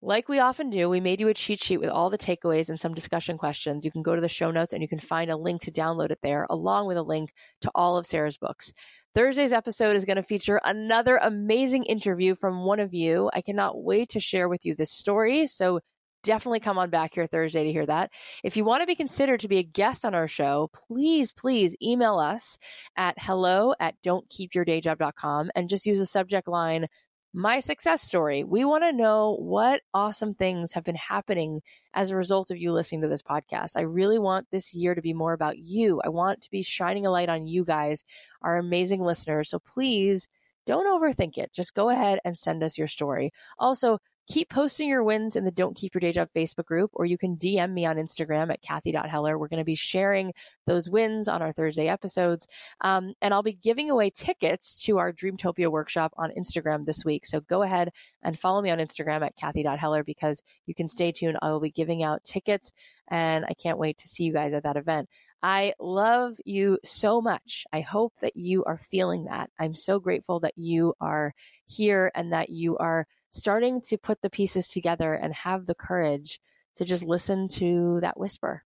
like 0.02 0.30
we 0.30 0.40
often 0.40 0.70
do, 0.70 0.90
we 0.90 1.00
made 1.00 1.20
you 1.20 1.28
a 1.30 1.34
cheat 1.34 1.62
sheet 1.62 1.78
with 1.78 1.90
all 1.90 2.10
the 2.10 2.18
takeaways 2.18 2.70
and 2.70 2.80
some 2.80 2.94
discussion 2.94 3.38
questions. 3.38 3.86
You 3.86 3.92
can 3.92 4.04
go 4.04 4.16
to 4.16 4.22
the 4.22 4.30
show 4.30 4.52
notes 4.52 4.74
and 4.74 4.82
you 4.82 4.88
can 4.88 5.00
find 5.00 5.32
a 5.32 5.38
link 5.38 5.62
to 5.62 5.72
download 5.72 6.12
it 6.12 6.20
there, 6.22 6.46
along 6.50 6.88
with 6.88 6.98
a 6.98 7.04
link 7.04 7.34
to 7.62 7.72
all 7.74 7.98
of 7.98 8.06
Sarah's 8.06 8.38
books. 8.38 8.74
Thursday's 9.16 9.54
episode 9.54 9.96
is 9.96 10.06
going 10.06 10.18
to 10.18 10.24
feature 10.24 10.60
another 10.64 11.18
amazing 11.18 11.86
interview 11.86 12.36
from 12.36 12.66
one 12.66 12.80
of 12.80 12.94
you. 12.94 13.30
I 13.34 13.42
cannot 13.42 13.82
wait 13.82 14.10
to 14.10 14.20
share 14.20 14.50
with 14.50 14.66
you 14.66 14.76
this 14.76 14.92
story. 14.92 15.48
So 15.48 15.80
definitely 16.26 16.60
come 16.60 16.78
on 16.78 16.90
back 16.90 17.14
here 17.14 17.28
Thursday 17.28 17.64
to 17.64 17.72
hear 17.72 17.86
that. 17.86 18.12
If 18.44 18.58
you 18.58 18.66
want 18.66 18.82
to 18.82 18.88
be 18.88 18.96
considered 18.96 19.40
to 19.42 19.48
be 19.48 19.60
a 19.60 19.64
guest 19.64 20.04
on 20.04 20.14
our 20.14 20.28
show, 20.28 20.70
please, 20.88 21.32
please 21.32 21.78
email 21.82 22.18
us 22.18 22.58
at 22.98 23.16
hello 23.20 23.74
at 23.80 23.96
don'tkeepyourdayjob.com 24.04 25.52
and 25.56 25.70
just 25.70 25.86
use 25.86 26.00
the 26.00 26.06
subject 26.06 26.48
line 26.48 26.88
my 27.36 27.60
success 27.60 28.02
story. 28.02 28.46
We 28.46 28.64
want 28.64 28.86
to 28.86 28.94
know 28.94 29.36
what 29.40 29.82
awesome 29.94 30.36
things 30.36 30.72
have 30.72 30.86
been 30.86 30.96
happening 30.96 31.62
as 31.94 32.10
a 32.10 32.16
result 32.16 32.50
of 32.50 32.58
you 32.58 32.72
listening 32.72 33.02
to 33.02 33.10
this 33.10 33.22
podcast. 33.22 33.72
I 33.76 33.82
really 33.82 34.18
want 34.18 34.48
this 34.52 34.74
year 34.74 34.96
to 34.96 35.02
be 35.02 35.14
more 35.14 35.34
about 35.34 35.58
you. 35.58 36.02
I 36.06 36.10
want 36.10 36.42
to 36.42 36.50
be 36.50 36.64
shining 36.64 37.06
a 37.06 37.12
light 37.12 37.28
on 37.28 37.46
you 37.46 37.66
guys, 37.66 38.06
our 38.42 38.58
amazing 38.58 39.02
listeners. 39.02 39.50
So 39.50 39.60
please 39.60 40.30
don't 40.66 40.88
overthink 40.88 41.38
it. 41.38 41.52
Just 41.54 41.76
go 41.76 41.90
ahead 41.90 42.20
and 42.24 42.38
send 42.38 42.64
us 42.64 42.78
your 42.78 42.88
story. 42.88 43.34
Also, 43.60 44.00
keep 44.28 44.50
posting 44.50 44.90
your 44.90 45.04
wins 45.04 45.36
in 45.36 45.46
the 45.46 45.52
Don't 45.52 45.76
Keep 45.76 45.94
Your 45.94 46.00
Day 46.00 46.12
Job 46.12 46.30
Facebook 46.36 46.66
group, 46.66 46.92
or 46.94 47.06
you 47.06 47.18
can 47.18 47.38
DM 47.38 47.72
me 47.72 47.86
on 47.86 47.98
Instagram 47.98 48.52
at 48.52 48.62
Cathy.Heller. 48.62 49.38
We're 49.38 49.48
going 49.48 49.60
to 49.60 49.66
be 49.66 49.76
sharing 49.76 50.34
those 50.66 50.90
wins 50.90 51.28
on 51.28 51.42
our 51.42 51.52
Thursday 51.52 51.88
episodes. 51.88 52.48
Um, 52.82 53.14
and 53.22 53.34
I'll 53.34 53.44
be 53.44 53.54
giving 53.54 53.90
away 53.90 54.10
tickets 54.10 54.82
to 54.84 54.98
our 54.98 55.14
Dreamtopia 55.14 55.70
workshop 55.70 56.14
on 56.18 56.32
Instagram 56.38 56.86
this 56.86 57.06
week. 57.06 57.26
So 57.26 57.42
go 57.42 57.62
ahead 57.62 57.92
and 58.24 58.38
follow 58.38 58.62
me 58.62 58.72
on 58.72 58.80
Instagram 58.80 59.26
at 59.26 59.36
Cathy.Heller 59.36 60.04
because 60.04 60.42
you 60.66 60.74
can 60.74 60.88
stay 60.88 61.12
tuned. 61.12 61.38
I 61.42 61.52
will 61.52 61.60
be 61.60 61.72
giving 61.72 62.04
out 62.04 62.24
tickets 62.24 62.72
and 63.08 63.46
I 63.46 63.54
can't 63.54 63.78
wait 63.78 64.00
to 64.00 64.08
see 64.08 64.24
you 64.24 64.34
guys 64.34 64.54
at 64.54 64.64
that 64.64 64.78
event. 64.78 65.10
I 65.44 65.74
love 65.80 66.38
you 66.44 66.80
so 66.84 67.22
much. 67.22 67.66
I 67.72 67.82
hope 67.82 68.14
that 68.22 68.36
you 68.36 68.64
are 68.64 68.78
feeling 68.78 69.26
that. 69.26 69.52
I'm 69.60 69.76
so 69.76 70.00
grateful 70.00 70.40
that 70.40 70.58
you 70.58 70.96
are 71.00 71.34
here 71.68 72.12
and 72.16 72.34
that 72.34 72.50
you 72.50 72.78
are 72.78 73.06
starting 73.36 73.82
to 73.82 73.98
put 73.98 74.22
the 74.22 74.30
pieces 74.30 74.68
together 74.68 75.14
and 75.14 75.34
have 75.34 75.66
the 75.66 75.76
courage 75.76 76.40
to 76.76 76.86
just 76.86 77.04
listen 77.04 77.48
to 77.48 78.00
that 78.02 78.20
whisper. 78.20 78.64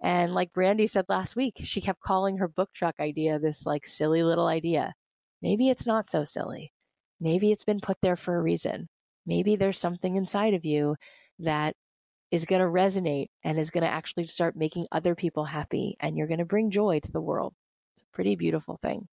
And 0.00 0.32
like 0.32 0.52
Brandy 0.52 0.86
said 0.86 1.06
last 1.08 1.34
week, 1.34 1.60
she 1.64 1.80
kept 1.80 2.00
calling 2.00 2.38
her 2.38 2.48
book 2.48 2.70
truck 2.72 2.94
idea 3.00 3.38
this 3.38 3.66
like 3.66 3.86
silly 3.86 4.22
little 4.22 4.46
idea. 4.46 4.94
Maybe 5.42 5.68
it's 5.68 5.86
not 5.86 6.06
so 6.06 6.24
silly. 6.24 6.72
Maybe 7.20 7.50
it's 7.50 7.64
been 7.64 7.80
put 7.80 7.98
there 8.00 8.16
for 8.16 8.36
a 8.36 8.42
reason. 8.42 8.88
Maybe 9.26 9.56
there's 9.56 9.78
something 9.78 10.16
inside 10.16 10.54
of 10.54 10.64
you 10.64 10.96
that 11.40 11.74
is 12.30 12.44
going 12.44 12.60
to 12.60 12.68
resonate 12.68 13.28
and 13.42 13.58
is 13.58 13.70
going 13.70 13.82
to 13.82 13.90
actually 13.90 14.26
start 14.26 14.56
making 14.56 14.86
other 14.92 15.14
people 15.14 15.44
happy 15.44 15.96
and 16.00 16.16
you're 16.16 16.26
going 16.26 16.38
to 16.38 16.44
bring 16.44 16.70
joy 16.70 17.00
to 17.00 17.12
the 17.12 17.20
world. 17.20 17.54
It's 17.94 18.02
a 18.02 18.14
pretty 18.14 18.36
beautiful 18.36 18.78
thing. 18.80 19.08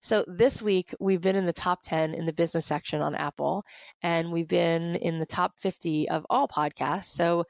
So 0.00 0.24
this 0.26 0.62
week 0.62 0.94
we've 0.98 1.20
been 1.20 1.36
in 1.36 1.46
the 1.46 1.52
top 1.52 1.82
10 1.82 2.14
in 2.14 2.26
the 2.26 2.32
business 2.32 2.66
section 2.66 3.02
on 3.02 3.14
Apple 3.14 3.64
and 4.02 4.32
we've 4.32 4.48
been 4.48 4.96
in 4.96 5.18
the 5.18 5.26
top 5.26 5.58
50 5.58 6.08
of 6.08 6.26
all 6.30 6.48
podcasts. 6.48 7.06
So 7.06 7.44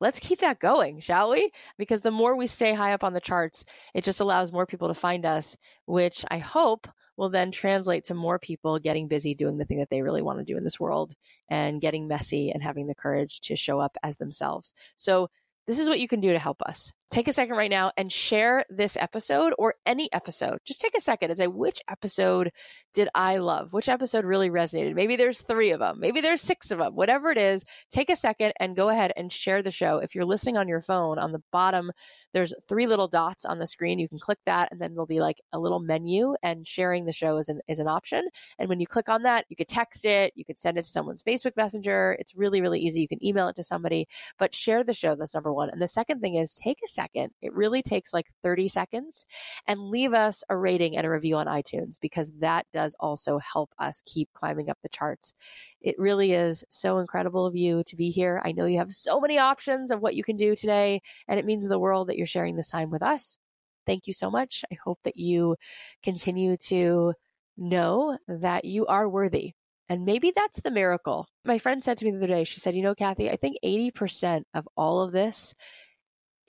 let's 0.00 0.18
keep 0.18 0.40
that 0.40 0.58
going, 0.58 1.00
shall 1.00 1.30
we? 1.30 1.52
Because 1.78 2.00
the 2.00 2.10
more 2.10 2.36
we 2.36 2.48
stay 2.48 2.74
high 2.74 2.92
up 2.92 3.04
on 3.04 3.12
the 3.12 3.20
charts, 3.20 3.64
it 3.94 4.02
just 4.02 4.20
allows 4.20 4.52
more 4.52 4.66
people 4.66 4.88
to 4.88 4.94
find 4.94 5.24
us, 5.24 5.56
which 5.86 6.24
I 6.28 6.38
hope 6.38 6.88
will 7.16 7.30
then 7.30 7.52
translate 7.52 8.04
to 8.06 8.14
more 8.14 8.38
people 8.38 8.80
getting 8.80 9.06
busy 9.06 9.34
doing 9.34 9.58
the 9.58 9.64
thing 9.64 9.78
that 9.78 9.90
they 9.90 10.02
really 10.02 10.22
want 10.22 10.40
to 10.40 10.44
do 10.44 10.56
in 10.56 10.64
this 10.64 10.80
world 10.80 11.14
and 11.48 11.80
getting 11.80 12.08
messy 12.08 12.50
and 12.50 12.62
having 12.62 12.88
the 12.88 12.94
courage 12.96 13.42
to 13.42 13.54
show 13.54 13.78
up 13.78 13.96
as 14.02 14.16
themselves. 14.16 14.72
So 14.96 15.28
this 15.68 15.78
is 15.78 15.88
what 15.88 16.00
you 16.00 16.08
can 16.08 16.20
do 16.20 16.32
to 16.32 16.38
help 16.38 16.62
us. 16.62 16.92
Take 17.12 17.28
a 17.28 17.32
second 17.34 17.56
right 17.56 17.70
now 17.70 17.92
and 17.98 18.10
share 18.10 18.64
this 18.70 18.96
episode 18.96 19.52
or 19.58 19.74
any 19.84 20.10
episode. 20.14 20.60
Just 20.64 20.80
take 20.80 20.96
a 20.96 21.00
second 21.00 21.28
and 21.28 21.36
say, 21.36 21.46
which 21.46 21.82
episode 21.86 22.50
did 22.94 23.10
I 23.14 23.36
love? 23.36 23.74
Which 23.74 23.90
episode 23.90 24.24
really 24.24 24.48
resonated? 24.48 24.94
Maybe 24.94 25.16
there's 25.16 25.42
three 25.42 25.72
of 25.72 25.78
them. 25.78 26.00
Maybe 26.00 26.22
there's 26.22 26.40
six 26.40 26.70
of 26.70 26.78
them. 26.78 26.94
Whatever 26.94 27.30
it 27.30 27.36
is, 27.36 27.64
take 27.90 28.08
a 28.08 28.16
second 28.16 28.54
and 28.58 28.74
go 28.74 28.88
ahead 28.88 29.12
and 29.14 29.30
share 29.30 29.62
the 29.62 29.70
show. 29.70 29.98
If 29.98 30.14
you're 30.14 30.24
listening 30.24 30.56
on 30.56 30.68
your 30.68 30.80
phone, 30.80 31.18
on 31.18 31.32
the 31.32 31.42
bottom, 31.52 31.92
there's 32.32 32.54
three 32.66 32.86
little 32.86 33.08
dots 33.08 33.44
on 33.44 33.58
the 33.58 33.66
screen. 33.66 33.98
You 33.98 34.08
can 34.08 34.18
click 34.18 34.38
that 34.46 34.70
and 34.72 34.80
then 34.80 34.94
there'll 34.94 35.04
be 35.04 35.20
like 35.20 35.42
a 35.52 35.58
little 35.58 35.80
menu 35.80 36.34
and 36.42 36.66
sharing 36.66 37.04
the 37.04 37.12
show 37.12 37.36
is 37.36 37.50
an, 37.50 37.60
is 37.68 37.78
an 37.78 37.88
option. 37.88 38.26
And 38.58 38.70
when 38.70 38.80
you 38.80 38.86
click 38.86 39.10
on 39.10 39.24
that, 39.24 39.44
you 39.50 39.56
could 39.56 39.68
text 39.68 40.06
it, 40.06 40.32
you 40.34 40.46
could 40.46 40.58
send 40.58 40.78
it 40.78 40.84
to 40.86 40.90
someone's 40.90 41.22
Facebook 41.22 41.58
Messenger. 41.58 42.16
It's 42.18 42.34
really, 42.34 42.62
really 42.62 42.80
easy. 42.80 43.02
You 43.02 43.08
can 43.08 43.22
email 43.22 43.48
it 43.48 43.56
to 43.56 43.64
somebody, 43.64 44.08
but 44.38 44.54
share 44.54 44.82
the 44.82 44.94
show. 44.94 45.14
That's 45.14 45.34
number 45.34 45.52
one. 45.52 45.68
And 45.68 45.82
the 45.82 45.88
second 45.88 46.20
thing 46.20 46.36
is 46.36 46.54
take 46.54 46.78
a 46.82 46.88
second. 46.88 47.01
It 47.14 47.52
really 47.52 47.82
takes 47.82 48.12
like 48.12 48.26
30 48.42 48.68
seconds 48.68 49.26
and 49.66 49.80
leave 49.90 50.12
us 50.12 50.44
a 50.48 50.56
rating 50.56 50.96
and 50.96 51.06
a 51.06 51.10
review 51.10 51.36
on 51.36 51.46
iTunes 51.46 52.00
because 52.00 52.32
that 52.40 52.66
does 52.72 52.94
also 53.00 53.38
help 53.38 53.70
us 53.78 54.02
keep 54.04 54.28
climbing 54.34 54.70
up 54.70 54.78
the 54.82 54.88
charts. 54.88 55.34
It 55.80 55.94
really 55.98 56.32
is 56.32 56.64
so 56.68 56.98
incredible 56.98 57.46
of 57.46 57.56
you 57.56 57.82
to 57.84 57.96
be 57.96 58.10
here. 58.10 58.40
I 58.44 58.52
know 58.52 58.66
you 58.66 58.78
have 58.78 58.92
so 58.92 59.20
many 59.20 59.38
options 59.38 59.90
of 59.90 60.00
what 60.00 60.14
you 60.14 60.24
can 60.24 60.36
do 60.36 60.54
today, 60.54 61.00
and 61.28 61.38
it 61.38 61.46
means 61.46 61.66
the 61.66 61.78
world 61.78 62.08
that 62.08 62.16
you're 62.16 62.26
sharing 62.26 62.56
this 62.56 62.70
time 62.70 62.90
with 62.90 63.02
us. 63.02 63.38
Thank 63.86 64.06
you 64.06 64.12
so 64.12 64.30
much. 64.30 64.64
I 64.70 64.76
hope 64.84 65.00
that 65.04 65.16
you 65.16 65.56
continue 66.02 66.56
to 66.68 67.14
know 67.56 68.18
that 68.28 68.64
you 68.64 68.86
are 68.86 69.08
worthy. 69.08 69.52
And 69.88 70.04
maybe 70.04 70.32
that's 70.34 70.60
the 70.60 70.70
miracle. 70.70 71.26
My 71.44 71.58
friend 71.58 71.82
said 71.82 71.98
to 71.98 72.04
me 72.04 72.12
the 72.12 72.18
other 72.18 72.26
day, 72.26 72.44
she 72.44 72.60
said, 72.60 72.74
You 72.74 72.82
know, 72.82 72.94
Cathy, 72.94 73.28
I 73.28 73.36
think 73.36 73.56
80% 73.64 74.44
of 74.54 74.66
all 74.76 75.02
of 75.02 75.12
this 75.12 75.54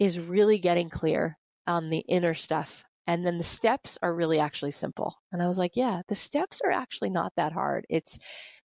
is 0.03 0.19
really 0.19 0.59
getting 0.59 0.89
clear 0.89 1.37
on 1.65 1.89
the 1.89 1.99
inner 1.99 2.33
stuff. 2.33 2.83
And 3.07 3.25
then 3.25 3.37
the 3.37 3.43
steps 3.43 3.97
are 4.01 4.13
really 4.13 4.39
actually 4.39 4.71
simple. 4.71 5.15
And 5.31 5.41
I 5.41 5.47
was 5.47 5.57
like, 5.57 5.75
yeah, 5.75 6.01
the 6.07 6.15
steps 6.15 6.61
are 6.63 6.71
actually 6.71 7.09
not 7.09 7.33
that 7.35 7.51
hard. 7.51 7.85
It's 7.89 8.17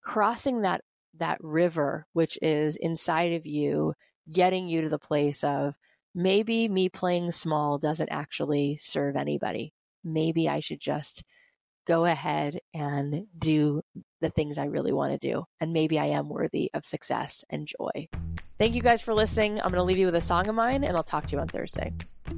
crossing 0.02 0.62
that, 0.62 0.82
that 1.18 1.38
river, 1.40 2.06
which 2.12 2.38
is 2.42 2.76
inside 2.76 3.32
of 3.32 3.46
you, 3.46 3.94
getting 4.30 4.68
you 4.68 4.82
to 4.82 4.88
the 4.88 4.98
place 4.98 5.42
of 5.42 5.74
maybe 6.14 6.68
me 6.68 6.88
playing 6.88 7.30
small 7.30 7.78
doesn't 7.78 8.10
actually 8.10 8.76
serve 8.80 9.16
anybody. 9.16 9.72
Maybe 10.04 10.48
I 10.48 10.60
should 10.60 10.80
just 10.80 11.24
go 11.88 12.04
ahead 12.04 12.60
and 12.74 13.26
do 13.36 13.80
the 14.20 14.28
things 14.28 14.58
I 14.58 14.66
really 14.66 14.92
want 14.92 15.18
to 15.18 15.18
do. 15.18 15.44
And 15.60 15.72
maybe 15.72 15.98
I 15.98 16.06
am 16.06 16.28
worthy 16.28 16.70
of 16.74 16.84
success 16.84 17.44
and 17.50 17.66
joy. 17.66 18.08
Thank 18.58 18.74
you 18.74 18.82
guys 18.82 19.00
for 19.00 19.14
listening. 19.14 19.60
I'm 19.60 19.70
going 19.70 19.74
to 19.74 19.82
leave 19.82 19.98
you 19.98 20.06
with 20.06 20.14
a 20.14 20.20
song 20.20 20.48
of 20.48 20.54
mine 20.54 20.84
and 20.84 20.96
I'll 20.96 21.02
talk 21.02 21.26
to 21.26 21.32
you 21.36 21.40
on 21.40 21.48
Thursday. 21.48 21.92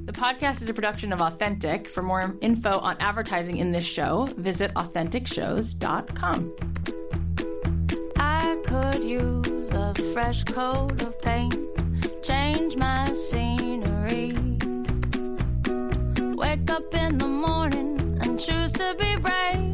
The 0.05 0.13
podcast 0.13 0.61
is 0.61 0.69
a 0.69 0.73
production 0.73 1.11
of 1.11 1.21
Authentic. 1.21 1.87
For 1.87 2.01
more 2.01 2.35
info 2.41 2.79
on 2.79 2.95
advertising 2.99 3.57
in 3.57 3.71
this 3.71 3.85
show, 3.85 4.25
visit 4.37 4.73
AuthenticShows.com. 4.75 6.55
I 8.17 8.61
could 8.65 9.03
use 9.03 9.69
a 9.71 9.93
fresh 10.13 10.43
coat 10.45 11.01
of 11.01 11.21
paint, 11.21 11.55
change 12.23 12.77
my 12.77 13.11
scenery. 13.11 14.33
Wake 16.35 16.71
up 16.71 16.93
in 16.93 17.17
the 17.17 17.27
morning 17.27 17.91
and 17.99 18.00
choose 18.41 18.71
to 18.71 18.95
be 18.97 19.15
brave 19.17 19.70